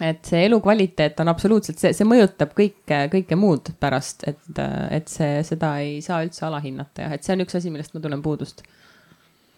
et 0.00 0.28
see 0.30 0.44
elukvaliteet 0.46 1.18
on 1.22 1.30
absoluutselt 1.32 1.80
see, 1.80 1.92
see 1.96 2.06
mõjutab 2.06 2.52
kõike, 2.56 3.00
kõike 3.12 3.38
muud 3.38 3.72
pärast, 3.82 4.24
et, 4.30 4.60
et 4.94 5.10
see, 5.10 5.42
seda 5.46 5.74
ei 5.82 5.98
saa 6.04 6.22
üldse 6.26 6.44
alahinnata 6.46 7.06
jah, 7.06 7.14
et 7.16 7.26
see 7.26 7.34
on 7.34 7.42
üks 7.44 7.58
asi, 7.58 7.72
millest 7.74 7.96
ma 7.96 8.02
tunnen 8.04 8.22
puudust. 8.22 8.62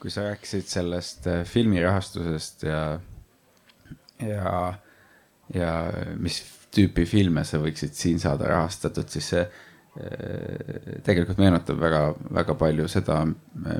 kui 0.01 0.13
sa 0.13 0.25
rääkisid 0.31 0.69
sellest 0.71 1.27
äh, 1.29 1.43
filmi 1.45 1.83
rahastusest 1.85 2.65
ja, 2.65 2.81
ja, 4.27 4.55
ja 5.55 5.75
mis 6.16 6.43
tüüpi 6.75 7.07
filme 7.09 7.45
sa 7.45 7.59
võiksid 7.62 7.97
siin 7.99 8.21
saada 8.23 8.49
rahastatud, 8.53 9.09
siis 9.11 9.31
see 9.35 9.45
äh, 9.45 10.99
tegelikult 11.07 11.39
meenutab 11.43 11.81
väga, 11.81 12.03
väga 12.41 12.59
palju 12.59 12.89
seda, 12.89 13.23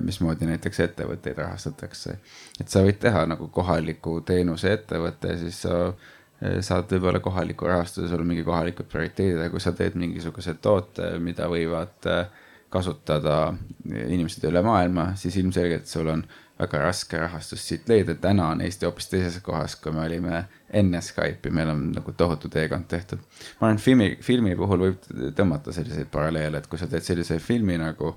mismoodi 0.03 0.49
näiteks 0.51 0.80
ettevõtteid 0.86 1.38
rahastatakse. 1.38 2.16
et 2.61 2.68
sa 2.68 2.84
võid 2.86 2.99
teha 3.03 3.26
nagu 3.30 3.49
kohaliku 3.49 4.20
teenuse 4.26 4.72
ettevõtte, 4.78 5.36
siis 5.38 5.62
sa 5.66 5.93
Eh, 6.41 6.61
saad 6.64 6.88
võib-olla 6.88 7.20
kohaliku 7.20 7.68
rahastuse, 7.68 8.09
sul 8.09 8.22
on 8.22 8.30
mingi 8.30 8.45
kohalikud 8.47 8.86
prioriteedid, 8.88 9.43
aga 9.43 9.53
kui 9.53 9.61
sa 9.61 9.74
teed 9.76 9.97
mingisuguse 10.01 10.55
toote, 10.64 11.11
mida 11.20 11.51
võivad 11.53 12.09
eh, 12.09 12.30
kasutada 12.72 13.51
inimesed 13.84 14.47
üle 14.49 14.62
maailma, 14.64 15.11
siis 15.20 15.36
ilmselgelt 15.36 15.91
sul 15.91 16.09
on 16.09 16.22
väga 16.61 16.80
raske 16.82 17.18
rahastust 17.20 17.68
siit 17.68 17.88
leida. 17.88 18.14
täna 18.14 18.48
on 18.52 18.61
Eesti 18.64 18.86
hoopis 18.86 19.08
teises 19.08 19.38
kohas, 19.44 19.76
kui 19.80 19.92
me 19.92 20.04
olime 20.04 20.42
enne 20.76 21.00
Skype'i, 21.04 21.52
meil 21.54 21.72
on 21.72 21.86
nagu 21.94 22.12
tohutu 22.12 22.48
teekond 22.52 22.88
tehtud. 22.88 23.22
ma 23.61 23.68
arvan, 23.68 23.78
et 23.78 23.84
filmi, 23.84 24.11
filmi 24.24 24.56
puhul 24.56 24.84
võib 24.86 25.08
tõmmata 25.36 25.74
selliseid 25.76 26.11
paralleele, 26.12 26.61
et 26.61 26.68
kui 26.70 26.80
sa 26.80 26.88
teed 26.90 27.06
sellise 27.06 27.38
filmi 27.42 27.78
nagu 27.80 28.14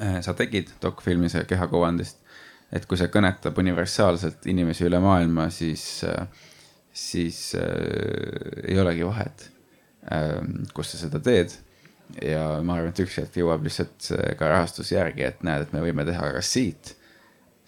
äh, 0.00 0.20
sa 0.24 0.34
tegid 0.38 0.74
dokfilmi 0.82 1.30
see 1.32 1.44
kehakuvandist, 1.48 2.20
et 2.72 2.86
kui 2.86 3.00
see 3.00 3.08
kõnetab 3.12 3.58
universaalselt 3.58 4.46
inimesi 4.50 4.84
üle 4.88 5.00
maailma, 5.04 5.48
siis 5.54 6.04
äh, 6.08 6.26
siis 6.92 7.54
äh, 7.56 8.68
ei 8.68 8.78
olegi 8.80 9.06
vahet 9.06 9.48
äh,, 10.12 10.36
kus 10.74 10.92
sa 10.92 11.06
seda 11.06 11.22
teed. 11.22 11.56
ja 12.24 12.60
ma 12.64 12.78
arvan, 12.78 12.92
et 12.92 13.02
üks 13.04 13.18
hetk 13.20 13.34
jõuab 13.36 13.64
lihtsalt 13.64 14.12
ka 14.38 14.48
rahastus 14.48 14.92
järgi, 14.92 15.26
et 15.28 15.42
näed, 15.44 15.66
et 15.66 15.74
me 15.76 15.82
võime 15.84 16.06
teha 16.08 16.30
ka 16.32 16.40
siit 16.44 16.97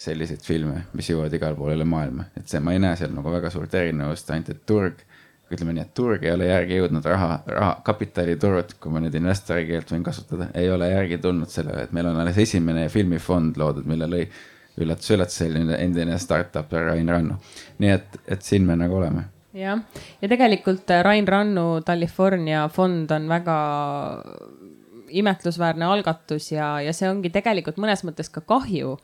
selliseid 0.00 0.44
filme, 0.44 0.86
mis 0.96 1.10
jõuavad 1.10 1.34
igale 1.36 1.58
poole 1.58 1.76
üle 1.76 1.84
maailma, 1.88 2.30
et 2.38 2.48
see, 2.48 2.60
ma 2.64 2.72
ei 2.72 2.80
näe 2.80 2.96
seal 2.96 3.12
nagu 3.12 3.32
väga 3.32 3.50
suurt 3.52 3.74
erinevust, 3.76 4.30
ainult 4.32 4.54
et 4.54 4.62
turg 4.68 5.02
ütleme 5.50 5.74
nii, 5.74 5.82
et 5.82 5.90
turg 5.98 6.22
ei 6.24 6.30
ole 6.32 6.46
järgi 6.46 6.78
jõudnud 6.78 7.06
raha, 7.10 7.40
raha, 7.50 7.72
kapitaliturud, 7.86 8.76
kui 8.80 8.94
ma 8.94 9.02
nüüd 9.02 9.16
investori 9.18 9.66
keelt 9.68 9.90
võin 9.90 10.04
kasutada, 10.06 10.46
ei 10.54 10.70
ole 10.70 10.88
järgi 10.92 11.18
tulnud 11.22 11.50
sellele, 11.50 11.88
et 11.88 11.92
meil 11.96 12.06
on 12.12 12.20
alles 12.22 12.38
esimene 12.38 12.86
filmifond 12.92 13.58
loodud, 13.60 13.88
mille 13.90 14.08
lõi 14.10 14.22
üllatus, 14.80 15.10
üllatus, 15.16 15.40
selline 15.42 15.76
endine 15.82 16.18
startup 16.22 16.70
Rain 16.72 17.10
Rannu. 17.10 17.36
nii 17.82 17.92
et, 17.92 18.20
et 18.30 18.46
siin 18.46 18.66
me 18.68 18.78
nagu 18.78 19.00
oleme. 19.00 19.26
Jah, 19.58 19.82
ja 20.22 20.30
tegelikult 20.30 20.90
Rain 21.02 21.26
Rannu 21.26 21.82
California 21.86 22.68
fond 22.70 23.10
on 23.10 23.26
väga 23.28 23.56
imetlusväärne 25.10 25.88
algatus 25.90 26.52
ja, 26.52 26.76
ja 26.84 26.92
see 26.94 27.08
ongi 27.10 27.32
tegelikult 27.34 27.80
mõnes 27.82 28.04
mõttes 28.06 28.30
ka 28.30 28.44
kahju, 28.46 28.94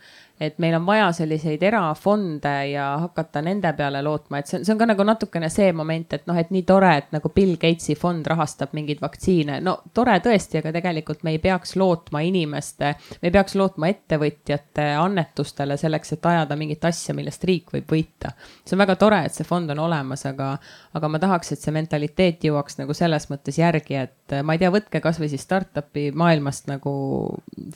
et 0.41 0.59
meil 0.59 0.75
on 0.77 0.85
vaja 0.87 1.09
selliseid 1.17 1.63
erafonde 1.65 2.53
ja 2.71 2.91
hakata 3.01 3.41
nende 3.43 3.73
peale 3.77 4.03
lootma, 4.05 4.41
et 4.41 4.51
see 4.51 4.59
on, 4.59 4.67
see 4.67 4.75
on 4.75 4.81
ka 4.83 4.89
nagu 4.91 5.07
natukene 5.09 5.49
see 5.53 5.71
moment, 5.77 6.13
et 6.13 6.27
noh, 6.29 6.37
et 6.37 6.51
nii 6.53 6.65
tore, 6.69 6.91
et 7.01 7.15
nagu 7.15 7.31
Bill 7.33 7.57
Gatesi 7.61 7.97
fond 7.97 8.27
rahastab 8.29 8.75
mingeid 8.77 9.01
vaktsiine. 9.01 9.61
no 9.65 9.79
tore 9.97 10.19
tõesti, 10.25 10.61
aga 10.61 10.75
tegelikult 10.77 11.25
me 11.25 11.33
ei 11.37 11.41
peaks 11.43 11.73
lootma 11.81 12.21
inimeste, 12.27 12.93
me 13.23 13.31
ei 13.31 13.33
peaks 13.33 13.57
lootma 13.57 13.89
ettevõtjate 13.93 14.91
annetustele 15.01 15.79
selleks, 15.81 16.13
et 16.19 16.29
ajada 16.33 16.59
mingit 16.61 16.85
asja, 16.85 17.17
millest 17.17 17.45
riik 17.49 17.73
võib 17.73 17.97
võita. 17.97 18.35
see 18.65 18.77
on 18.77 18.85
väga 18.85 18.99
tore, 19.01 19.23
et 19.25 19.35
see 19.35 19.49
fond 19.49 19.73
on 19.73 19.81
olemas, 19.87 20.27
aga, 20.29 20.53
aga 20.95 21.13
ma 21.13 21.23
tahaks, 21.23 21.53
et 21.53 21.65
see 21.65 21.73
mentaliteet 21.73 22.45
jõuaks 22.45 22.77
nagu 22.83 22.95
selles 22.95 23.31
mõttes 23.33 23.57
järgi, 23.57 24.03
et 24.05 24.37
ma 24.45 24.53
ei 24.53 24.61
tea, 24.61 24.73
võtke 24.75 25.01
kasvõi 25.01 25.31
siis 25.33 25.49
startup'i 25.49 26.11
maailmast 26.13 26.69
nagu 26.69 26.93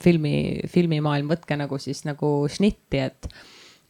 filmi, 0.01 0.61
filmimaailm, 0.69 1.31
võtke 1.31 1.57
nagu 1.57 1.81
siis 1.81 2.03
nagu 2.05 2.31
šnitti, 2.53 3.01
et 3.01 3.31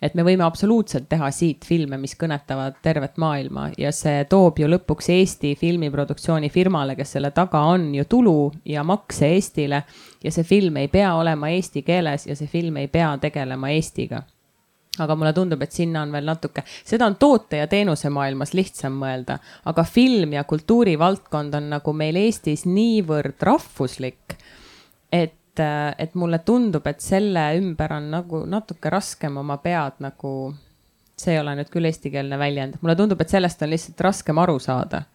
et 0.02 0.16
me 0.18 0.24
võime 0.26 0.44
absoluutselt 0.46 1.06
teha 1.10 1.30
siit 1.34 1.66
filme, 1.66 1.98
mis 2.02 2.16
kõnetavad 2.18 2.80
tervet 2.82 3.20
maailma. 3.22 3.68
Ja 3.78 3.92
see 3.94 4.24
toob 4.30 4.60
ju 4.60 4.70
lõpuks 4.72 5.12
Eesti 5.14 5.54
filmiproduktsiooni 5.60 6.50
firmale, 6.50 6.96
kes 6.98 7.18
selle 7.18 7.32
taga 7.36 7.62
on 7.70 7.92
ju 7.96 8.08
tulu 8.10 8.52
ja 8.66 8.84
makse 8.84 9.30
Eestile. 9.36 9.84
ja 10.24 10.32
see 10.32 10.44
film 10.44 10.78
ei 10.78 10.88
pea 10.88 11.14
olema 11.16 11.50
eesti 11.50 11.82
keeles 11.82 12.28
ja 12.28 12.36
see 12.36 12.48
film 12.48 12.78
ei 12.78 12.88
pea 12.88 13.18
tegelema 13.22 13.70
Eestiga. 13.70 14.24
Aga 15.00 15.16
mulle 15.16 15.32
tundub, 15.34 15.62
et 15.62 15.72
sinna 15.72 16.02
on 16.02 16.12
veel 16.12 16.26
natuke, 16.28 16.64
seda 16.68 17.06
on 17.08 17.16
toote 17.16 17.62
ja 17.62 17.68
teenuse 17.68 18.10
maailmas 18.10 18.52
lihtsam 18.54 18.98
mõelda, 19.00 19.38
aga 19.66 19.84
film 19.88 20.34
ja 20.36 20.44
kultuurivaldkond 20.44 21.56
on 21.56 21.70
nagu 21.78 21.94
meil 21.94 22.20
Eestis 22.20 22.66
niivõrd 22.66 23.40
rahvuslik, 23.40 24.36
et 25.12 25.38
et, 25.52 25.96
et 25.98 26.16
mulle 26.16 26.40
tundub, 26.46 26.86
et 26.88 27.02
selle 27.04 27.44
ümber 27.60 27.98
on 27.98 28.12
nagu 28.12 28.44
natuke 28.50 28.92
raskem 28.92 29.38
oma 29.42 29.58
pead 29.64 30.00
nagu, 30.04 30.54
see 31.20 31.36
ei 31.36 31.42
ole 31.42 31.56
nüüd 31.60 31.72
küll 31.72 31.90
eestikeelne 31.90 32.40
väljend, 32.40 32.80
mulle 32.82 32.96
tundub, 33.00 33.22
et 33.22 33.32
sellest 33.32 33.62
on 33.62 33.74
lihtsalt 33.74 34.08
raskem 34.08 34.40
aru 34.42 34.60
saada. 34.60 35.06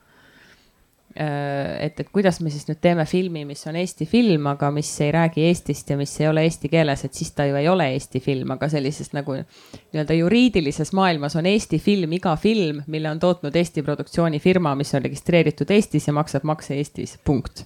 et, 1.16 2.00
et 2.00 2.08
kuidas 2.12 2.42
me 2.44 2.50
siis 2.52 2.66
nüüd 2.68 2.76
teeme 2.84 3.06
filmi, 3.08 3.46
mis 3.48 3.62
on 3.66 3.76
Eesti 3.80 4.04
film, 4.04 4.50
aga 4.50 4.68
mis 4.68 4.90
ei 5.00 5.14
räägi 5.14 5.46
Eestist 5.48 5.88
ja 5.88 5.96
mis 5.96 6.12
ei 6.20 6.26
ole 6.28 6.42
eesti 6.44 6.68
keeles, 6.68 7.06
et 7.06 7.14
siis 7.16 7.30
ta 7.32 7.46
ju 7.48 7.56
ei 7.56 7.68
ole 7.72 7.86
Eesti 7.94 8.20
film, 8.20 8.52
aga 8.52 8.68
sellises 8.68 9.14
nagu 9.16 9.38
nii-öelda 9.38 10.12
juriidilises 10.18 10.92
maailmas 10.92 11.38
on 11.40 11.48
Eesti 11.48 11.80
film 11.80 12.12
iga 12.18 12.36
film, 12.36 12.82
mille 12.92 13.08
on 13.08 13.22
tootnud 13.22 13.56
Eesti 13.56 13.86
produktsioonifirma, 13.86 14.74
mis 14.76 14.92
on 14.92 15.06
registreeritud 15.08 15.72
Eestis 15.72 16.10
ja 16.10 16.12
maksab 16.12 16.44
makse 16.44 16.76
Eestis, 16.76 17.16
punkt 17.24 17.64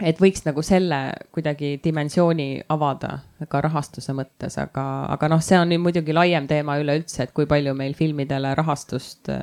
et 0.00 0.20
võiks 0.20 0.44
nagu 0.46 0.62
selle 0.64 0.98
kuidagi 1.34 1.74
dimensiooni 1.84 2.62
avada 2.72 3.18
ka 3.50 3.60
rahastuse 3.64 4.14
mõttes, 4.16 4.56
aga, 4.60 4.84
aga 5.12 5.30
noh, 5.32 5.42
see 5.44 5.58
on 5.60 5.70
nüüd 5.72 5.82
muidugi 5.84 6.14
laiem 6.16 6.48
teema 6.50 6.78
üleüldse, 6.80 7.26
et 7.26 7.34
kui 7.36 7.48
palju 7.50 7.74
meil 7.76 7.94
filmidele 7.98 8.54
rahastust 8.58 9.30
äh, 9.32 9.42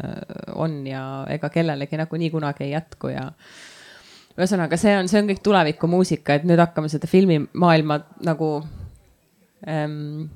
on 0.56 0.80
ja 0.90 1.04
ega 1.34 1.52
kellelegi 1.54 2.00
nagunii 2.02 2.32
kunagi 2.34 2.68
ei 2.68 2.74
jätku 2.74 3.14
ja. 3.14 3.28
ühesõnaga, 4.38 4.80
see 4.82 4.98
on, 4.98 5.12
see 5.12 5.22
on 5.22 5.30
kõik 5.30 5.44
tulevikumuusika, 5.46 6.40
et 6.40 6.50
nüüd 6.50 6.62
hakkame 6.62 6.90
seda 6.94 7.10
filmimaailma 7.10 8.02
nagu 8.26 8.52
ähm, 9.68 10.28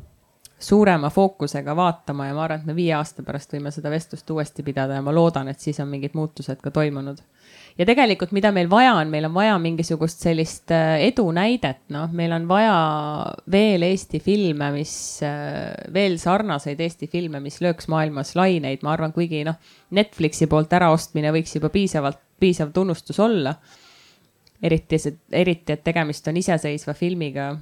suurema 0.61 1.09
fookusega 1.09 1.75
vaatama 1.75 2.29
ja 2.29 2.37
ma 2.37 2.45
arvan, 2.45 2.61
et 2.61 2.69
me 2.69 2.77
viie 2.77 2.93
aasta 2.93 3.25
pärast 3.25 3.53
võime 3.55 3.73
seda 3.73 3.89
vestlust 3.93 4.29
uuesti 4.29 4.63
pidada 4.63 4.99
ja 4.99 5.05
ma 5.05 5.13
loodan, 5.13 5.49
et 5.49 5.59
siis 5.59 5.79
on 5.81 5.89
mingid 5.89 6.13
muutused 6.17 6.61
ka 6.61 6.73
toimunud 6.73 7.23
ja 7.81 7.87
tegelikult, 7.87 8.33
mida 8.35 8.51
meil 8.53 8.69
vaja 8.69 8.93
on, 8.99 9.09
meil 9.09 9.25
on 9.25 9.33
vaja 9.33 9.55
mingisugust 9.61 10.21
sellist 10.21 10.71
äh, 10.75 11.01
edunäidet, 11.07 11.81
noh, 11.93 12.11
meil 12.13 12.33
on 12.35 12.45
vaja 12.49 12.75
veel 13.51 13.85
Eesti 13.87 14.21
filme, 14.23 14.69
mis, 14.75 14.93
äh, 15.25 15.71
veel 15.93 16.19
sarnaseid 16.21 16.81
Eesti 16.85 17.09
filme, 17.11 17.41
mis 17.43 17.57
lööks 17.63 17.89
maailmas 17.91 18.35
laineid, 18.37 18.85
ma 18.85 18.93
arvan, 18.93 19.15
kuigi 19.15 19.41
noh, 19.47 19.57
Netflixi 19.97 20.49
poolt 20.51 20.73
äraostmine 20.77 21.33
võiks 21.33 21.57
juba 21.57 21.71
piisavalt, 21.73 22.21
piisav 22.41 22.69
tunnustus 22.75 23.19
olla. 23.21 23.55
eriti, 24.61 24.97
eriti, 25.33 25.73
et 25.73 25.83
tegemist 25.83 26.27
on 26.29 26.37
iseseisva 26.37 26.93
filmiga 26.93 27.55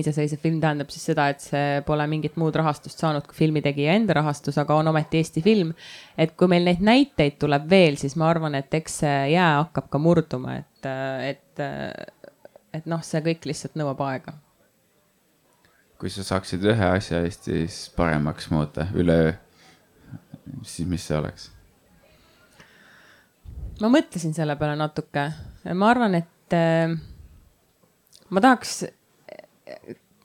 iseseisev 0.00 0.40
film 0.42 0.60
tähendab 0.62 0.90
siis 0.92 1.04
seda, 1.10 1.28
et 1.32 1.42
see 1.44 1.80
pole 1.86 2.04
mingit 2.10 2.36
muud 2.40 2.56
rahastust 2.56 3.00
saanud 3.02 3.26
kui 3.28 3.36
filmitegija 3.36 3.96
enda 3.98 4.16
rahastus, 4.18 4.58
aga 4.60 4.76
on 4.78 4.90
ometi 4.92 5.20
Eesti 5.20 5.42
film. 5.44 5.72
et 6.18 6.34
kui 6.36 6.48
meil 6.48 6.64
neid 6.68 6.80
näiteid 6.84 7.38
tuleb 7.42 7.68
veel, 7.70 7.98
siis 8.00 8.16
ma 8.20 8.30
arvan, 8.30 8.56
et 8.58 8.74
eks 8.74 9.00
see 9.02 9.18
jää 9.34 9.50
hakkab 9.58 9.90
ka 9.92 10.00
murduma, 10.02 10.56
et, 10.62 10.90
et, 11.28 11.62
et 12.72 12.88
noh, 12.90 13.02
see 13.04 13.22
kõik 13.24 13.48
lihtsalt 13.50 13.78
nõuab 13.80 14.00
aega. 14.08 14.36
kui 15.98 16.10
sa 16.10 16.24
saaksid 16.26 16.64
ühe 16.66 16.92
asja 16.98 17.22
Eestis 17.22 17.84
paremaks 17.96 18.50
muuta 18.50 18.88
üleöö, 18.94 19.34
siis 20.62 20.88
mis 20.88 21.04
see 21.06 21.18
oleks? 21.18 21.50
ma 23.80 23.90
mõtlesin 23.90 24.34
selle 24.36 24.56
peale 24.56 24.76
natuke, 24.78 25.28
ma 25.74 25.88
arvan, 25.90 26.14
et 26.20 26.58
ma 28.32 28.40
tahaks 28.40 28.82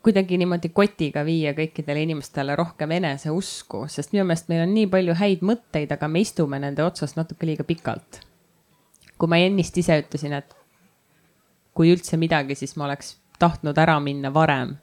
kuidagi 0.07 0.37
niimoodi 0.39 0.69
kotiga 0.75 1.23
viia 1.27 1.51
kõikidele 1.57 2.05
inimestele 2.05 2.55
rohkem 2.55 2.93
eneseusku, 2.95 3.85
sest 3.91 4.13
minu 4.13 4.23
meelest 4.27 4.47
meil 4.51 4.63
on 4.63 4.73
nii 4.75 4.87
palju 4.91 5.15
häid 5.19 5.43
mõtteid, 5.45 5.91
aga 5.91 6.07
me 6.11 6.21
istume 6.23 6.59
nende 6.63 6.85
otsas 6.85 7.17
natuke 7.17 7.49
liiga 7.49 7.65
pikalt. 7.67 8.21
kui 9.17 9.27
ma 9.27 9.39
ennist 9.41 9.77
ise 9.77 9.97
ütlesin, 9.97 10.35
et 10.37 10.53
kui 11.73 11.89
üldse 11.89 12.17
midagi, 12.21 12.55
siis 12.55 12.75
ma 12.77 12.85
oleks 12.85 13.15
tahtnud 13.41 13.77
ära 13.77 13.97
minna 13.99 14.29
varem 14.33 14.75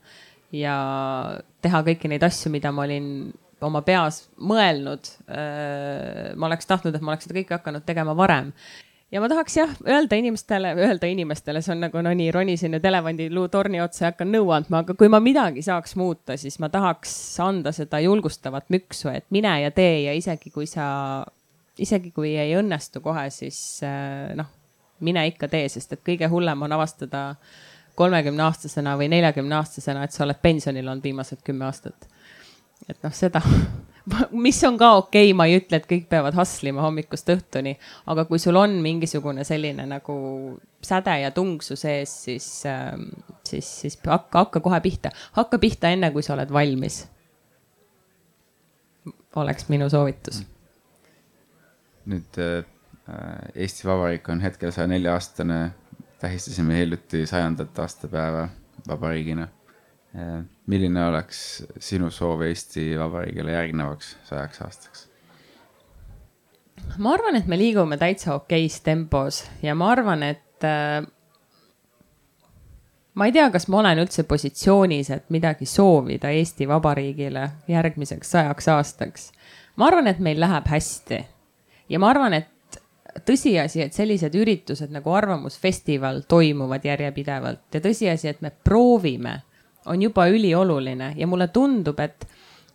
ja 0.55 0.75
teha 1.63 1.83
kõiki 1.87 2.11
neid 2.11 2.23
asju, 2.27 2.51
mida 2.51 2.73
ma 2.75 2.83
olin 2.83 3.07
oma 3.65 3.83
peas 3.83 4.25
mõelnud. 4.39 5.09
ma 6.37 6.51
oleks 6.51 6.67
tahtnud, 6.67 6.95
et 6.95 7.03
ma 7.03 7.15
oleks 7.15 7.29
seda 7.29 7.39
kõike 7.39 7.57
hakanud 7.59 7.87
tegema 7.87 8.17
varem 8.19 8.53
ja 9.15 9.21
ma 9.23 9.29
tahaks 9.31 9.57
jah, 9.57 9.75
öelda 9.87 10.17
inimestele, 10.19 10.73
öelda 10.75 11.07
inimestele, 11.07 11.63
see 11.63 11.73
on 11.75 11.85
nagu 11.87 12.03
no 12.03 12.11
nii, 12.19 12.33
ronisin 12.35 12.75
nüüd 12.75 12.87
elevandiluu 12.91 13.47
torni 13.53 13.79
otsa 13.83 14.07
ja 14.07 14.11
hakkan 14.11 14.33
nõu 14.35 14.51
andma, 14.57 14.83
aga 14.83 14.97
kui 14.99 15.11
ma 15.13 15.21
midagi 15.23 15.63
saaks 15.63 15.95
muuta, 16.01 16.39
siis 16.41 16.59
ma 16.63 16.69
tahaks 16.73 17.15
anda 17.45 17.73
seda 17.75 18.01
julgustavat 18.03 18.67
müksu, 18.75 19.13
et 19.15 19.29
mine 19.35 19.55
ja 19.63 19.71
tee 19.75 20.03
ja 20.09 20.17
isegi 20.19 20.51
kui 20.55 20.67
sa, 20.71 20.87
isegi 21.79 22.11
kui 22.17 22.35
ei 22.35 22.57
õnnestu 22.59 23.05
kohe, 23.05 23.29
siis 23.35 23.61
äh, 23.87 24.35
noh, 24.39 24.51
mine 25.07 25.27
ikka 25.31 25.49
tee, 25.53 25.69
sest 25.71 25.95
et 25.95 26.03
kõige 26.07 26.31
hullem 26.33 26.67
on 26.67 26.75
avastada 26.75 27.29
kolmekümne 27.95 28.43
aastasena 28.49 28.97
või 28.99 29.13
neljakümne 29.15 29.61
aastasena, 29.61 30.03
et 30.03 30.15
sa 30.15 30.25
oled 30.27 30.43
pensionil 30.43 30.89
olnud 30.89 31.07
viimased 31.07 31.47
kümme 31.47 31.69
aastat. 31.71 32.09
et 32.89 32.99
noh, 33.03 33.15
seda 33.15 33.43
mis 34.47 34.65
on 34.65 34.79
ka 34.79 34.91
okei 34.99 35.29
okay,, 35.31 35.37
ma 35.37 35.47
ei 35.49 35.59
ütle, 35.59 35.81
et 35.81 35.89
kõik 35.89 36.07
peavad 36.11 36.37
hustle 36.37 36.71
ima 36.73 36.85
hommikust 36.85 37.31
õhtuni, 37.33 37.75
aga 38.13 38.27
kui 38.29 38.41
sul 38.43 38.59
on 38.61 38.77
mingisugune 38.85 39.45
selline 39.49 39.87
nagu 39.89 40.17
säde 40.85 41.17
ja 41.23 41.31
tung 41.35 41.63
su 41.65 41.77
sees, 41.81 42.13
siis, 42.27 42.49
ähm, 42.69 43.09
siis, 43.47 43.69
siis 43.85 43.99
hakka, 44.05 44.45
hakka 44.45 44.61
kohe 44.65 44.81
pihta, 44.85 45.13
hakka 45.39 45.61
pihta 45.63 45.93
enne, 45.95 46.13
kui 46.13 46.25
sa 46.27 46.37
oled 46.37 46.53
valmis. 46.53 47.05
oleks 49.37 49.69
minu 49.69 49.89
soovitus. 49.91 50.45
nüüd 52.07 52.37
äh, 52.39 52.63
Eesti 53.55 53.89
Vabariik 53.89 54.29
on 54.29 54.41
hetkel 54.41 54.73
saja 54.73 54.87
nelja 54.87 55.17
aastane, 55.17 55.73
tähistasime 56.21 56.77
hiljuti 56.79 57.27
sajandat 57.27 57.79
aastapäeva 57.79 58.49
vabariigina 58.89 59.49
milline 60.67 61.07
oleks 61.09 61.39
sinu 61.83 62.11
soov 62.15 62.45
Eesti 62.47 62.93
Vabariigile 62.99 63.53
järgnevaks 63.53 64.13
sajaks 64.29 64.61
aastaks? 64.63 65.09
ma 66.99 67.15
arvan, 67.15 67.37
et 67.37 67.47
me 67.51 67.59
liigume 67.59 67.97
täitsa 67.99 68.35
okeis 68.35 68.81
tempos 68.85 69.43
ja 69.63 69.75
ma 69.75 69.91
arvan, 69.91 70.23
et 70.23 70.65
äh, 70.65 71.03
ma 73.15 73.27
ei 73.27 73.33
tea, 73.33 73.49
kas 73.51 73.69
ma 73.69 73.81
olen 73.81 74.03
üldse 74.05 74.25
positsioonis, 74.29 75.11
et 75.11 75.31
midagi 75.35 75.67
soovida 75.67 76.31
Eesti 76.35 76.69
Vabariigile 76.69 77.49
järgmiseks 77.69 78.31
sajaks 78.37 78.69
aastaks. 78.69 79.31
ma 79.77 79.87
arvan, 79.87 80.07
et 80.07 80.19
meil 80.19 80.41
läheb 80.41 80.69
hästi 80.71 81.25
ja 81.89 81.99
ma 81.99 82.11
arvan, 82.11 82.35
et 82.35 82.81
tõsiasi, 83.27 83.83
et 83.85 83.95
sellised 83.95 84.35
üritused 84.35 84.91
nagu 84.91 85.13
Arvamusfestival 85.15 86.25
toimuvad 86.29 86.85
järjepidevalt 86.85 87.75
ja 87.75 87.81
tõsiasi, 87.81 88.29
et 88.29 88.41
me 88.43 88.51
proovime 88.51 89.41
on 89.87 90.03
juba 90.03 90.27
ülioluline 90.27 91.13
ja 91.17 91.27
mulle 91.27 91.49
tundub, 91.49 91.99
et 92.01 92.27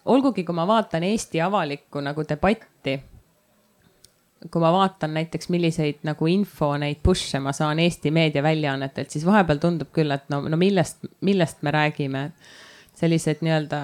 olgugi 0.06 0.44
kui 0.44 0.56
ma 0.56 0.68
vaatan 0.68 1.04
Eesti 1.04 1.42
avalikku 1.42 2.02
nagu 2.04 2.24
debatti, 2.30 2.96
kui 4.52 4.62
ma 4.62 4.72
vaatan 4.74 5.14
näiteks, 5.18 5.50
milliseid 5.52 6.06
nagu 6.08 6.30
info 6.32 6.72
neid 6.80 7.02
push'e 7.04 7.42
ma 7.44 7.54
saan 7.56 7.80
Eesti 7.84 8.12
meediaväljaannetelt, 8.16 9.12
siis 9.12 9.26
vahepeal 9.28 9.62
tundub 9.62 9.92
küll, 9.96 10.12
et 10.16 10.30
no, 10.32 10.42
no 10.48 10.58
millest, 10.58 11.06
millest 11.22 11.62
me 11.62 11.76
räägime. 11.76 12.32
sellised 13.00 13.40
nii-öelda. 13.42 13.78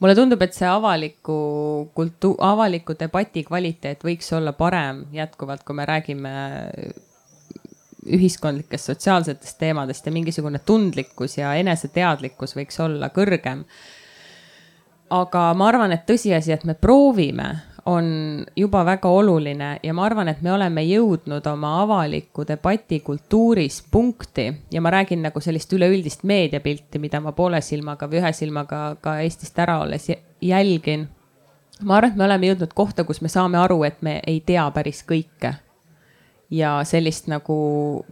mulle 0.00 0.14
tundub, 0.14 0.42
et 0.42 0.54
see 0.56 0.68
avaliku 0.68 1.90
kultu-, 1.94 2.36
avaliku 2.38 2.94
debati 3.00 3.44
kvaliteet 3.44 4.04
võiks 4.04 4.32
olla 4.36 4.52
parem 4.52 5.04
jätkuvalt, 5.12 5.64
kui 5.64 5.76
me 5.76 5.84
räägime 5.84 6.32
ühiskondlikest 8.06 8.92
sotsiaalsetest 8.92 9.58
teemadest 9.58 10.06
ja 10.06 10.12
mingisugune 10.12 10.60
tundlikkus 10.66 11.38
ja 11.38 11.54
eneseteadlikkus 11.54 12.56
võiks 12.56 12.80
olla 12.80 13.10
kõrgem. 13.14 13.64
aga 15.10 15.54
ma 15.54 15.66
arvan, 15.68 15.92
et 15.92 16.06
tõsiasi, 16.06 16.52
et 16.52 16.64
me 16.64 16.74
proovime 16.74 17.50
on 17.86 18.46
juba 18.56 18.84
väga 18.84 19.08
oluline 19.08 19.78
ja 19.82 19.94
ma 19.94 20.04
arvan, 20.04 20.28
et 20.28 20.42
me 20.42 20.52
oleme 20.52 20.82
jõudnud 20.84 21.46
oma 21.46 21.72
avaliku 21.82 22.44
debati 22.48 23.00
kultuuris 23.00 23.82
punkti 23.90 24.52
ja 24.70 24.80
ma 24.80 24.90
räägin 24.90 25.22
nagu 25.22 25.40
sellist 25.40 25.72
üleüldist 25.72 26.22
meediapilti, 26.22 26.98
mida 26.98 27.20
ma 27.20 27.32
poole 27.32 27.60
silmaga 27.60 28.08
või 28.08 28.20
ühe 28.22 28.32
silmaga 28.36 28.82
ka 29.00 29.18
Eestist 29.24 29.58
ära 29.58 29.80
olles 29.80 30.10
jälgin. 30.40 31.08
ma 31.82 31.96
arvan, 31.96 32.10
et 32.10 32.16
me 32.16 32.24
oleme 32.24 32.46
jõudnud 32.46 32.74
kohta, 32.74 33.04
kus 33.04 33.20
me 33.20 33.28
saame 33.28 33.58
aru, 33.58 33.82
et 33.84 34.02
me 34.02 34.20
ei 34.26 34.40
tea 34.40 34.70
päris 34.70 35.04
kõike. 35.08 35.54
Ja 36.50 36.80
sellist 36.84 37.28
nagu 37.30 37.56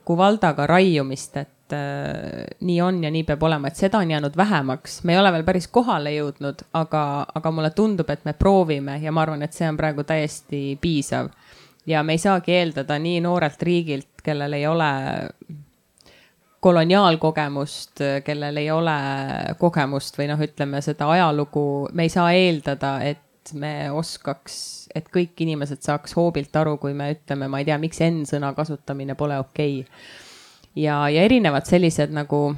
Kuvaldaga 0.05 0.67
raiumist, 0.67 1.37
et 1.37 1.75
äh, 1.75 2.47
nii 2.61 2.81
on 2.83 3.03
ja 3.05 3.11
nii 3.11 3.25
peab 3.27 3.43
olema, 3.43 3.69
et 3.69 3.77
seda 3.81 3.99
on 3.99 4.11
jäänud 4.11 4.37
vähemaks, 4.37 5.03
me 5.05 5.15
ei 5.15 5.19
ole 5.19 5.33
veel 5.35 5.47
päris 5.47 5.69
kohale 5.69 6.15
jõudnud, 6.15 6.65
aga, 6.79 7.05
aga 7.35 7.53
mulle 7.55 7.71
tundub, 7.77 8.11
et 8.11 8.25
me 8.25 8.33
proovime 8.39 8.99
ja 9.03 9.13
ma 9.13 9.25
arvan, 9.27 9.43
et 9.43 9.57
see 9.57 9.69
on 9.69 9.77
praegu 9.77 10.05
täiesti 10.07 10.79
piisav. 10.81 11.33
ja 11.87 12.03
me 12.03 12.13
ei 12.13 12.19
saagi 12.19 12.53
eeldada 12.53 12.99
nii 12.99 13.21
noorelt 13.25 13.63
riigilt, 13.63 14.23
kellel 14.23 14.53
ei 14.53 14.67
ole 14.67 14.91
koloniaalkogemust, 16.61 18.01
kellel 18.25 18.57
ei 18.57 18.71
ole 18.71 18.97
kogemust 19.59 20.19
või 20.19 20.27
noh, 20.29 20.41
ütleme 20.43 20.83
seda 20.83 21.07
ajalugu, 21.11 21.89
me 21.93 22.07
ei 22.07 22.13
saa 22.13 22.33
eeldada, 22.35 22.99
et 23.07 23.23
me 23.55 23.91
oskaks, 23.95 24.89
et 24.95 25.09
kõik 25.13 25.41
inimesed 25.45 25.83
saaks 25.85 26.17
hoobilt 26.17 26.57
aru, 26.57 26.77
kui 26.83 26.95
me 26.97 27.13
ütleme, 27.15 27.49
ma 27.49 27.61
ei 27.63 27.69
tea, 27.69 27.79
miks 27.79 28.01
N-sõna 28.05 28.55
kasutamine 28.57 29.17
pole 29.19 29.39
okei. 29.41 29.83
Okay 29.85 30.27
ja, 30.79 31.09
ja 31.09 31.23
erinevad 31.23 31.67
sellised 31.67 32.13
nagu 32.15 32.55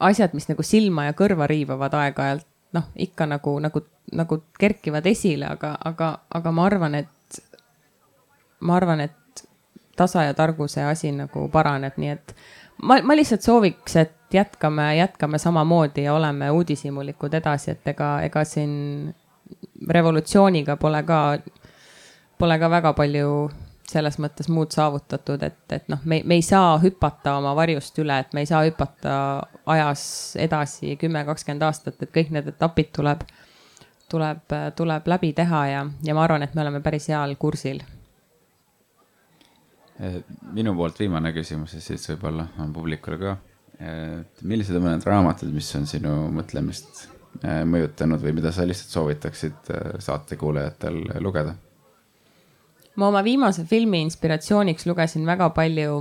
asjad, 0.00 0.34
mis 0.34 0.48
nagu 0.48 0.64
silma 0.64 1.08
ja 1.08 1.16
kõrva 1.16 1.48
riivavad 1.50 1.94
aeg-ajalt, 1.98 2.46
noh, 2.76 2.86
ikka 2.96 3.26
nagu, 3.28 3.56
nagu, 3.62 3.82
nagu 4.16 4.42
kerkivad 4.58 5.06
esile, 5.10 5.50
aga, 5.50 5.74
aga, 5.84 6.12
aga 6.30 6.52
ma 6.54 6.66
arvan, 6.70 6.96
et, 7.02 7.42
ma 8.60 8.78
arvan, 8.78 9.04
et 9.08 9.44
tasa 9.98 10.24
ja 10.28 10.34
targuse 10.34 10.84
asi 10.86 11.12
nagu 11.12 11.48
paraneb, 11.52 11.98
nii 12.00 12.12
et 12.14 12.34
ma, 12.82 13.00
ma 13.04 13.16
lihtsalt 13.18 13.44
sooviks, 13.44 13.96
et 14.00 14.16
jätkame, 14.32 14.94
jätkame 14.96 15.40
samamoodi 15.42 16.06
ja 16.06 16.14
oleme 16.14 16.50
uudishimulikud 16.54 17.34
edasi, 17.34 17.74
et 17.74 17.92
ega, 17.92 18.14
ega 18.24 18.44
siin 18.46 19.10
revolutsiooniga 19.88 20.76
pole 20.76 21.02
ka, 21.08 21.20
pole 22.38 22.58
ka 22.58 22.70
väga 22.70 22.92
palju 22.96 23.32
selles 23.90 24.18
mõttes 24.22 24.48
muud 24.52 24.70
saavutatud, 24.74 25.42
et, 25.42 25.60
et 25.74 25.88
noh, 25.90 26.00
me, 26.06 26.20
me 26.24 26.38
ei 26.38 26.44
saa 26.46 26.76
hüpata 26.82 27.34
oma 27.40 27.54
varjust 27.58 27.98
üle, 28.02 28.20
et 28.22 28.34
me 28.36 28.44
ei 28.44 28.48
saa 28.48 28.62
hüpata 28.66 29.14
ajas 29.74 30.04
edasi 30.40 30.94
kümme, 31.00 31.24
kakskümmend 31.26 31.66
aastat, 31.66 31.98
et 32.02 32.12
kõik 32.14 32.30
need 32.36 32.50
etapid 32.52 32.92
tuleb, 32.96 33.24
tuleb, 34.10 34.56
tuleb 34.78 35.10
läbi 35.10 35.32
teha 35.36 35.62
ja, 35.72 35.84
ja 36.06 36.16
ma 36.16 36.26
arvan, 36.26 36.46
et 36.46 36.54
me 36.54 36.64
oleme 36.64 36.82
päris 36.84 37.10
heal 37.10 37.34
kursil. 37.40 37.82
minu 40.56 40.72
poolt 40.76 40.98
viimane 40.98 41.32
küsimus 41.36 41.74
ja 41.74 41.80
siis 41.84 42.06
võib-olla 42.08 42.46
on 42.62 42.72
publikule 42.72 43.18
ka. 43.20 43.36
millised 44.42 44.76
on 44.76 44.86
mõned 44.86 45.04
raamatud, 45.04 45.50
mis 45.52 45.74
on 45.76 45.86
sinu 45.86 46.14
mõtlemist 46.32 47.08
mõjutanud 47.40 48.20
või 48.20 48.34
mida 48.36 48.52
sa 48.52 48.66
lihtsalt 48.68 48.94
soovitaksid 48.96 49.70
eh, 49.74 49.90
saatekuulajatel 50.02 51.02
lugeda? 51.24 51.54
ma 53.00 53.08
oma 53.08 53.22
viimase 53.24 53.64
filmi 53.64 54.02
inspiratsiooniks 54.04 54.84
lugesin 54.88 55.24
väga 55.24 55.46
palju 55.56 55.92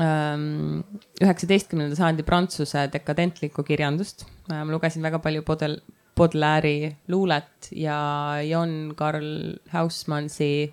ähm, 0.00 0.80
üheksateistkümnenda 1.22 1.98
sajandi 1.98 2.24
prantsuse 2.26 2.86
dekadentlikku 2.92 3.62
kirjandust. 3.68 4.26
ma 4.48 4.64
lugesin 4.70 5.04
väga 5.04 5.20
palju 5.22 5.44
Baudel-, 5.46 5.80
Baudelaire'i 6.18 6.90
luulet 7.08 7.70
ja 7.76 8.40
Jon 8.48 8.94
Karl 8.96 9.54
Hausmannsi, 9.72 10.72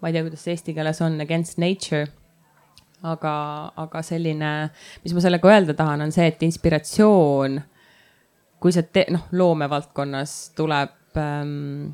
ma 0.00 0.10
ei 0.10 0.16
tea, 0.16 0.24
kuidas 0.26 0.44
see 0.44 0.56
eesti 0.56 0.74
keeles 0.76 1.00
on, 1.04 1.20
Against 1.24 1.58
Nature. 1.58 2.06
aga, 3.04 3.34
aga 3.76 4.00
selline, 4.00 4.50
mis 5.04 5.12
ma 5.12 5.20
sellega 5.20 5.50
öelda 5.52 5.74
tahan, 5.76 6.00
on 6.06 6.12
see, 6.12 6.24
et 6.24 6.40
inspiratsioon, 6.46 7.58
kui 8.64 8.72
see 8.72 9.04
noh, 9.12 9.26
loomevaldkonnas 9.36 10.54
tuleb 10.56 11.20
ähm, 11.20 11.90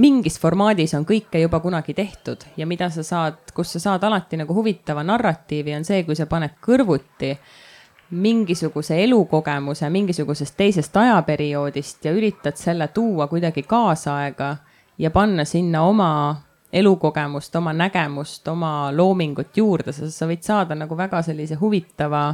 mingis 0.00 0.38
formaadis 0.40 0.94
on 0.96 1.04
kõike 1.08 1.42
juba 1.42 1.60
kunagi 1.60 1.92
tehtud 1.96 2.46
ja 2.56 2.64
mida 2.68 2.88
sa 2.92 3.04
saad, 3.04 3.52
kus 3.52 3.74
sa 3.76 3.82
saad 3.82 4.04
alati 4.08 4.40
nagu 4.40 4.56
huvitava 4.56 5.04
narratiivi, 5.04 5.74
on 5.76 5.84
see, 5.84 6.06
kui 6.08 6.16
sa 6.16 6.24
paned 6.30 6.56
kõrvuti 6.64 7.34
mingisuguse 8.10 8.96
elukogemuse 9.04 9.90
mingisugusest 9.92 10.56
teisest 10.56 10.96
ajaperioodist 10.96 12.08
ja 12.08 12.16
üritad 12.16 12.56
selle 12.56 12.88
tuua 12.96 13.28
kuidagi 13.28 13.62
kaasaega 13.68 14.54
ja 14.98 15.10
panna 15.10 15.44
sinna 15.44 15.84
oma 15.84 16.10
elukogemust, 16.72 17.56
oma 17.56 17.72
nägemust, 17.76 18.48
oma 18.48 18.90
loomingut 18.96 19.56
juurde, 19.56 19.92
sest 19.92 20.16
sa 20.16 20.28
võid 20.30 20.46
saada 20.46 20.74
nagu 20.78 20.96
väga 20.96 21.20
sellise 21.26 21.60
huvitava, 21.60 22.28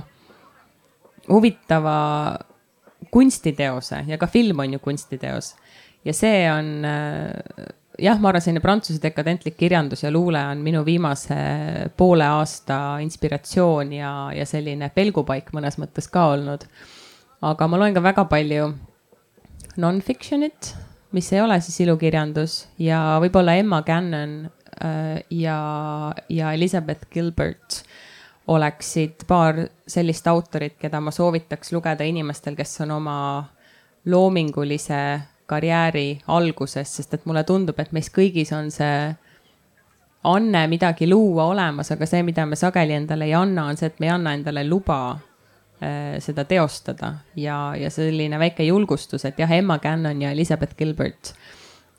huvitava 1.28 1.96
kunstiteose 3.11 4.04
ja 4.07 4.18
ka 4.18 4.26
film 4.30 4.61
on 4.64 4.76
ju 4.76 4.82
kunstiteos 4.82 5.54
ja 6.04 6.14
see 6.14 6.44
on 6.50 6.84
äh, 6.84 7.66
jah, 7.98 8.18
ma 8.20 8.30
arvan, 8.30 8.44
selline 8.44 8.62
prantsuse 8.64 9.00
dekadentlik 9.02 9.57
kirjandus 9.59 10.04
ja 10.04 10.11
luule 10.12 10.40
on 10.50 10.62
minu 10.64 10.82
viimase 10.86 11.36
poole 11.96 12.26
aasta 12.28 12.98
inspiratsioon 13.04 13.92
ja, 13.96 14.12
ja 14.36 14.46
selline 14.48 14.90
pelgupaik 14.94 15.52
mõnes 15.57 15.78
mõttes 15.80 16.11
ka 16.12 16.28
olnud. 16.34 16.66
aga 17.46 17.68
ma 17.68 17.80
loen 17.80 17.96
ka 17.96 18.02
väga 18.04 18.26
palju 18.30 18.70
non-fiction'it, 19.80 20.72
mis 21.12 21.32
ei 21.32 21.42
ole 21.44 21.59
siis 21.61 21.80
ilukirjandus 21.84 22.66
ja 22.80 23.18
võib-olla 23.22 23.57
Emma 23.61 23.82
Cannon 23.86 24.38
äh, 24.46 25.20
ja, 25.30 25.59
ja 26.28 26.52
Elizabeth 26.57 27.09
Gilbert 27.12 27.82
oleksid 28.47 29.26
paar 29.26 29.59
sellist 29.86 30.26
autorit, 30.26 30.76
keda 30.78 31.01
ma 31.01 31.11
soovitaks 31.11 31.72
lugeda 31.74 32.05
inimestel, 32.07 32.55
kes 32.57 32.80
on 32.84 32.90
oma 33.01 33.18
loomingulise 34.07 35.20
karjääri 35.47 36.20
alguses, 36.26 36.97
sest 36.97 37.14
et 37.14 37.26
mulle 37.26 37.42
tundub, 37.47 37.78
et 37.78 37.92
meis 37.94 38.11
kõigis 38.14 38.53
on 38.55 38.70
see 38.74 39.14
anne 40.26 40.66
midagi 40.70 41.09
luua 41.11 41.47
olemas, 41.53 41.92
aga 41.94 42.07
see, 42.07 42.22
mida 42.26 42.47
me 42.47 42.59
sageli 42.59 42.97
endale 42.97 43.28
ei 43.28 43.34
anna, 43.38 43.68
on 43.70 43.78
see, 43.78 43.90
et 43.90 44.01
me 44.03 44.09
ei 44.09 44.14
anna 44.14 44.34
endale 44.34 44.64
luba 44.66 44.99
äh, 45.12 46.16
seda 46.22 46.44
teostada 46.44 47.12
ja, 47.38 47.74
ja 47.78 47.90
selline 47.94 48.38
väike 48.42 48.66
julgustus, 48.66 49.26
et 49.26 49.38
jah, 49.38 49.53
Emma 49.55 49.78
Cannon 49.78 50.22
ja 50.22 50.34
Elizabeth 50.34 50.76
Gilbert 50.78 51.34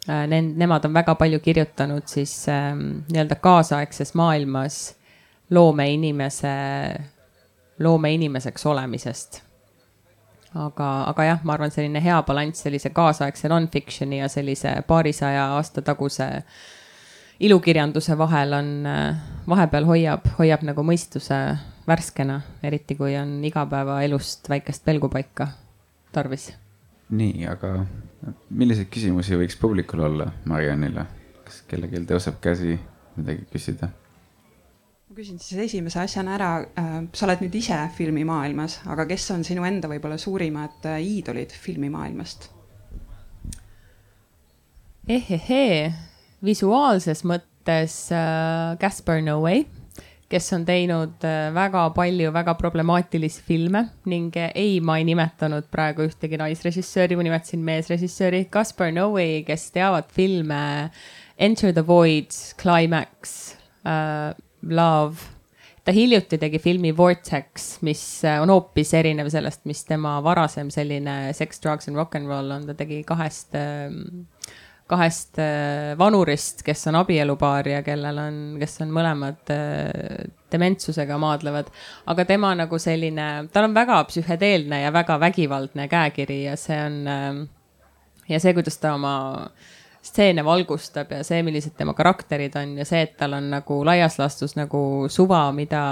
äh,. 0.08 0.28
Need, 0.28 0.54
nemad 0.60 0.86
on 0.88 0.94
väga 0.96 1.16
palju 1.20 1.40
kirjutanud 1.44 2.08
siis 2.08 2.46
äh, 2.52 2.72
nii-öelda 2.76 3.40
kaasaegses 3.44 4.14
maailmas 4.16 4.97
loomeinimese, 5.50 6.54
loomeinimeseks 7.80 8.66
olemisest 8.66 9.42
aga, 10.56 10.88
aga 11.12 11.28
jah, 11.28 11.44
ma 11.44 11.56
arvan, 11.58 11.72
selline 11.74 12.02
hea 12.04 12.18
balanss 12.28 12.64
sellise 12.66 12.92
kaasaegse 12.96 13.50
non-fiction'i 13.52 14.22
ja 14.22 14.30
sellise 14.32 14.78
paarisaja 14.88 15.48
aasta 15.58 15.84
taguse 15.86 16.28
ilukirjanduse 17.44 18.18
vahel 18.18 18.56
on, 18.58 18.72
vahepeal 19.50 19.86
hoiab, 19.90 20.26
hoiab 20.40 20.64
nagu 20.68 20.86
mõistuse 20.88 21.38
värskena, 21.88 22.40
eriti 22.66 22.98
kui 23.00 23.16
on 23.20 23.38
igapäevaelust 23.48 24.50
väikest 24.50 24.86
pelgupaika 24.86 25.52
tarvis. 26.12 26.52
nii, 27.10 27.46
aga 27.48 27.86
milliseid 28.50 28.90
küsimusi 28.92 29.38
võiks 29.40 29.60
publikul 29.60 30.04
olla 30.10 30.32
Mariannile? 30.46 31.06
kas 31.48 31.62
kellelgi 31.70 32.04
tõuseb 32.10 32.42
käsi 32.44 32.76
midagi 33.16 33.46
küsida? 33.54 33.88
Küsin 35.18 35.40
siis 35.42 35.64
esimese 35.64 35.98
asjana 36.04 36.36
ära, 36.36 36.52
äh, 36.78 37.00
sa 37.18 37.26
oled 37.26 37.42
nüüd 37.42 37.56
ise 37.58 37.78
filmimaailmas, 37.98 38.82
aga 38.86 39.08
kes 39.10 39.26
on 39.34 39.46
sinu 39.48 39.66
enda 39.66 39.90
võib-olla 39.90 40.20
suurimad 40.22 40.86
äh, 40.86 41.02
iidolid 41.02 41.56
filmimaailmast? 41.58 42.52
ehehee, 45.08 45.88
visuaalses 46.44 47.24
mõttes 47.26 47.98
äh, 48.14 48.76
Gaspar 48.82 49.22
Noé, 49.24 49.64
kes 50.28 50.52
on 50.54 50.66
teinud 50.68 51.24
äh, 51.26 51.48
väga 51.56 51.86
palju 51.96 52.34
väga 52.36 52.58
problemaatilisi 52.60 53.42
filme 53.48 53.86
ning 54.12 54.36
äh, 54.38 54.52
ei, 54.54 54.82
ma 54.84 55.00
ei 55.00 55.08
nimetanud 55.08 55.72
praegu 55.72 56.06
ühtegi 56.06 56.38
naisrežissööri, 56.44 57.18
ma 57.18 57.26
nimetasin 57.26 57.64
meesrežissööri 57.66 58.46
Kaspar 58.52 58.92
Noe, 58.94 59.30
kes 59.48 59.70
teavad 59.74 60.12
filme 60.14 60.92
Enter 61.40 61.72
the 61.74 61.86
Void, 61.88 62.36
Climax 62.60 63.40
uh,, 63.88 64.36
Love. 64.70 65.34
ta 65.88 65.94
hiljuti 65.96 66.36
tegi 66.38 66.60
filmi 66.60 66.92
Vortex, 66.92 67.78
mis 67.88 68.02
on 68.42 68.52
hoopis 68.52 68.90
erinev 68.98 69.30
sellest, 69.32 69.64
mis 69.70 69.86
tema 69.88 70.18
varasem 70.24 70.68
selline 70.74 71.34
Sex, 71.34 71.62
Drugs 71.64 71.88
and 71.88 71.96
Rock 71.96 72.18
n 72.20 72.28
Roll 72.28 72.52
on, 72.52 72.66
ta 72.68 72.76
tegi 72.76 73.04
kahest 73.08 73.56
uh, 73.56 73.94
kahest 74.88 75.40
äh, 75.40 75.98
vanurist, 76.00 76.64
kes 76.66 76.88
on 76.88 76.96
abielupaar 77.02 77.68
ja 77.68 77.82
kellel 77.84 78.20
on, 78.22 78.38
kes 78.60 78.80
on 78.86 78.92
mõlemad 78.96 79.52
äh, 79.52 80.28
dementsusega 80.52 81.18
maadlevad. 81.20 81.72
aga 82.08 82.26
tema 82.26 82.54
nagu 82.56 82.80
selline, 82.80 83.28
tal 83.54 83.68
on 83.68 83.76
väga 83.76 84.00
psühhedeelne 84.08 84.82
ja 84.86 84.94
väga 84.96 85.20
vägivaldne 85.20 85.88
käekiri 85.92 86.44
ja 86.46 86.56
see 86.60 86.80
on 86.86 87.02
äh, 87.12 87.42
ja 88.32 88.40
see, 88.40 88.56
kuidas 88.56 88.80
ta 88.80 88.94
oma 88.96 89.16
stseene 90.08 90.46
valgustab 90.46 91.12
ja 91.12 91.22
see, 91.28 91.44
millised 91.46 91.76
tema 91.78 91.94
karakterid 91.98 92.56
on 92.60 92.78
ja 92.80 92.88
see, 92.88 93.04
et 93.06 93.14
tal 93.20 93.36
on 93.38 93.52
nagu 93.52 93.82
laias 93.88 94.18
laastus 94.20 94.58
nagu 94.58 94.82
suva, 95.12 95.46
mida, 95.56 95.84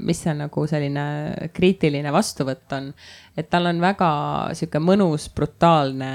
mis 0.00 0.24
see 0.24 0.34
nagu 0.38 0.66
selline 0.70 1.06
kriitiline 1.54 2.12
vastuvõtt 2.12 2.76
on. 2.76 2.92
et 3.36 3.50
tal 3.50 3.70
on 3.70 3.80
väga 3.84 4.10
sihuke 4.56 4.82
mõnus, 4.82 5.30
brutaalne 5.34 6.12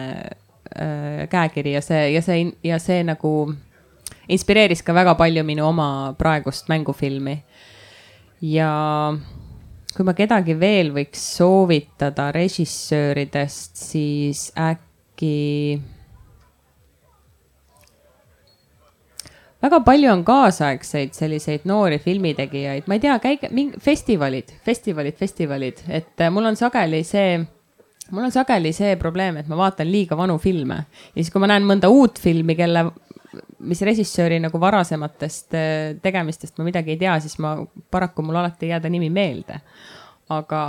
Äh, 0.75 1.27
käekiri 1.29 1.71
ja 1.73 1.81
see, 1.81 2.11
ja 2.13 2.21
see, 2.21 2.51
ja 2.63 2.77
see 2.77 3.01
nagu 3.01 3.29
inspireeris 4.29 4.83
ka 4.85 4.93
väga 4.93 5.15
palju 5.17 5.41
minu 5.43 5.65
oma 5.65 6.13
praegust 6.17 6.69
mängufilmi. 6.69 7.39
ja 8.41 8.69
kui 9.95 10.05
ma 10.05 10.13
kedagi 10.13 10.53
veel 10.59 10.91
võiks 10.93 11.23
soovitada 11.39 12.29
režissööridest, 12.31 13.81
siis 13.81 14.51
äkki. 14.53 15.81
Väga 19.63 19.79
palju 19.85 20.11
on 20.11 20.25
kaasaegseid 20.27 21.13
selliseid 21.17 21.67
noori 21.69 21.99
filmitegijaid, 21.99 22.87
ma 22.87 22.97
ei 22.97 23.03
tea, 23.03 23.15
käige, 23.23 23.49
mingi 23.55 23.79
festivalid, 23.83 24.53
festivalid, 24.65 25.17
festivalid, 25.19 25.83
et 25.87 26.23
äh, 26.23 26.31
mul 26.33 26.51
on 26.51 26.59
sageli 26.59 27.03
see 27.07 27.39
mul 28.11 28.25
on 28.25 28.33
sageli 28.33 28.71
see 28.73 28.95
probleem, 29.01 29.37
et 29.37 29.49
ma 29.49 29.57
vaatan 29.59 29.89
liiga 29.91 30.17
vanu 30.17 30.39
filme. 30.41 30.83
Ja 31.11 31.19
siis, 31.19 31.31
kui 31.33 31.43
ma 31.43 31.49
näen 31.51 31.67
mõnda 31.67 31.91
uut 31.93 32.17
filmi, 32.21 32.55
kelle, 32.57 32.87
mis 33.69 33.81
režissööri 33.85 34.39
nagu 34.41 34.61
varasematest 34.61 35.57
äh, 35.57 35.73
tegemistest 36.01 36.57
ma 36.57 36.67
midagi 36.69 36.95
ei 36.95 37.01
tea, 37.01 37.17
siis 37.21 37.37
ma 37.43 37.57
paraku 37.91 38.25
mul 38.25 38.39
alati 38.41 38.67
ei 38.67 38.73
jää 38.73 38.83
ta 38.83 38.91
nimi 38.91 39.11
meelde. 39.13 39.61
aga 40.29 40.61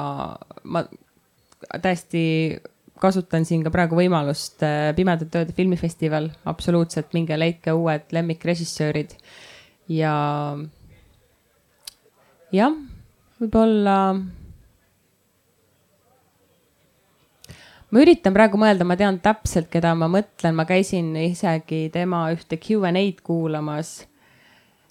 ma 0.65 0.81
täiesti 1.83 2.23
kasutan 3.01 3.47
siin 3.49 3.65
ka 3.65 3.73
praegu 3.75 3.99
võimalust 3.99 4.63
äh, 4.67 4.91
Pimedate 4.97 5.43
Ööde 5.43 5.55
filmifestival, 5.57 6.31
absoluutselt, 6.49 7.13
minge 7.17 7.39
leidke 7.39 7.75
uued 7.77 8.13
lemmikrežissöörid. 8.15 9.17
Ja 9.91 10.13
jah, 12.55 12.77
võib-olla 13.41 13.97
ma 17.91 18.05
üritan 18.05 18.37
praegu 18.37 18.61
mõelda, 18.61 18.87
ma 18.87 18.99
tean 19.01 19.19
täpselt, 19.23 19.71
keda 19.73 19.97
ma 19.99 20.11
mõtlen, 20.11 20.55
ma 20.55 20.67
käisin 20.69 21.11
isegi 21.19 21.89
tema 21.95 22.29
ühte 22.35 22.61
Q 22.61 22.85
and 22.87 23.01
A-d 23.01 23.25
kuulamas, 23.27 23.97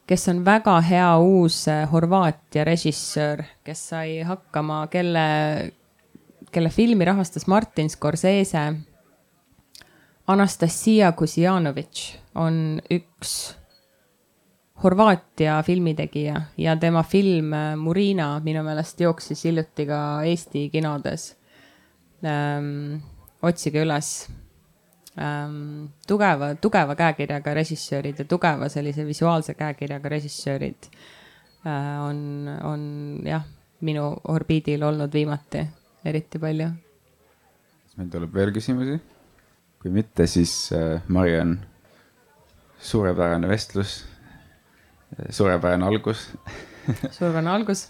kes 0.09 0.27
on 0.31 0.41
väga 0.45 0.79
hea 0.83 1.09
uus 1.21 1.61
äh, 1.71 1.85
Horvaatia 1.91 2.65
režissöör, 2.67 3.45
kes 3.63 3.83
sai 3.93 4.23
hakkama, 4.25 4.81
kelle, 4.91 5.25
kelle 6.51 6.69
filmi 6.69 7.05
rahastas 7.05 7.47
Martin 7.47 7.89
Scorsese. 7.89 8.73
Anastasia 10.29 11.11
Kuzjanovic 11.17 12.03
on 12.35 12.79
üks 12.93 13.59
Horvaatia 14.83 15.63
filmitegija 15.63 16.41
ja 16.57 16.75
tema 16.79 17.03
film 17.03 17.53
äh, 17.53 17.73
Murina 17.75 18.39
minu 18.43 18.61
meelest 18.63 19.01
jooksis 19.01 19.43
hiljuti 19.43 19.85
ka 19.89 20.21
Eesti 20.23 20.69
kinodes 20.71 21.33
ähm,. 22.23 23.01
otsige 23.41 23.81
üles 23.83 24.29
ähm, 25.19 25.89
tugeva, 26.07 26.53
tugeva 26.55 26.95
käekirjaga 26.95 27.53
režissöörid 27.53 28.19
ja 28.19 28.25
tugeva 28.25 28.69
sellise 28.69 29.05
visuaalse 29.07 29.53
käekirjaga 29.53 30.09
režissöörid 30.09 30.87
äh, 31.65 31.99
on, 32.05 32.47
on 32.63 32.81
jah, 33.25 33.43
minu 33.81 34.13
orbiidil 34.27 34.83
olnud 34.83 35.13
viimati 35.13 35.65
eriti 36.05 36.39
palju. 36.41 36.69
kas 37.83 37.97
meil 37.99 38.11
tuleb 38.13 38.35
veel 38.35 38.53
küsimusi? 38.55 38.99
kui 39.79 39.91
mitte, 39.95 40.27
siis 40.27 40.71
äh, 40.75 40.99
Mariann, 41.07 41.59
suurepärane 42.83 43.47
vestlus, 43.47 44.01
suurepärane 45.29 45.87
algus 45.87 46.27
suurepärane 47.15 47.49
algus 47.53 47.87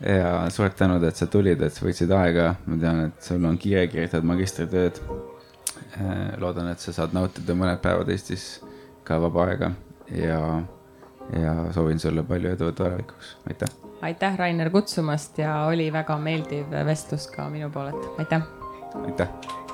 ja 0.00 0.50
suured 0.52 0.76
tänud, 0.76 1.04
et 1.04 1.16
sa 1.16 1.28
tulid, 1.30 1.62
et 1.62 1.72
sa 1.72 1.86
võtsid 1.86 2.12
aega, 2.12 2.50
ma 2.66 2.80
tean, 2.80 3.02
et 3.08 3.28
sul 3.30 3.44
on 3.48 3.56
kiire, 3.60 3.86
kirjutad 3.92 4.26
magistritööd. 4.28 5.00
Äh, 5.96 6.36
loodan, 6.40 6.68
et 6.72 6.80
sa 6.80 6.92
saad 6.92 7.16
nautida 7.16 7.56
mõned 7.56 7.80
päevad 7.84 8.10
Eestis 8.12 8.46
ka 9.06 9.20
vaba 9.22 9.46
aega 9.48 9.72
ja, 10.12 10.40
ja 11.32 11.56
soovin 11.76 12.00
sulle 12.02 12.24
palju 12.26 12.52
edu 12.56 12.72
tulevikuks, 12.76 13.36
aitäh. 13.48 13.85
Aitäh, 14.02 14.38
Rainer, 14.38 14.70
kutsumast 14.70 15.38
ja 15.38 15.64
oli 15.64 15.92
väga 15.92 16.18
meeldiv 16.18 16.74
vestlus 16.86 17.28
ka 17.32 17.50
minu 17.50 17.70
poolelt, 17.70 18.10
aitäh. 18.18 18.42
aitäh 19.04 19.65